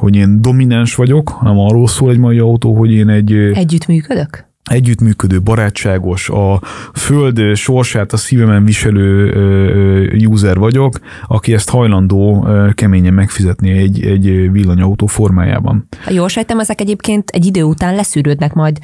hogy 0.00 0.16
én 0.16 0.40
domináns 0.40 0.94
vagyok, 0.94 1.28
hanem 1.28 1.58
arról 1.58 1.88
szól 1.88 2.10
egy 2.10 2.18
mai 2.18 2.38
autó, 2.38 2.74
hogy 2.74 2.92
én 2.92 3.08
egy... 3.08 3.32
Együttműködök? 3.32 4.50
együttműködő, 4.70 5.40
barátságos, 5.40 6.28
a 6.28 6.60
föld 6.94 7.56
sorsát 7.56 8.12
a 8.12 8.16
szívemen 8.16 8.64
viselő 8.64 10.26
user 10.26 10.58
vagyok, 10.58 10.98
aki 11.26 11.52
ezt 11.52 11.70
hajlandó 11.70 12.46
keményen 12.74 13.14
megfizetni 13.14 13.70
egy, 13.70 14.04
egy 14.04 14.52
villanyautó 14.52 15.06
formájában. 15.06 15.88
Jól 16.08 16.28
sejtem, 16.28 16.60
ezek 16.60 16.80
egyébként 16.80 17.30
egy 17.30 17.46
idő 17.46 17.62
után 17.62 17.94
leszűrődnek 17.94 18.52
majd 18.52 18.78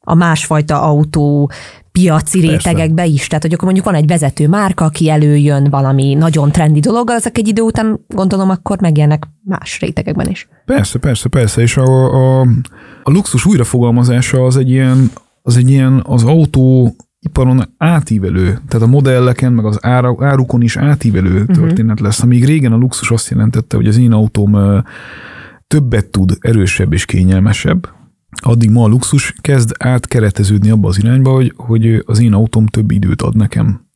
a 0.00 0.14
másfajta 0.14 0.82
autó 0.82 1.50
piaci 2.00 2.40
rétegekbe 2.40 3.04
is. 3.04 3.26
Tehát, 3.26 3.42
hogy 3.42 3.52
akkor 3.52 3.64
mondjuk 3.64 3.86
van 3.86 3.94
egy 3.94 4.06
vezető 4.06 4.48
márka, 4.48 4.84
aki 4.84 5.10
előjön 5.10 5.70
valami 5.70 6.14
nagyon 6.14 6.52
trendi 6.52 6.80
dolog, 6.80 7.10
azok 7.10 7.38
egy 7.38 7.48
idő 7.48 7.62
után 7.62 8.00
gondolom 8.08 8.50
akkor 8.50 8.80
megjelennek 8.80 9.28
más 9.44 9.80
rétegekben 9.80 10.28
is. 10.28 10.48
Persze, 10.64 10.98
persze, 10.98 11.28
persze, 11.28 11.62
és 11.62 11.76
a, 11.76 12.14
a, 12.14 12.40
a 13.02 13.10
luxus 13.10 13.46
újrafogalmazása 13.46 14.44
az 14.44 14.56
egy 14.56 14.70
ilyen, 14.70 15.10
az 15.42 15.56
egy 15.56 15.70
ilyen 15.70 16.02
az 16.06 16.24
autó 16.24 16.96
iparon 17.20 17.74
átívelő, 17.76 18.58
tehát 18.68 18.86
a 18.86 18.90
modelleken, 18.90 19.52
meg 19.52 19.64
az 19.64 19.78
árukon 20.18 20.62
is 20.62 20.76
átívelő 20.76 21.40
uh-huh. 21.40 21.56
történet 21.56 22.00
lesz. 22.00 22.22
Amíg 22.22 22.44
régen 22.44 22.72
a 22.72 22.76
luxus 22.76 23.10
azt 23.10 23.30
jelentette, 23.30 23.76
hogy 23.76 23.86
az 23.86 23.96
én 23.96 24.12
autóm 24.12 24.82
többet 25.66 26.06
tud, 26.06 26.36
erősebb 26.40 26.92
és 26.92 27.04
kényelmesebb, 27.04 27.88
addig 28.42 28.70
ma 28.70 28.82
a 28.82 28.86
luxus 28.86 29.34
kezd 29.40 29.72
átkereteződni 29.78 30.70
abba 30.70 30.88
az 30.88 30.98
irányba, 30.98 31.30
hogy, 31.30 31.52
hogy 31.56 32.02
az 32.06 32.18
én 32.20 32.32
autóm 32.32 32.66
több 32.66 32.90
időt 32.90 33.22
ad 33.22 33.36
nekem. 33.36 33.86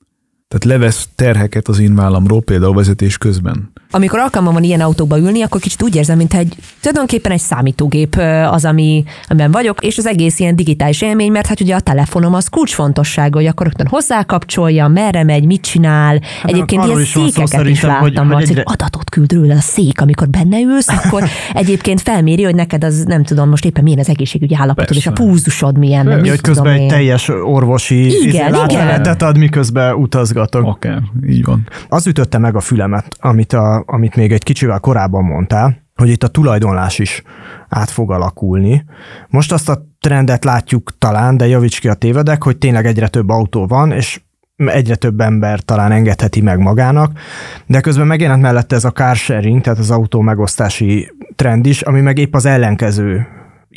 Tehát 0.48 0.78
levesz 0.78 1.08
terheket 1.14 1.68
az 1.68 1.78
én 1.78 1.94
vállamról, 1.94 2.42
például 2.42 2.74
vezetés 2.74 3.18
közben. 3.18 3.70
Amikor 3.90 4.18
alkalmam 4.18 4.52
van 4.52 4.62
ilyen 4.62 4.80
autóba 4.80 5.18
ülni, 5.18 5.42
akkor 5.42 5.60
kicsit 5.60 5.82
úgy 5.82 5.94
érzem, 5.94 6.16
mint 6.16 6.34
egy 6.34 6.56
tulajdonképpen 6.80 7.32
egy 7.32 7.40
számítógép 7.40 8.16
az, 8.50 8.64
ami, 8.64 9.04
amiben 9.26 9.50
vagyok, 9.50 9.84
és 9.84 9.98
az 9.98 10.06
egész 10.06 10.38
ilyen 10.38 10.56
digitális 10.56 11.02
élmény, 11.02 11.32
mert 11.32 11.46
hát 11.46 11.60
ugye 11.60 11.74
a 11.74 11.80
telefonom 11.80 12.34
az 12.34 12.48
kulcsfontosság, 12.48 13.34
hogy 13.34 13.46
akkor 13.46 13.66
rögtön 13.66 13.86
hozzákapcsolja, 13.86 14.88
merre 14.88 15.24
megy, 15.24 15.44
mit 15.44 15.60
csinál. 15.60 16.20
Hát 16.42 16.50
egyébként 16.50 16.84
ilyen 16.84 17.00
is 17.00 17.08
székeket 17.08 17.66
is 17.66 17.82
láttam, 17.82 18.26
hogy, 18.26 18.34
hogy, 18.34 18.50
egyre... 18.50 18.62
adatot 18.64 19.10
küld 19.10 19.32
róla 19.32 19.54
a 19.54 19.60
szék, 19.60 20.00
amikor 20.00 20.28
benne 20.28 20.60
ülsz, 20.60 20.88
akkor 20.88 21.24
egyébként 21.52 22.00
felméri, 22.00 22.42
hogy 22.42 22.54
neked 22.54 22.84
az 22.84 23.04
nem 23.04 23.24
tudom 23.24 23.48
most 23.48 23.64
éppen 23.64 23.82
milyen 23.82 23.98
az 23.98 24.08
egészségügyi 24.08 24.54
állapotod, 24.54 24.96
és 24.96 25.06
a 25.06 25.12
púzusod 25.12 25.78
milyen. 25.78 26.06
Nem, 26.06 26.24
hogy 26.24 26.40
közben 26.40 26.72
egy 26.72 26.88
teljes 26.88 27.28
orvosi 27.28 28.04
igen, 28.04 28.28
izé, 28.28 28.36
igen. 28.36 29.16
ad, 29.18 29.38
miközben 29.38 29.94
utazgat 29.94 30.37
izgatok. 30.38 30.66
Akár, 30.66 31.02
így 31.26 31.44
van. 31.44 31.68
Az 31.88 32.06
ütötte 32.06 32.38
meg 32.38 32.56
a 32.56 32.60
fülemet, 32.60 33.16
amit, 33.20 33.52
a, 33.52 33.82
amit 33.86 34.16
még 34.16 34.32
egy 34.32 34.42
kicsivel 34.42 34.80
korábban 34.80 35.24
mondtál, 35.24 35.86
hogy 35.94 36.08
itt 36.08 36.22
a 36.22 36.28
tulajdonlás 36.28 36.98
is 36.98 37.22
át 37.68 37.90
fog 37.90 38.10
alakulni. 38.10 38.84
Most 39.28 39.52
azt 39.52 39.68
a 39.68 39.82
trendet 40.00 40.44
látjuk 40.44 40.98
talán, 40.98 41.36
de 41.36 41.46
javíts 41.46 41.80
ki 41.80 41.88
a 41.88 41.94
tévedek, 41.94 42.42
hogy 42.42 42.58
tényleg 42.58 42.86
egyre 42.86 43.08
több 43.08 43.28
autó 43.28 43.66
van, 43.66 43.92
és 43.92 44.20
egyre 44.56 44.94
több 44.94 45.20
ember 45.20 45.60
talán 45.60 45.92
engedheti 45.92 46.40
meg 46.40 46.58
magának, 46.58 47.18
de 47.66 47.80
közben 47.80 48.06
megjelent 48.06 48.42
mellette 48.42 48.76
ez 48.76 48.84
a 48.84 48.90
car 48.90 49.16
sharing, 49.16 49.60
tehát 49.60 49.78
az 49.78 49.90
autó 49.90 50.20
megosztási 50.20 51.12
trend 51.36 51.66
is, 51.66 51.82
ami 51.82 52.00
meg 52.00 52.18
épp 52.18 52.34
az 52.34 52.44
ellenkező 52.44 53.26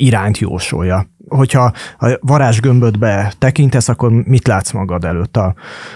irányt 0.01 0.37
jósolja. 0.37 1.09
Hogyha 1.27 1.71
a 1.99 2.17
varázsgömbödbe 2.21 3.33
tekintesz, 3.37 3.89
akkor 3.89 4.11
mit 4.11 4.47
látsz 4.47 4.71
magad 4.71 5.05
előtt? 5.05 5.37
A 5.37 5.55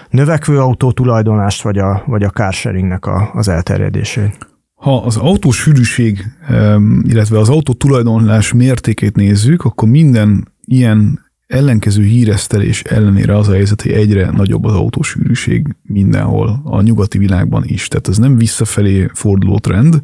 növekvő 0.10 0.60
autó 0.60 0.91
tulajdonlást, 0.91 1.62
vagy 1.62 1.78
a, 1.78 2.03
vagy 2.06 2.24
a 2.24 2.30
carsharingnek 2.30 3.06
a, 3.06 3.32
az 3.34 3.47
elterjedését? 3.47 4.38
Ha 4.76 4.97
az 4.97 5.18
autó 5.18 5.51
sűrűség, 5.51 6.26
illetve 7.01 7.39
az 7.39 7.49
autó 7.49 7.74
tulajdonlás 7.74 8.53
mértékét 8.53 9.16
nézzük, 9.16 9.64
akkor 9.64 9.89
minden 9.89 10.47
ilyen 10.66 11.26
ellenkező 11.47 12.03
híresztelés 12.03 12.82
ellenére 12.82 13.38
az 13.38 13.47
a 13.47 13.51
helyzet, 13.51 13.82
hogy 13.82 13.91
egyre 13.91 14.30
nagyobb 14.32 14.64
az 14.64 14.74
autósűrűség 14.74 15.76
mindenhol, 15.82 16.62
a 16.64 16.82
nyugati 16.82 17.18
világban 17.18 17.64
is. 17.66 17.88
Tehát 17.88 18.08
ez 18.08 18.18
nem 18.18 18.38
visszafelé 18.38 19.10
forduló 19.14 19.60
trend, 19.60 20.01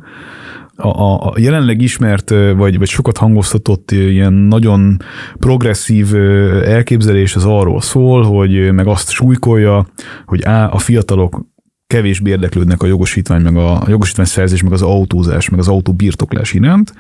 a, 0.82 1.28
a, 1.28 1.34
jelenleg 1.38 1.82
ismert, 1.82 2.30
vagy, 2.56 2.78
vagy 2.78 2.88
sokat 2.88 3.18
hangoztatott 3.18 3.92
ilyen 3.92 4.34
nagyon 4.34 4.98
progresszív 5.40 6.16
elképzelés 6.64 7.36
az 7.36 7.46
arról 7.46 7.82
szól, 7.82 8.24
hogy 8.24 8.72
meg 8.72 8.88
azt 8.88 9.10
súlykolja, 9.10 9.88
hogy 10.26 10.44
A, 10.44 10.74
a 10.74 10.78
fiatalok 10.78 11.50
kevésbé 11.88 12.30
érdeklődnek 12.30 12.84
a 12.84 12.88
jogosítvány, 12.88 13.42
meg 13.42 13.56
a, 13.56 13.82
a 13.82 13.86
jogosítvány 13.88 14.26
szerzés, 14.26 14.64
meg 14.64 14.72
az 14.72 14.82
autózás, 14.82 15.50
meg 15.50 15.60
az 15.60 15.68
autó 15.68 15.94
birtoklás 15.94 16.54
iránt. 16.54 16.94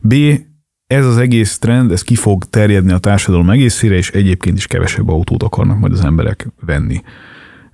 B, 0.00 0.14
ez 0.86 1.06
az 1.06 1.16
egész 1.16 1.58
trend, 1.58 1.92
ez 1.92 2.02
ki 2.02 2.14
fog 2.14 2.44
terjedni 2.44 2.92
a 2.92 2.98
társadalom 2.98 3.50
egészére, 3.50 3.94
és 3.94 4.10
egyébként 4.10 4.56
is 4.56 4.66
kevesebb 4.66 5.08
autót 5.08 5.42
akarnak 5.42 5.78
majd 5.78 5.92
az 5.92 6.04
emberek 6.04 6.48
venni. 6.60 7.02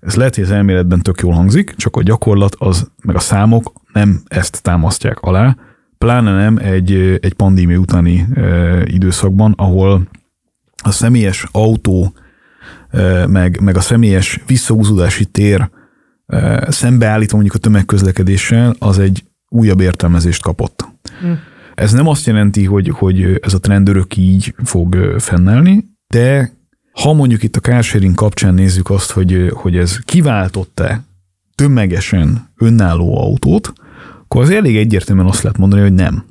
Ez 0.00 0.14
lehet, 0.14 0.34
hogy 0.34 0.44
az 0.44 0.50
elméletben 0.50 1.00
tök 1.00 1.20
jól 1.20 1.32
hangzik, 1.32 1.74
csak 1.76 1.96
a 1.96 2.02
gyakorlat 2.02 2.54
az, 2.58 2.90
meg 3.02 3.16
a 3.16 3.20
számok 3.20 3.72
nem 3.94 4.22
ezt 4.28 4.62
támasztják 4.62 5.20
alá, 5.20 5.56
pláne 5.98 6.32
nem 6.32 6.56
egy, 6.56 6.92
egy 7.20 7.34
pandémia 7.34 7.78
utáni 7.78 8.26
e, 8.34 8.82
időszakban, 8.86 9.52
ahol 9.56 10.08
a 10.82 10.90
személyes 10.90 11.46
autó, 11.52 12.12
e, 12.90 13.26
meg, 13.26 13.60
meg 13.60 13.76
a 13.76 13.80
személyes 13.80 14.40
visszahúzódási 14.46 15.24
tér 15.24 15.70
e, 16.26 16.66
szembeállítva 16.70 17.36
mondjuk 17.36 17.56
a 17.56 17.58
tömegközlekedéssel, 17.58 18.74
az 18.78 18.98
egy 18.98 19.24
újabb 19.48 19.80
értelmezést 19.80 20.42
kapott. 20.42 20.88
Mm. 21.24 21.32
Ez 21.74 21.92
nem 21.92 22.08
azt 22.08 22.26
jelenti, 22.26 22.64
hogy, 22.64 22.88
hogy 22.88 23.38
ez 23.42 23.54
a 23.54 23.60
trend 23.60 23.88
örök 23.88 24.16
így 24.16 24.54
fog 24.64 25.14
fennállni, 25.18 25.84
de 26.06 26.52
ha 26.92 27.12
mondjuk 27.12 27.42
itt 27.42 27.56
a 27.56 27.60
carsharing 27.60 28.14
kapcsán 28.14 28.54
nézzük 28.54 28.90
azt, 28.90 29.10
hogy, 29.10 29.50
hogy 29.52 29.76
ez 29.76 29.98
kiváltott-e 30.04 31.04
tömegesen 31.54 32.52
önálló 32.56 33.18
autót, 33.18 33.72
akkor 34.34 34.46
az 34.46 34.54
elég 34.54 34.76
egyértelműen 34.76 35.26
azt 35.26 35.42
lehet 35.42 35.58
mondani, 35.58 35.82
hogy 35.82 35.92
nem. 35.92 36.24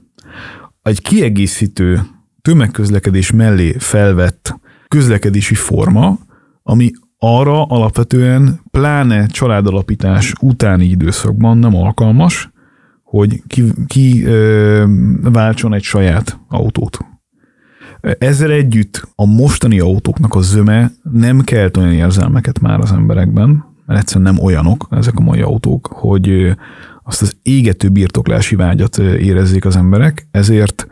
Egy 0.82 1.02
kiegészítő 1.02 2.02
tömegközlekedés 2.42 3.32
mellé 3.32 3.76
felvett 3.78 4.60
közlekedési 4.88 5.56
forma, 5.56 6.18
ami 6.64 6.92
arra 7.18 7.64
alapvetően 7.64 8.60
pláne 8.72 9.26
családalapítás 9.26 10.34
utáni 10.42 10.86
időszakban 10.86 11.58
nem 11.58 11.76
alkalmas, 11.76 12.50
hogy 13.04 13.42
ki, 13.48 13.64
ki 13.88 14.26
ö, 14.26 14.86
váltson 15.22 15.74
egy 15.74 15.84
saját 15.84 16.40
autót. 16.48 16.98
Ezzel 18.20 18.52
együtt 18.52 19.08
a 19.16 19.26
mostani 19.26 19.80
autóknak 19.80 20.36
a 20.36 20.42
zöme 20.42 20.92
nem 21.12 21.42
kelt 21.42 21.78
olyan 21.78 21.94
érzelmeket 21.94 22.60
már 22.60 22.80
az 22.80 22.92
emberekben, 22.92 23.66
mert 23.86 24.00
egyszerűen 24.00 24.34
nem 24.34 24.44
olyanok 24.44 24.88
ezek 24.90 25.18
a 25.18 25.22
mai 25.22 25.42
autók, 25.42 25.88
hogy 25.88 26.56
azt 27.04 27.22
az 27.22 27.38
égető 27.42 27.90
birtoklási 27.90 28.56
vágyat 28.56 28.98
érezzék 28.98 29.66
az 29.66 29.76
emberek, 29.76 30.28
ezért 30.32 30.88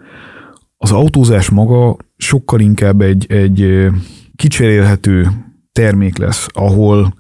az 0.78 0.91
autózás 0.91 1.49
maga 1.49 1.97
sokkal 2.18 2.59
inkább 2.59 3.01
egy, 3.01 3.32
egy 3.32 3.88
kicserélhető 4.36 5.28
termék 5.72 6.18
lesz, 6.18 6.47
ahol 6.53 7.14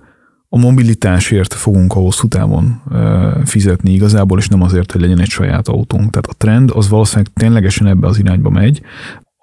a 0.49 0.57
mobilitásért 0.57 1.53
fogunk 1.53 1.93
a 1.93 1.99
hosszú 1.99 2.27
távon 2.27 2.81
fizetni 3.45 3.91
igazából, 3.91 4.39
és 4.39 4.47
nem 4.47 4.61
azért, 4.61 4.91
hogy 4.91 5.01
legyen 5.01 5.19
egy 5.19 5.29
saját 5.29 5.67
autónk. 5.67 6.09
Tehát 6.09 6.27
a 6.27 6.33
trend 6.37 6.71
az 6.73 6.89
valószínűleg 6.89 7.31
ténylegesen 7.33 7.87
ebbe 7.87 8.07
az 8.07 8.19
irányba 8.19 8.49
megy. 8.49 8.81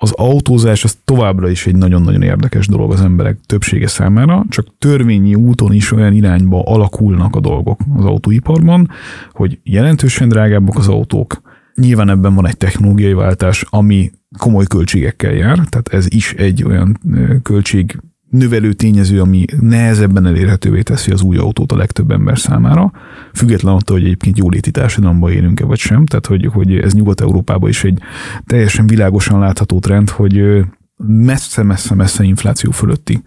Az 0.01 0.13
autózás 0.13 0.85
az 0.85 0.99
továbbra 1.05 1.49
is 1.49 1.67
egy 1.67 1.77
nagyon-nagyon 1.77 2.23
érdekes 2.23 2.67
dolog 2.67 2.93
az 2.93 3.01
emberek 3.01 3.39
többsége 3.47 3.87
számára, 3.87 4.45
csak 4.49 4.79
törvényi 4.79 5.35
úton 5.35 5.73
is 5.73 5.93
olyan 5.93 6.13
irányba 6.13 6.63
alakulnak 6.63 7.37
a 7.37 7.41
dolgok 7.41 7.81
az 7.97 8.05
autóiparban, 8.05 8.91
hogy 9.33 9.59
jelentősen 9.63 10.29
drágábbak 10.29 10.77
az 10.77 10.89
autók, 10.89 11.41
Nyilván 11.81 12.09
ebben 12.09 12.35
van 12.35 12.47
egy 12.47 12.57
technológiai 12.57 13.13
váltás, 13.13 13.65
ami 13.71 14.11
komoly 14.39 14.65
költségekkel 14.65 15.33
jár, 15.33 15.57
tehát 15.57 15.89
ez 15.89 16.07
is 16.09 16.33
egy 16.33 16.65
olyan 16.65 16.99
költség 17.43 18.01
növelő 18.31 18.73
tényező, 18.73 19.21
ami 19.21 19.45
nehezebben 19.61 20.27
elérhetővé 20.27 20.83
teszi 20.83 21.11
az 21.11 21.23
új 21.23 21.37
autót 21.37 21.73
a 21.73 21.77
legtöbb 21.77 22.11
ember 22.11 22.39
számára, 22.39 22.93
független 23.35 23.75
attól, 23.75 23.97
hogy 23.97 24.05
egyébként 24.05 24.39
jóléti 24.39 24.71
társadalomban 24.71 25.33
élünk-e 25.33 25.65
vagy 25.65 25.79
sem, 25.79 26.07
tehát 26.07 26.27
hogy, 26.27 26.47
hogy 26.53 26.77
ez 26.77 26.95
Nyugat-Európában 26.95 27.69
is 27.69 27.85
egy 27.85 27.99
teljesen 28.47 28.87
világosan 28.87 29.39
látható 29.39 29.79
trend, 29.79 30.11
hogy 30.11 30.65
messze-messze-messze 31.07 32.25
infláció 32.25 32.71
fölötti 32.71 33.23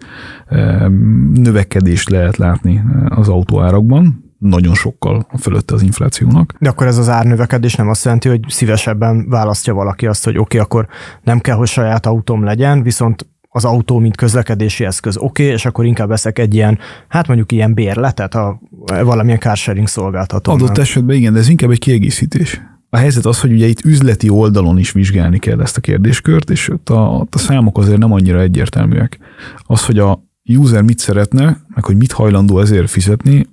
növekedést 1.32 2.08
lehet 2.08 2.36
látni 2.36 2.82
az 3.08 3.28
autóárakban, 3.28 4.30
nagyon 4.38 4.74
sokkal 4.74 5.26
fölötte 5.38 5.74
az 5.74 5.82
inflációnak. 5.82 6.54
De 6.58 6.68
akkor 6.68 6.86
ez 6.86 6.98
az 6.98 7.08
árnövekedés 7.08 7.74
nem 7.74 7.88
azt 7.88 8.04
jelenti, 8.04 8.28
hogy 8.28 8.40
szívesebben 8.48 9.28
választja 9.28 9.74
valaki 9.74 10.06
azt, 10.06 10.24
hogy 10.24 10.38
oké, 10.38 10.42
okay, 10.42 10.60
akkor 10.60 10.88
nem 11.22 11.38
kell, 11.38 11.56
hogy 11.56 11.68
saját 11.68 12.06
autóm 12.06 12.44
legyen, 12.44 12.82
viszont 12.82 13.26
az 13.54 13.64
autó, 13.64 13.98
mint 13.98 14.16
közlekedési 14.16 14.84
eszköz 14.84 15.16
oké, 15.16 15.42
okay, 15.42 15.54
és 15.54 15.64
akkor 15.64 15.84
inkább 15.84 16.08
veszek 16.08 16.38
egy 16.38 16.54
ilyen, 16.54 16.78
hát 17.08 17.26
mondjuk 17.26 17.52
ilyen 17.52 17.74
bérletet 17.74 18.34
a 18.34 18.60
valamilyen 18.86 19.38
carsharing 19.38 19.88
szolgáltató. 19.88 20.52
Adott 20.52 20.78
esetben 20.78 21.16
igen, 21.16 21.32
de 21.32 21.38
ez 21.38 21.48
inkább 21.48 21.70
egy 21.70 21.78
kiegészítés. 21.78 22.60
A 22.90 22.96
helyzet 22.96 23.26
az, 23.26 23.40
hogy 23.40 23.52
ugye 23.52 23.66
itt 23.66 23.84
üzleti 23.84 24.28
oldalon 24.28 24.78
is 24.78 24.92
vizsgálni 24.92 25.38
kell 25.38 25.60
ezt 25.60 25.76
a 25.76 25.80
kérdéskört, 25.80 26.50
és 26.50 26.68
ott 26.68 26.88
a, 26.88 26.94
ott 26.94 27.34
a 27.34 27.38
számok 27.38 27.78
azért 27.78 27.98
nem 27.98 28.12
annyira 28.12 28.40
egyértelműek. 28.40 29.18
Az, 29.62 29.84
hogy 29.84 29.98
a 29.98 30.22
user 30.44 30.82
mit 30.82 30.98
szeretne, 30.98 31.44
meg 31.74 31.84
hogy 31.84 31.96
mit 31.96 32.12
hajlandó 32.12 32.60
ezért 32.60 32.90
fizetni, 32.90 33.46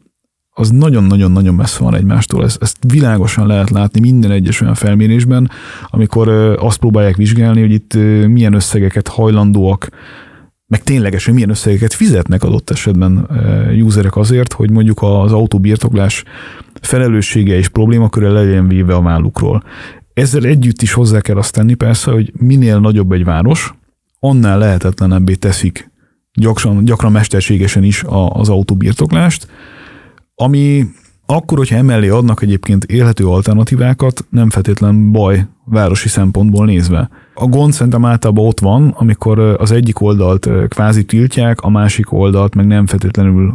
az 0.51 0.69
nagyon-nagyon-nagyon 0.69 1.55
messze 1.55 1.83
van 1.83 1.95
egymástól. 1.95 2.43
Ezt, 2.43 2.61
ezt 2.61 2.77
világosan 2.87 3.47
lehet 3.47 3.69
látni 3.69 3.99
minden 3.99 4.31
egyes 4.31 4.61
olyan 4.61 4.75
felmérésben, 4.75 5.51
amikor 5.87 6.27
azt 6.59 6.77
próbálják 6.77 7.15
vizsgálni, 7.15 7.59
hogy 7.59 7.71
itt 7.71 7.93
milyen 8.27 8.53
összegeket 8.53 9.07
hajlandóak 9.07 9.89
meg 10.69 10.83
ténylegesen 10.83 11.33
milyen 11.33 11.49
összegeket 11.49 11.93
fizetnek 11.93 12.43
adott 12.43 12.69
esetben 12.69 13.27
userek 13.81 14.15
azért, 14.15 14.53
hogy 14.53 14.71
mondjuk 14.71 15.01
az 15.01 15.31
autóbirtoklás 15.31 16.23
felelőssége 16.81 17.55
és 17.55 17.67
problémaköre 17.67 18.29
legyen 18.29 18.67
véve 18.67 18.95
a 18.95 19.01
vállukról. 19.01 19.63
Ezzel 20.13 20.43
együtt 20.43 20.81
is 20.81 20.93
hozzá 20.93 21.21
kell 21.21 21.37
azt 21.37 21.53
tenni 21.53 21.73
persze, 21.73 22.11
hogy 22.11 22.31
minél 22.37 22.79
nagyobb 22.79 23.11
egy 23.11 23.23
város, 23.23 23.73
annál 24.19 24.57
lehetetlenebbé 24.57 25.33
teszik 25.33 25.91
gyakran, 26.33 26.83
gyakran 26.83 27.11
mesterségesen 27.11 27.83
is 27.83 28.03
az 28.29 28.49
autóbirtoklást, 28.49 29.47
ami 30.41 30.85
akkor, 31.25 31.57
hogyha 31.57 31.75
emellé 31.75 32.09
adnak 32.09 32.41
egyébként 32.41 32.83
élhető 32.83 33.27
alternatívákat, 33.27 34.25
nem 34.29 34.49
feltétlen 34.49 35.11
baj 35.11 35.47
városi 35.65 36.07
szempontból 36.07 36.65
nézve. 36.65 37.09
A 37.33 37.45
gond 37.45 37.73
szerintem 37.73 38.05
általában 38.05 38.45
ott 38.45 38.59
van, 38.59 38.93
amikor 38.97 39.39
az 39.39 39.71
egyik 39.71 40.01
oldalt 40.01 40.49
kvázi 40.67 41.05
tiltják, 41.05 41.61
a 41.61 41.69
másik 41.69 42.11
oldalt 42.11 42.55
meg 42.55 42.65
nem 42.65 42.85
feltétlenül 42.85 43.53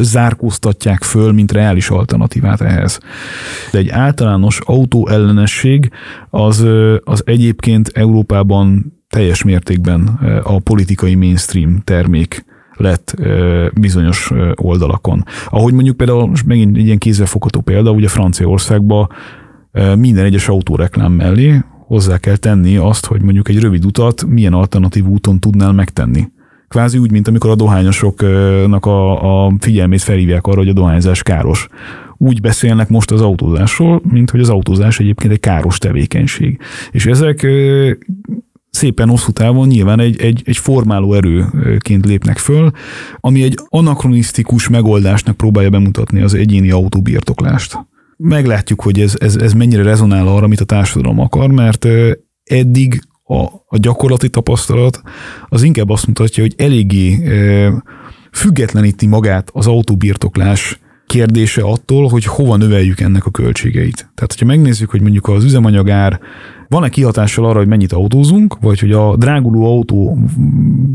zárkóztatják 0.00 1.02
föl, 1.02 1.32
mint 1.32 1.52
reális 1.52 1.90
alternatívát 1.90 2.60
ehhez. 2.60 3.00
De 3.72 3.78
egy 3.78 3.88
általános 3.88 4.60
autóellenesség 4.64 5.90
az, 6.30 6.66
az 7.04 7.22
egyébként 7.26 7.88
Európában 7.88 8.98
teljes 9.08 9.42
mértékben 9.42 10.06
a 10.42 10.58
politikai 10.58 11.14
mainstream 11.14 11.80
termék 11.84 12.44
lett 12.80 13.14
bizonyos 13.74 14.30
oldalakon. 14.54 15.24
Ahogy 15.46 15.72
mondjuk 15.72 15.96
például, 15.96 16.26
most 16.26 16.46
megint 16.46 16.76
egy 16.76 16.84
ilyen 16.84 16.98
kézzelfogható 16.98 17.60
példa, 17.60 17.90
ugye 17.90 18.08
Franciaországban 18.08 19.08
minden 19.96 20.24
egyes 20.24 20.48
autóreklám 20.48 21.12
mellé 21.12 21.60
hozzá 21.86 22.18
kell 22.18 22.36
tenni 22.36 22.76
azt, 22.76 23.06
hogy 23.06 23.22
mondjuk 23.22 23.48
egy 23.48 23.60
rövid 23.60 23.84
utat 23.84 24.24
milyen 24.26 24.52
alternatív 24.52 25.06
úton 25.06 25.38
tudnál 25.38 25.72
megtenni. 25.72 26.28
Kvázi 26.68 26.98
úgy, 26.98 27.10
mint 27.10 27.28
amikor 27.28 27.50
a 27.50 27.54
dohányosoknak 27.54 28.86
a, 28.86 29.44
a 29.46 29.52
figyelmét 29.58 30.02
felhívják 30.02 30.46
arra, 30.46 30.58
hogy 30.58 30.68
a 30.68 30.72
dohányzás 30.72 31.22
káros. 31.22 31.68
Úgy 32.16 32.40
beszélnek 32.40 32.88
most 32.88 33.10
az 33.10 33.20
autózásról, 33.20 34.00
mint 34.08 34.30
hogy 34.30 34.40
az 34.40 34.48
autózás 34.48 35.00
egyébként 35.00 35.32
egy 35.32 35.40
káros 35.40 35.78
tevékenység. 35.78 36.58
És 36.90 37.06
ezek 37.06 37.46
szépen 38.70 39.08
hosszú 39.08 39.30
távon 39.30 39.68
nyilván 39.68 40.00
egy, 40.00 40.20
egy, 40.20 40.42
egy 40.44 40.56
formáló 40.56 41.14
erőként 41.14 42.06
lépnek 42.06 42.38
föl, 42.38 42.70
ami 43.20 43.42
egy 43.42 43.58
anakronisztikus 43.68 44.68
megoldásnak 44.68 45.36
próbálja 45.36 45.70
bemutatni 45.70 46.20
az 46.20 46.34
egyéni 46.34 46.70
autóbirtoklást. 46.70 47.86
Meglátjuk, 48.16 48.82
hogy 48.82 49.00
ez, 49.00 49.14
ez, 49.18 49.36
ez 49.36 49.52
mennyire 49.52 49.82
rezonál 49.82 50.26
arra, 50.26 50.44
amit 50.44 50.60
a 50.60 50.64
társadalom 50.64 51.18
akar, 51.18 51.50
mert 51.50 51.86
eddig 52.44 53.00
a, 53.24 53.42
a 53.66 53.78
gyakorlati 53.78 54.28
tapasztalat 54.28 55.02
az 55.48 55.62
inkább 55.62 55.90
azt 55.90 56.06
mutatja, 56.06 56.42
hogy 56.42 56.54
eléggé 56.56 57.24
e, 57.24 57.72
függetleníti 58.32 59.06
magát 59.06 59.50
az 59.52 59.66
autóbirtoklás 59.66 60.80
kérdése 61.06 61.62
attól, 61.62 62.08
hogy 62.08 62.24
hova 62.24 62.56
növeljük 62.56 63.00
ennek 63.00 63.26
a 63.26 63.30
költségeit. 63.30 63.96
Tehát, 63.96 64.32
hogyha 64.32 64.46
megnézzük, 64.46 64.90
hogy 64.90 65.00
mondjuk 65.00 65.28
az 65.28 65.44
üzemanyagár 65.44 66.20
van-e 66.70 66.88
kihatással 66.88 67.44
arra, 67.44 67.58
hogy 67.58 67.68
mennyit 67.68 67.92
autózunk, 67.92 68.56
vagy 68.60 68.80
hogy 68.80 68.92
a 68.92 69.16
dráguló 69.16 69.64
autó 69.64 70.18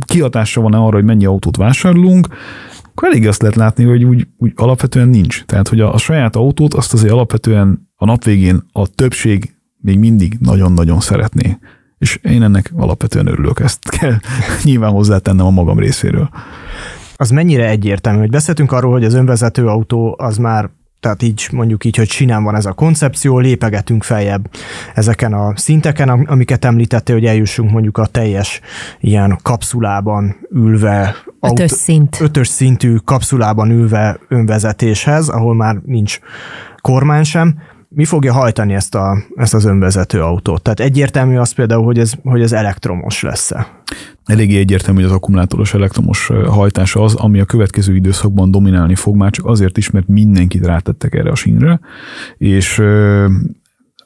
kihatása 0.05 0.61
van-e 0.61 0.77
arra, 0.77 0.95
hogy 0.95 1.03
mennyi 1.03 1.25
autót 1.25 1.57
vásárolunk, 1.57 2.27
akkor 2.83 3.07
elég 3.07 3.27
azt 3.27 3.41
lehet 3.41 3.55
látni, 3.55 3.83
hogy 3.83 4.03
úgy, 4.03 4.27
úgy 4.37 4.51
alapvetően 4.55 5.07
nincs. 5.07 5.43
Tehát, 5.45 5.67
hogy 5.67 5.79
a, 5.79 5.93
a 5.93 5.97
saját 5.97 6.35
autót 6.35 6.73
azt 6.73 6.93
azért 6.93 7.13
alapvetően 7.13 7.89
a 7.95 8.05
nap 8.05 8.23
végén 8.23 8.63
a 8.71 8.87
többség 8.87 9.55
még 9.77 9.99
mindig 9.99 10.37
nagyon-nagyon 10.39 10.99
szeretné. 10.99 11.57
És 11.97 12.19
én 12.23 12.43
ennek 12.43 12.71
alapvetően 12.75 13.27
örülök, 13.27 13.59
ezt 13.59 13.89
kell 13.89 14.15
nyilván 14.63 14.91
hozzátennem 14.91 15.45
a 15.45 15.49
magam 15.49 15.79
részéről. 15.79 16.29
Az 17.15 17.29
mennyire 17.29 17.69
egyértelmű, 17.69 18.19
hogy 18.19 18.29
beszéltünk 18.29 18.71
arról, 18.71 18.91
hogy 18.91 19.05
az 19.05 19.13
önvezető 19.13 19.67
autó 19.67 20.15
az 20.17 20.37
már 20.37 20.69
tehát 21.05 21.23
így 21.23 21.47
mondjuk 21.51 21.85
így, 21.85 21.95
hogy 21.95 22.09
sinem 22.09 22.43
van 22.43 22.55
ez 22.55 22.65
a 22.65 22.73
koncepció, 22.73 23.39
lépegetünk 23.39 24.03
feljebb 24.03 24.49
ezeken 24.93 25.33
a 25.33 25.53
szinteken, 25.55 26.09
amiket 26.09 26.65
említettél, 26.65 27.15
hogy 27.15 27.25
eljussunk 27.25 27.71
mondjuk 27.71 27.97
a 27.97 28.05
teljes 28.05 28.59
ilyen 28.99 29.39
kapszulában 29.41 30.35
ülve, 30.51 31.15
ötös, 31.41 31.71
szint. 31.71 32.17
ötös 32.21 32.47
szintű 32.47 32.95
kapszulában 32.95 33.69
ülve 33.69 34.19
önvezetéshez, 34.27 35.29
ahol 35.29 35.55
már 35.55 35.75
nincs 35.85 36.19
kormány 36.81 37.23
sem 37.23 37.55
mi 37.95 38.05
fogja 38.05 38.33
hajtani 38.33 38.73
ezt, 38.73 38.95
a, 38.95 39.17
ezt 39.35 39.53
az 39.53 39.65
önvezető 39.65 40.21
autót? 40.21 40.61
Tehát 40.61 40.79
egyértelmű 40.79 41.37
az 41.37 41.51
például, 41.51 41.83
hogy 41.83 41.99
ez, 41.99 42.13
hogy 42.23 42.41
ez 42.41 42.51
elektromos 42.51 43.21
lesz-e? 43.21 43.67
Eléggé 44.25 44.57
egyértelmű, 44.57 44.99
hogy 45.01 45.09
az 45.09 45.15
akkumulátoros 45.15 45.73
elektromos 45.73 46.27
hajtása 46.47 47.03
az, 47.03 47.15
ami 47.15 47.39
a 47.39 47.45
következő 47.45 47.95
időszakban 47.95 48.51
dominálni 48.51 48.95
fog, 48.95 49.15
már 49.15 49.31
csak 49.31 49.45
azért 49.45 49.77
is, 49.77 49.89
mert 49.89 50.07
mindenkit 50.07 50.65
rátettek 50.65 51.13
erre 51.13 51.29
a 51.29 51.35
sínre, 51.35 51.79
és 52.37 52.73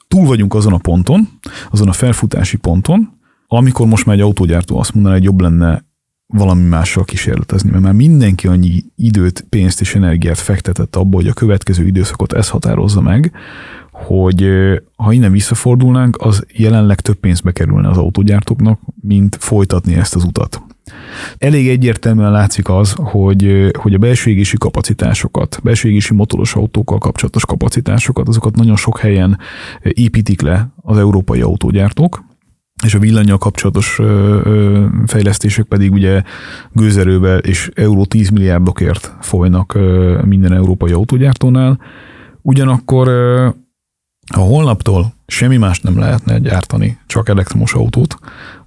túl 0.07 0.25
vagyunk 0.25 0.53
azon 0.53 0.73
a 0.73 0.77
ponton, 0.77 1.27
azon 1.71 1.87
a 1.87 1.93
felfutási 1.93 2.57
ponton, 2.57 3.09
amikor 3.47 3.87
most 3.87 4.05
már 4.05 4.15
egy 4.15 4.21
autógyártó 4.21 4.79
azt 4.79 4.93
mondaná, 4.93 5.15
hogy 5.15 5.23
jobb 5.23 5.41
lenne 5.41 5.87
valami 6.33 6.63
mással 6.63 7.03
kísérletezni, 7.03 7.69
mert 7.69 7.83
már 7.83 7.93
mindenki 7.93 8.47
annyi 8.47 8.83
időt, 8.95 9.45
pénzt 9.49 9.81
és 9.81 9.95
energiát 9.95 10.37
fektetett 10.37 10.95
abba, 10.95 11.15
hogy 11.15 11.27
a 11.27 11.33
következő 11.33 11.85
időszakot 11.85 12.33
ez 12.33 12.49
határozza 12.49 13.01
meg, 13.01 13.31
hogy 14.05 14.49
ha 14.95 15.11
innen 15.11 15.31
visszafordulnánk, 15.31 16.17
az 16.19 16.45
jelenleg 16.53 16.99
több 16.99 17.15
pénzbe 17.15 17.51
kerülne 17.51 17.89
az 17.89 17.97
autógyártóknak, 17.97 18.79
mint 19.01 19.37
folytatni 19.39 19.95
ezt 19.95 20.15
az 20.15 20.23
utat. 20.23 20.61
Elég 21.37 21.69
egyértelműen 21.69 22.31
látszik 22.31 22.69
az, 22.69 22.93
hogy, 22.97 23.71
hogy 23.77 23.93
a 23.93 23.97
belső 23.97 24.29
égési 24.31 24.57
kapacitásokat, 24.57 25.59
belső 25.63 25.89
égési 25.89 26.13
motoros 26.13 26.55
autókkal 26.55 26.97
kapcsolatos 26.97 27.45
kapacitásokat, 27.45 28.27
azokat 28.27 28.55
nagyon 28.55 28.75
sok 28.75 28.99
helyen 28.99 29.37
építik 29.81 30.41
le 30.41 30.67
az 30.81 30.97
európai 30.97 31.41
autógyártók, 31.41 32.23
és 32.83 32.93
a 32.93 32.99
villanyjal 32.99 33.37
kapcsolatos 33.37 33.99
fejlesztések 35.05 35.65
pedig 35.65 35.91
ugye 35.91 36.21
gőzerővel 36.71 37.37
és 37.37 37.69
euró 37.75 38.05
10 38.05 38.29
milliárdokért 38.29 39.15
folynak 39.21 39.77
minden 40.25 40.53
európai 40.53 40.91
autógyártónál. 40.91 41.79
Ugyanakkor 42.41 43.07
ha 44.35 44.41
holnaptól 44.41 45.13
semmi 45.27 45.57
más 45.57 45.79
nem 45.79 45.99
lehetne 45.99 46.37
gyártani, 46.39 46.97
csak 47.07 47.29
elektromos 47.29 47.73
autót, 47.73 48.15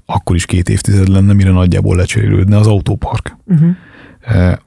akkor 0.06 0.36
is 0.36 0.46
két 0.46 0.68
évtized 0.68 1.08
lenne, 1.08 1.32
mire 1.32 1.50
nagyjából 1.50 1.96
lecserélődne 1.96 2.56
az 2.56 2.66
autópark. 2.66 3.36
Uh-huh. 3.46 3.70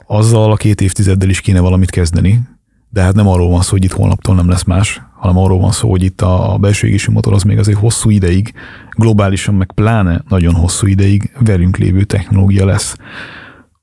Azzal 0.08 0.52
a 0.52 0.56
két 0.56 0.82
évtizeddel 0.82 1.30
is 1.30 1.42
kéne 1.42 1.60
valamit 1.60 1.90
kezdeni, 1.90 2.42
de 2.90 3.02
hát 3.02 3.16
nem 3.16 3.28
arról 3.28 3.50
van 3.50 3.62
szó, 3.62 3.72
hogy 3.72 3.84
itt 3.84 3.92
holnaptól 3.92 4.36
nem 4.36 4.50
lesz 4.50 4.64
más, 4.64 5.02
hanem 5.14 5.38
arról 5.38 5.60
van 5.60 5.72
szó, 5.72 5.90
hogy 5.90 6.04
itt 6.04 6.22
a 6.22 6.58
belső 6.60 6.88
égési 6.88 7.12
motor 7.12 7.34
az 7.34 7.44
még 7.44 7.58
azért 7.58 7.78
hosszú 7.78 8.10
ideig, 8.10 8.54
globálisan 8.92 9.56
meg 9.56 9.72
pláne 9.72 10.24
nagyon 10.30 10.54
hosszú 10.54 10.88
ideig 10.88 11.32
velünk 11.40 11.78
lévő 11.78 12.04
technológia 12.04 12.66
lesz. 12.66 12.98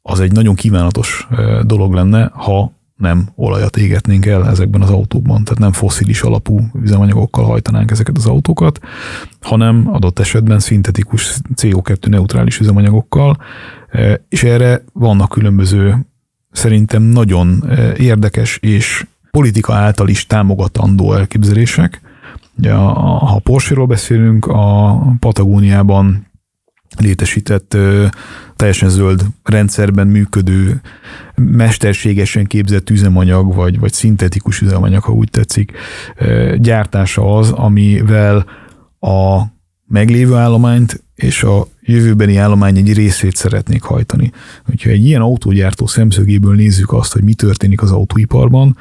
Az 0.02 0.20
egy 0.20 0.32
nagyon 0.32 0.54
kívánatos 0.54 1.28
dolog 1.62 1.92
lenne, 1.92 2.30
ha 2.34 2.72
nem 3.02 3.28
olajat 3.34 3.76
égetnénk 3.76 4.26
el 4.26 4.48
ezekben 4.48 4.82
az 4.82 4.90
autókban, 4.90 5.44
tehát 5.44 5.58
nem 5.58 5.72
foszilis 5.72 6.22
alapú 6.22 6.60
üzemanyagokkal 6.82 7.44
hajtanánk 7.44 7.90
ezeket 7.90 8.16
az 8.16 8.26
autókat, 8.26 8.80
hanem 9.40 9.88
adott 9.92 10.18
esetben 10.18 10.58
szintetikus 10.58 11.36
CO2 11.54 12.08
neutrális 12.08 12.58
üzemanyagokkal, 12.58 13.36
és 14.28 14.42
erre 14.42 14.84
vannak 14.92 15.28
különböző 15.28 16.06
szerintem 16.50 17.02
nagyon 17.02 17.70
érdekes 17.96 18.56
és 18.56 19.06
politika 19.30 19.74
által 19.74 20.08
is 20.08 20.26
támogatandó 20.26 21.12
elképzelések. 21.12 22.00
Ugye, 22.58 22.72
ha 22.72 23.40
Porsche-ról 23.42 23.86
beszélünk, 23.86 24.46
a 24.46 24.98
Patagóniában 25.18 26.26
létesített 27.00 27.76
teljesen 28.56 28.88
zöld 28.88 29.24
rendszerben 29.42 30.06
működő, 30.06 30.80
mesterségesen 31.34 32.46
képzett 32.46 32.90
üzemanyag, 32.90 33.54
vagy, 33.54 33.78
vagy 33.78 33.92
szintetikus 33.92 34.60
üzemanyag, 34.60 35.02
ha 35.02 35.12
úgy 35.12 35.30
tetszik, 35.30 35.72
gyártása 36.56 37.36
az, 37.36 37.50
amivel 37.50 38.46
a 39.00 39.42
meglévő 39.86 40.34
állományt 40.34 41.04
és 41.14 41.42
a 41.42 41.66
jövőbeni 41.80 42.36
állomány 42.36 42.76
egy 42.76 42.92
részét 42.92 43.36
szeretnék 43.36 43.82
hajtani. 43.82 44.32
Hogyha 44.64 44.90
egy 44.90 45.04
ilyen 45.04 45.20
autógyártó 45.20 45.86
szemszögéből 45.86 46.54
nézzük 46.54 46.92
azt, 46.92 47.12
hogy 47.12 47.22
mi 47.22 47.34
történik 47.34 47.82
az 47.82 47.90
autóiparban, 47.90 48.76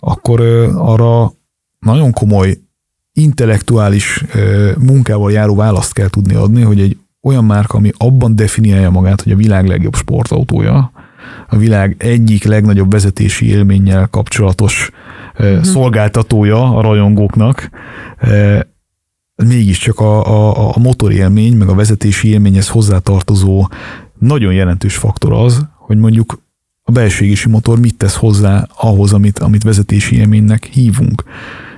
akkor 0.00 0.40
arra 0.74 1.32
nagyon 1.78 2.12
komoly 2.12 2.58
intellektuális 3.12 4.24
munkával 4.78 5.32
járó 5.32 5.54
választ 5.54 5.92
kell 5.92 6.08
tudni 6.08 6.34
adni, 6.34 6.62
hogy 6.62 6.80
egy 6.80 6.96
olyan 7.26 7.44
márka, 7.44 7.78
ami 7.78 7.90
abban 7.96 8.36
definiálja 8.36 8.90
magát, 8.90 9.20
hogy 9.20 9.32
a 9.32 9.36
világ 9.36 9.66
legjobb 9.66 9.94
sportautója, 9.94 10.90
a 11.48 11.56
világ 11.56 11.94
egyik 11.98 12.44
legnagyobb 12.44 12.90
vezetési 12.90 13.48
élménnyel 13.48 14.06
kapcsolatos 14.06 14.90
uh-huh. 15.38 15.62
szolgáltatója 15.62 16.76
a 16.76 16.80
rajongóknak, 16.80 17.70
mégiscsak 19.34 20.00
a, 20.00 20.26
a, 20.26 20.74
a 20.74 20.78
motorélmény, 20.78 21.56
meg 21.56 21.68
a 21.68 21.74
vezetési 21.74 22.28
élményhez 22.28 22.68
hozzátartozó 22.68 23.68
nagyon 24.18 24.52
jelentős 24.52 24.96
faktor 24.96 25.32
az, 25.32 25.66
hogy 25.74 25.96
mondjuk 25.96 26.42
a 26.82 26.92
belső 26.92 27.34
motor 27.48 27.80
mit 27.80 27.96
tesz 27.96 28.16
hozzá 28.16 28.68
ahhoz, 28.76 29.12
amit, 29.12 29.38
amit 29.38 29.62
vezetési 29.62 30.16
élménynek 30.16 30.64
hívunk. 30.64 31.24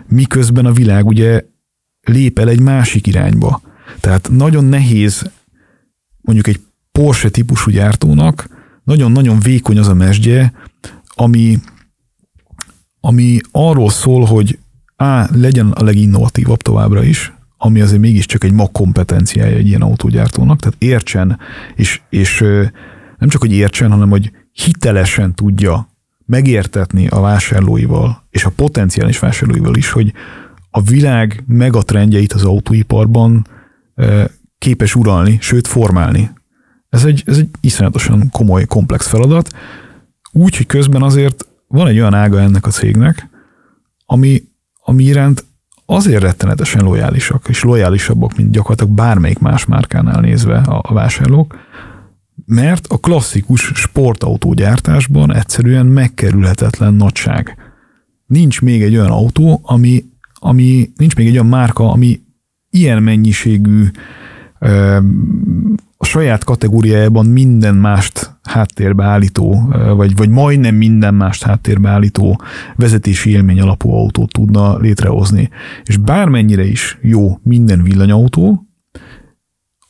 Miközben 0.08 0.66
a 0.66 0.72
világ 0.72 1.06
ugye 1.06 1.42
lép 2.02 2.38
el 2.38 2.48
egy 2.48 2.60
másik 2.60 3.06
irányba. 3.06 3.60
Tehát 4.00 4.28
nagyon 4.32 4.64
nehéz 4.64 5.30
mondjuk 6.28 6.56
egy 6.56 6.60
Porsche 6.92 7.28
típusú 7.28 7.70
gyártónak 7.70 8.48
nagyon-nagyon 8.84 9.40
vékony 9.40 9.78
az 9.78 9.88
a 9.88 9.94
mesdje, 9.94 10.52
ami, 11.14 11.58
ami 13.00 13.38
arról 13.50 13.90
szól, 13.90 14.24
hogy 14.24 14.58
A, 14.96 15.36
legyen 15.36 15.70
a 15.70 15.82
leginnovatívabb 15.82 16.62
továbbra 16.62 17.02
is, 17.02 17.32
ami 17.56 17.80
azért 17.80 18.00
mégiscsak 18.00 18.44
egy 18.44 18.52
mag 18.52 18.72
kompetenciája 18.72 19.56
egy 19.56 19.66
ilyen 19.66 19.82
autógyártónak, 19.82 20.60
tehát 20.60 20.76
értsen, 20.78 21.38
és, 21.74 22.00
és 22.10 22.38
nem 23.18 23.28
csak, 23.28 23.40
hogy 23.40 23.52
értsen, 23.52 23.90
hanem 23.90 24.10
hogy 24.10 24.30
hitelesen 24.52 25.34
tudja 25.34 25.88
megértetni 26.26 27.06
a 27.06 27.20
vásárlóival, 27.20 28.26
és 28.30 28.44
a 28.44 28.52
potenciális 28.56 29.18
vásárlóival 29.18 29.76
is, 29.76 29.90
hogy 29.90 30.12
a 30.70 30.80
világ 30.80 31.44
megatrendjeit 31.46 32.32
az 32.32 32.44
autóiparban 32.44 33.46
képes 34.58 34.94
uralni, 34.94 35.38
sőt 35.40 35.66
formálni. 35.66 36.30
Ez 36.88 37.04
egy, 37.04 37.22
ez 37.26 37.38
egy 37.38 37.48
iszonyatosan 37.60 38.30
komoly, 38.30 38.64
komplex 38.64 39.08
feladat, 39.08 39.50
úgy, 40.32 40.56
hogy 40.56 40.66
közben 40.66 41.02
azért 41.02 41.48
van 41.66 41.86
egy 41.86 41.98
olyan 41.98 42.14
ága 42.14 42.40
ennek 42.40 42.66
a 42.66 42.70
cégnek, 42.70 43.28
ami, 44.06 44.42
ami 44.84 45.04
iránt 45.04 45.44
azért 45.86 46.22
rettenetesen 46.22 46.84
lojálisak, 46.84 47.46
és 47.48 47.62
lojálisabbak, 47.62 48.36
mint 48.36 48.50
gyakorlatilag 48.50 48.92
bármelyik 48.92 49.38
más 49.38 49.64
márkánál 49.64 50.20
nézve 50.20 50.56
a, 50.56 50.80
a 50.88 50.92
vásárlók, 50.92 51.58
mert 52.44 52.86
a 52.86 52.98
klasszikus 52.98 53.60
sportautógyártásban 53.74 55.34
egyszerűen 55.34 55.86
megkerülhetetlen 55.86 56.94
nagyság. 56.94 57.56
Nincs 58.26 58.60
még 58.60 58.82
egy 58.82 58.96
olyan 58.96 59.10
autó, 59.10 59.60
ami, 59.62 60.04
ami 60.34 60.90
nincs 60.96 61.16
még 61.16 61.26
egy 61.26 61.32
olyan 61.32 61.46
márka, 61.46 61.90
ami 61.90 62.20
ilyen 62.70 63.02
mennyiségű 63.02 63.90
a 65.96 66.04
saját 66.04 66.44
kategóriájában 66.44 67.26
minden 67.26 67.74
mást 67.74 68.36
háttérbe 68.42 69.04
állító, 69.04 69.74
vagy, 69.96 70.16
vagy 70.16 70.28
majdnem 70.28 70.74
minden 70.74 71.14
mást 71.14 71.42
háttérbe 71.42 71.88
állító 71.88 72.40
vezetési 72.76 73.30
élmény 73.30 73.60
alapú 73.60 73.92
autót 73.92 74.32
tudna 74.32 74.78
létrehozni. 74.78 75.50
És 75.84 75.96
bármennyire 75.96 76.64
is 76.64 76.98
jó 77.02 77.38
minden 77.42 77.82
villanyautó, 77.82 78.66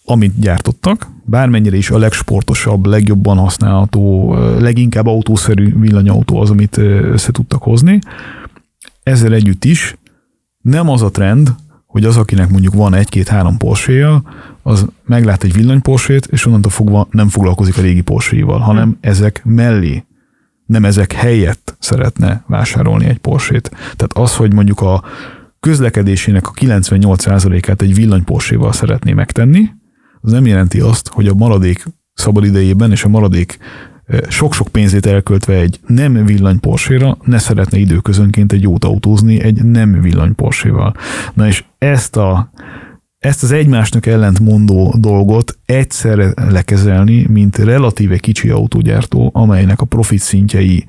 amit 0.04 0.40
gyártottak, 0.40 1.06
bármennyire 1.24 1.76
is 1.76 1.90
a 1.90 1.98
legsportosabb, 1.98 2.86
legjobban 2.86 3.38
használható, 3.38 4.34
leginkább 4.58 5.06
autószerű 5.06 5.78
villanyautó 5.78 6.40
az, 6.40 6.50
amit 6.50 6.76
össze 6.76 7.32
tudtak 7.32 7.62
hozni, 7.62 7.98
ezzel 9.02 9.32
együtt 9.32 9.64
is 9.64 9.96
nem 10.60 10.88
az 10.88 11.02
a 11.02 11.10
trend, 11.10 11.54
hogy 11.98 12.06
az, 12.06 12.16
akinek 12.16 12.48
mondjuk 12.48 12.74
van 12.74 12.94
egy-két-három 12.94 13.56
porsche 13.56 14.22
az 14.62 14.86
meglát 15.06 15.44
egy 15.44 15.52
villany 15.52 15.82
porsét, 15.82 16.26
és 16.26 16.46
onnantól 16.46 16.70
fogva 16.70 17.08
nem 17.10 17.28
foglalkozik 17.28 17.78
a 17.78 17.80
régi 17.80 18.00
porsche 18.00 18.44
hanem 18.44 18.82
hmm. 18.82 18.98
ezek 19.00 19.42
mellé, 19.44 20.04
nem 20.66 20.84
ezek 20.84 21.12
helyett 21.12 21.76
szeretne 21.78 22.44
vásárolni 22.46 23.06
egy 23.06 23.18
porsét. 23.18 23.70
Tehát 23.70 24.12
az, 24.12 24.36
hogy 24.36 24.52
mondjuk 24.52 24.80
a 24.80 25.02
közlekedésének 25.60 26.48
a 26.48 26.52
98%-át 26.52 27.82
egy 27.82 27.94
villany 27.94 28.24
porsche 28.24 28.72
szeretné 28.72 29.12
megtenni, 29.12 29.68
az 30.20 30.32
nem 30.32 30.46
jelenti 30.46 30.80
azt, 30.80 31.08
hogy 31.08 31.26
a 31.26 31.34
maradék 31.34 31.84
szabadidejében 32.14 32.90
és 32.90 33.04
a 33.04 33.08
maradék 33.08 33.58
sok-sok 34.28 34.68
pénzét 34.68 35.06
elköltve 35.06 35.54
egy 35.54 35.80
nem 35.86 36.24
villany 36.24 36.60
porsche 36.60 37.16
ne 37.24 37.38
szeretne 37.38 37.78
időközönként 37.78 38.52
egy 38.52 38.62
jót 38.62 38.84
autózni 38.84 39.40
egy 39.42 39.64
nem 39.64 40.00
villany 40.00 40.34
porsche 40.34 40.92
Na 41.34 41.46
és 41.46 41.64
ezt 41.78 42.16
a 42.16 42.50
ezt 43.18 43.42
az 43.42 43.50
egymásnak 43.52 44.06
ellentmondó 44.06 44.94
dolgot 44.98 45.58
egyszerre 45.66 46.32
lekezelni, 46.50 47.26
mint 47.30 47.58
relatíve 47.58 48.18
kicsi 48.18 48.48
autógyártó, 48.48 49.30
amelynek 49.34 49.80
a 49.80 49.84
profit 49.84 50.20
szintjei 50.20 50.84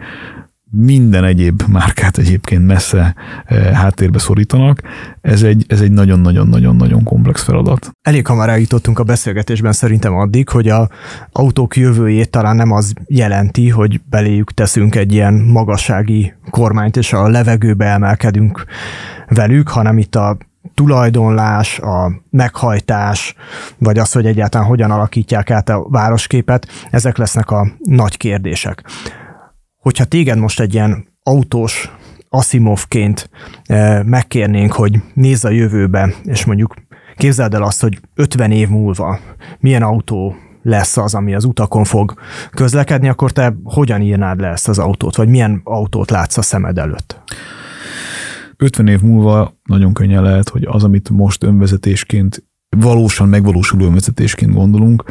minden 0.71 1.23
egyéb 1.23 1.63
márkát 1.67 2.17
egyébként 2.17 2.65
messze 2.65 3.15
eh, 3.45 3.71
háttérbe 3.73 4.19
szorítanak. 4.19 4.81
Ez 5.21 5.43
egy, 5.43 5.65
ez 5.67 5.81
egy 5.81 5.91
nagyon-nagyon-nagyon-nagyon 5.91 7.03
komplex 7.03 7.43
feladat. 7.43 7.91
Elég 8.01 8.27
hamar 8.27 8.49
eljutottunk 8.49 8.99
a 8.99 9.03
beszélgetésben 9.03 9.71
szerintem 9.71 10.13
addig, 10.13 10.49
hogy 10.49 10.69
a 10.69 10.89
autók 11.31 11.75
jövőjét 11.75 12.29
talán 12.29 12.55
nem 12.55 12.71
az 12.71 12.93
jelenti, 13.05 13.69
hogy 13.69 14.01
beléjük 14.09 14.51
teszünk 14.51 14.95
egy 14.95 15.13
ilyen 15.13 15.33
magassági 15.33 16.33
kormányt, 16.49 16.97
és 16.97 17.13
a 17.13 17.27
levegőbe 17.27 17.85
emelkedünk 17.85 18.65
velük, 19.27 19.69
hanem 19.69 19.97
itt 19.97 20.15
a 20.15 20.37
tulajdonlás, 20.73 21.79
a 21.79 22.11
meghajtás, 22.29 23.35
vagy 23.77 23.97
az, 23.97 24.11
hogy 24.11 24.25
egyáltalán 24.25 24.67
hogyan 24.67 24.91
alakítják 24.91 25.51
át 25.51 25.69
a 25.69 25.85
városképet, 25.89 26.67
ezek 26.91 27.17
lesznek 27.17 27.51
a 27.51 27.67
nagy 27.79 28.17
kérdések 28.17 28.83
hogyha 29.79 30.05
téged 30.05 30.37
most 30.37 30.59
egy 30.59 30.73
ilyen 30.73 31.07
autós 31.23 31.91
Asimovként 32.31 33.29
eh, 33.63 34.03
megkérnénk, 34.03 34.71
hogy 34.71 34.99
nézz 35.13 35.45
a 35.45 35.49
jövőbe, 35.49 36.13
és 36.23 36.45
mondjuk 36.45 36.73
képzeld 37.17 37.53
el 37.53 37.63
azt, 37.63 37.81
hogy 37.81 37.99
50 38.15 38.51
év 38.51 38.69
múlva 38.69 39.19
milyen 39.59 39.83
autó 39.83 40.35
lesz 40.61 40.97
az, 40.97 41.15
ami 41.15 41.35
az 41.35 41.43
utakon 41.43 41.83
fog 41.83 42.13
közlekedni, 42.51 43.07
akkor 43.07 43.31
te 43.31 43.55
hogyan 43.63 44.01
írnád 44.01 44.39
le 44.39 44.47
ezt 44.47 44.67
az 44.67 44.79
autót, 44.79 45.15
vagy 45.15 45.27
milyen 45.27 45.61
autót 45.63 46.09
látsz 46.09 46.37
a 46.37 46.41
szemed 46.41 46.77
előtt? 46.77 47.21
50 48.57 48.87
év 48.87 49.01
múlva 49.01 49.59
nagyon 49.63 49.93
könnyen 49.93 50.23
lehet, 50.23 50.49
hogy 50.49 50.63
az, 50.63 50.83
amit 50.83 51.09
most 51.09 51.43
önvezetésként 51.43 52.43
valósan 52.77 53.29
megvalósuló 53.29 53.85
önvezetésként 53.85 54.53
gondolunk, 54.53 55.03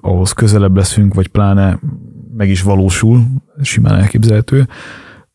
ahhoz 0.00 0.32
közelebb 0.32 0.76
leszünk, 0.76 1.14
vagy 1.14 1.28
pláne 1.28 1.78
meg 2.36 2.48
is 2.48 2.62
valósul, 2.62 3.24
simán 3.62 3.98
elképzelhető. 3.98 4.68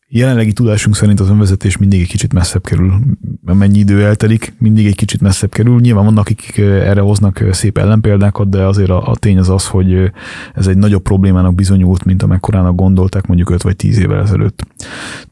Jelenlegi 0.08 0.52
tudásunk 0.52 0.96
szerint 0.96 1.20
az 1.20 1.28
önvezetés 1.28 1.76
mindig 1.76 2.00
egy 2.00 2.08
kicsit 2.08 2.32
messzebb 2.32 2.64
kerül. 2.64 3.00
Mennyi 3.40 3.78
idő 3.78 4.04
eltelik, 4.04 4.54
mindig 4.58 4.86
egy 4.86 4.94
kicsit 4.94 5.20
messzebb 5.20 5.50
kerül. 5.50 5.80
Nyilván 5.80 6.04
vannak, 6.04 6.28
akik 6.28 6.58
erre 6.58 7.00
hoznak 7.00 7.44
szép 7.50 7.78
ellenpéldákat, 7.78 8.48
de 8.48 8.66
azért 8.66 8.90
a, 8.90 9.08
a 9.08 9.16
tény 9.16 9.38
az 9.38 9.48
az, 9.48 9.66
hogy 9.66 10.12
ez 10.54 10.66
egy 10.66 10.76
nagyobb 10.76 11.02
problémának 11.02 11.54
bizonyult, 11.54 12.04
mint 12.04 12.22
amekkorának 12.22 12.74
gondolták 12.74 13.26
mondjuk 13.26 13.50
5 13.50 13.62
vagy 13.62 13.76
10 13.76 13.98
évvel 13.98 14.22
ezelőtt. 14.22 14.66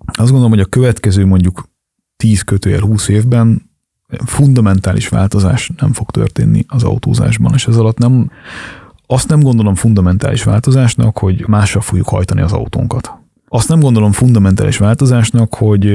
Azt 0.07 0.31
gondolom, 0.31 0.51
hogy 0.51 0.61
a 0.61 0.64
következő 0.64 1.27
mondjuk 1.27 1.68
10 2.16 2.43
kötőjel 2.43 2.81
20 2.81 3.09
évben 3.09 3.71
fundamentális 4.25 5.09
változás 5.09 5.71
nem 5.77 5.93
fog 5.93 6.11
történni 6.11 6.64
az 6.68 6.83
autózásban, 6.83 7.55
és 7.55 7.66
ez 7.66 7.77
alatt 7.77 7.99
nem 7.99 8.31
azt 9.12 9.28
nem 9.28 9.40
gondolom 9.40 9.74
fundamentális 9.74 10.42
változásnak, 10.42 11.18
hogy 11.18 11.44
mással 11.48 11.82
fogjuk 11.82 12.08
hajtani 12.08 12.40
az 12.40 12.52
autónkat. 12.52 13.20
Azt 13.53 13.68
nem 13.68 13.80
gondolom 13.80 14.12
fundamentális 14.12 14.78
változásnak, 14.78 15.55
hogy 15.55 15.86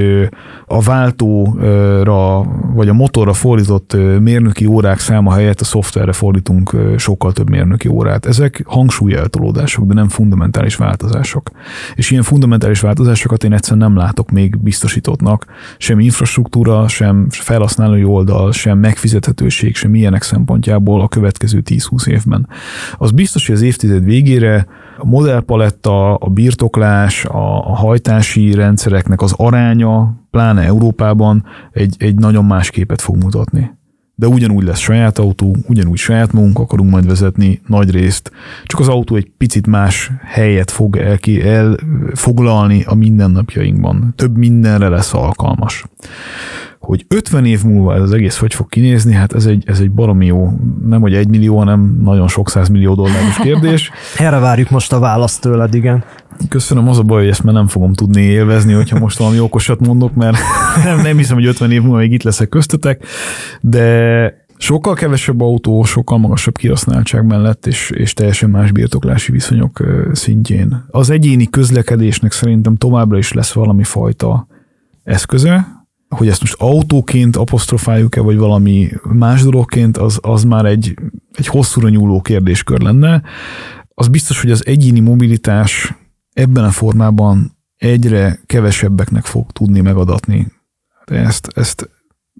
a 0.66 0.82
váltóra 0.82 2.43
vagy 2.74 2.89
a 2.89 2.93
motorra 2.93 3.34
fordított 3.34 3.97
mérnöki 4.20 4.66
órák 4.66 4.99
száma 4.99 5.34
helyett 5.34 5.60
a 5.60 5.64
szoftverre 5.64 6.12
fordítunk 6.12 6.76
sokkal 6.97 7.32
több 7.32 7.49
mérnöki 7.49 7.88
órát. 7.88 8.26
Ezek 8.26 8.64
hangsúlyeltolódások, 8.66 9.86
de 9.86 9.93
nem 9.93 10.10
fundamentális 10.10 10.76
változások. 10.76 11.49
És 11.93 12.12
ilyen 12.12 12.24
fundamentális 12.24 12.80
változásokat 12.80 13.43
én 13.43 13.53
egyszerűen 13.53 13.91
nem 13.91 13.97
látok 13.97 14.32
még 14.32 14.58
biztosítottnak. 14.58 15.45
Sem 15.78 15.99
infrastruktúra, 15.99 16.88
sem 16.88 17.28
felhasználói 17.30 18.03
oldal, 18.03 18.51
sem 18.51 18.80
megfizethetőség, 18.80 19.76
sem 19.76 19.95
ilyenek 19.95 20.22
szempontjából 20.22 21.01
a 21.01 21.08
következő 21.08 21.62
10-20 21.70 22.08
évben. 22.08 22.47
Az 22.97 23.12
biztos, 23.12 23.45
hogy 23.45 23.56
az 23.56 23.62
évtized 23.62 24.03
végére 24.03 24.68
a 24.98 25.06
modellpaletta, 25.06 26.16
a 26.16 26.30
birtoklás, 26.30 27.26
a 27.26 27.76
hajtási 27.76 28.54
rendszereknek 28.54 29.22
az 29.22 29.34
aránya, 29.38 30.14
pláne 30.32 30.62
Európában 30.62 31.46
egy, 31.72 31.96
egy 32.00 32.16
nagyon 32.16 32.46
más 32.46 32.70
képet 32.70 33.02
fog 33.02 33.24
mutatni. 33.24 33.72
De 34.18 34.28
ugyanúgy 34.28 34.64
lesz 34.64 34.80
saját 34.80 35.20
autó, 35.20 35.56
ugyanúgy 35.68 35.98
saját 35.98 36.34
magunk 36.34 36.60
akarunk 36.60 36.91
majd 36.91 37.08
vezetni 37.08 37.62
nagy 37.68 37.91
részt, 37.91 38.32
csak 38.64 38.80
az 38.80 38.88
autó 38.88 39.16
egy 39.16 39.32
picit 39.38 39.68
más 39.68 40.12
helyet 40.24 40.72
fog 40.72 40.98
elfoglalni 41.43 42.84
a 42.84 42.93
mindennapjainkban. 42.93 44.14
Több 44.16 44.38
mindenre 44.38 44.89
lesz 44.89 45.14
alkalmas. 45.14 45.86
Hogy 46.86 47.06
50 47.08 47.46
év 47.46 47.64
múlva 47.64 47.96
ez 47.96 48.02
az 48.02 48.12
egész 48.12 48.38
hogy 48.38 48.54
fog 48.54 48.70
kinézni, 48.70 49.14
hát 49.14 49.34
ez 49.34 49.46
egy, 49.46 49.64
ez 49.66 49.80
egy 49.80 49.92
baromi 49.92 50.26
jó, 50.26 50.50
nem 50.86 51.02
hogy 51.02 51.14
egy 51.14 51.30
millió, 51.30 51.58
hanem 51.58 51.98
nagyon 52.04 52.28
sok 52.28 52.70
millió 52.70 52.94
dolláros 52.94 53.38
kérdés. 53.38 53.92
Erre 54.18 54.40
várjuk 54.40 54.70
most 54.70 54.94
a 54.94 55.00
választ 55.00 55.42
tőled, 55.42 55.74
igen. 55.74 56.04
Köszönöm, 56.50 56.88
az 56.88 57.00
a 57.00 57.04
baj, 57.04 57.20
hogy 57.20 57.30
ezt 57.30 57.44
már 57.44 57.54
nem 57.54 57.68
fogom 57.68 57.94
tudni 57.94 58.22
élvezni, 58.22 58.74
hogyha 58.74 59.00
most 59.00 59.18
valami 59.18 59.40
okosat 59.40 59.80
mondok, 59.80 60.14
mert 60.14 60.38
nem, 60.84 61.02
nem 61.02 61.18
hiszem, 61.18 61.36
hogy 61.36 61.46
50 61.46 61.72
év 61.72 61.82
múlva 61.82 61.98
még 61.98 62.12
itt 62.12 62.24
leszek 62.24 62.50
köztetek, 62.50 63.06
de 63.62 64.46
sokkal 64.58 64.94
kevesebb 64.94 65.42
autó, 65.42 65.84
sokkal 65.84 66.18
magasabb 66.18 66.58
kihasználtság 66.58 67.26
mellett, 67.26 67.66
és, 67.66 67.90
és 67.90 68.14
teljesen 68.14 68.50
más 68.50 68.72
birtoklási 68.72 69.32
viszonyok 69.32 69.84
szintjén. 70.12 70.86
Az 70.90 71.10
egyéni 71.10 71.50
közlekedésnek 71.50 72.32
szerintem 72.32 72.76
továbbra 72.76 73.18
is 73.18 73.34
lesz 73.34 73.54
valami 73.54 73.84
fajta 73.84 74.48
eszköze, 75.04 75.75
hogy 76.16 76.28
ezt 76.28 76.41
most 76.41 76.55
autóként 76.57 77.36
apostrofáljuk-e, 77.36 78.22
vagy 78.22 78.38
valami 78.38 78.89
más 79.03 79.43
dologként, 79.43 79.97
az, 79.97 80.20
az 80.22 80.43
már 80.43 80.66
egy, 80.66 80.93
egy 81.32 81.47
hosszúra 81.47 81.89
nyúló 81.89 82.22
kérdéskör 82.22 82.80
lenne. 82.80 83.22
Az 83.93 84.07
biztos, 84.07 84.41
hogy 84.41 84.51
az 84.51 84.66
egyéni 84.66 84.99
mobilitás 84.99 85.93
ebben 86.34 86.63
a 86.63 86.72
formában 86.72 87.57
egyre 87.78 88.39
kevesebbeknek 88.45 89.26
fog 89.26 89.51
tudni 89.51 89.82
megadatni. 89.82 90.47
De 91.05 91.16
ezt, 91.16 91.47
ezt 91.55 91.89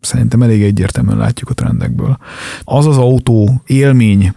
szerintem 0.02 0.42
elég 0.42 0.64
egyértelműen 0.64 1.18
látjuk 1.18 1.50
a 1.50 1.54
trendekből. 1.54 2.18
Az 2.64 2.86
az 2.86 2.98
autó 2.98 3.62
élmény, 3.66 4.34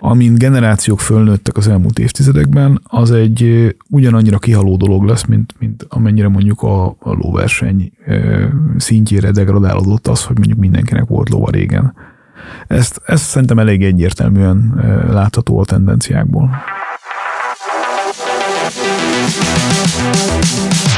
amin 0.00 0.34
generációk 0.34 1.00
fölnőttek 1.00 1.56
az 1.56 1.68
elmúlt 1.68 1.98
évtizedekben, 1.98 2.80
az 2.84 3.10
egy 3.10 3.74
ugyanannyira 3.90 4.38
kihaló 4.38 4.76
dolog 4.76 5.04
lesz, 5.04 5.24
mint, 5.24 5.54
mint 5.58 5.86
amennyire 5.88 6.28
mondjuk 6.28 6.62
a, 6.62 6.86
a 6.86 7.12
lóverseny 7.12 7.92
szintjére 8.76 9.30
degradálódott 9.30 10.06
az, 10.06 10.24
hogy 10.24 10.36
mondjuk 10.38 10.58
mindenkinek 10.58 11.06
volt 11.06 11.28
lóva 11.28 11.50
régen. 11.50 11.94
Ezt, 12.66 13.00
ezt 13.06 13.24
szerintem 13.24 13.58
elég 13.58 13.84
egyértelműen 13.84 14.74
látható 15.10 15.58
a 15.58 15.64
tendenciákból. 15.64 16.50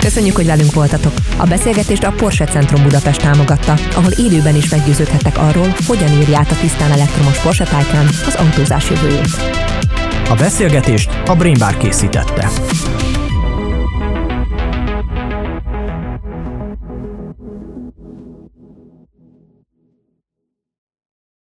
Köszönjük, 0.03 0.37
hogy 0.37 0.47
velünk 0.47 0.73
voltatok. 0.73 1.13
A 1.37 1.47
beszélgetést 1.47 2.03
a 2.03 2.13
Porsche 2.13 2.45
Centrum 2.45 2.83
Budapest 2.83 3.21
támogatta, 3.21 3.77
ahol 3.95 4.11
élőben 4.11 4.57
is 4.57 4.69
meggyőződhettek 4.69 5.39
arról, 5.39 5.75
hogyan 5.87 6.21
írja 6.21 6.39
át 6.39 6.51
a 6.51 6.57
tisztán 6.61 6.91
elektromos 6.91 7.39
Porsche 7.39 7.65
Taycan 7.65 8.07
az 8.07 8.35
autózás 8.35 8.91
jövőjét. 8.91 9.37
A 10.29 10.35
beszélgetést 10.35 11.11
a 11.27 11.37
Brainbar 11.37 11.77
készítette. 11.77 12.51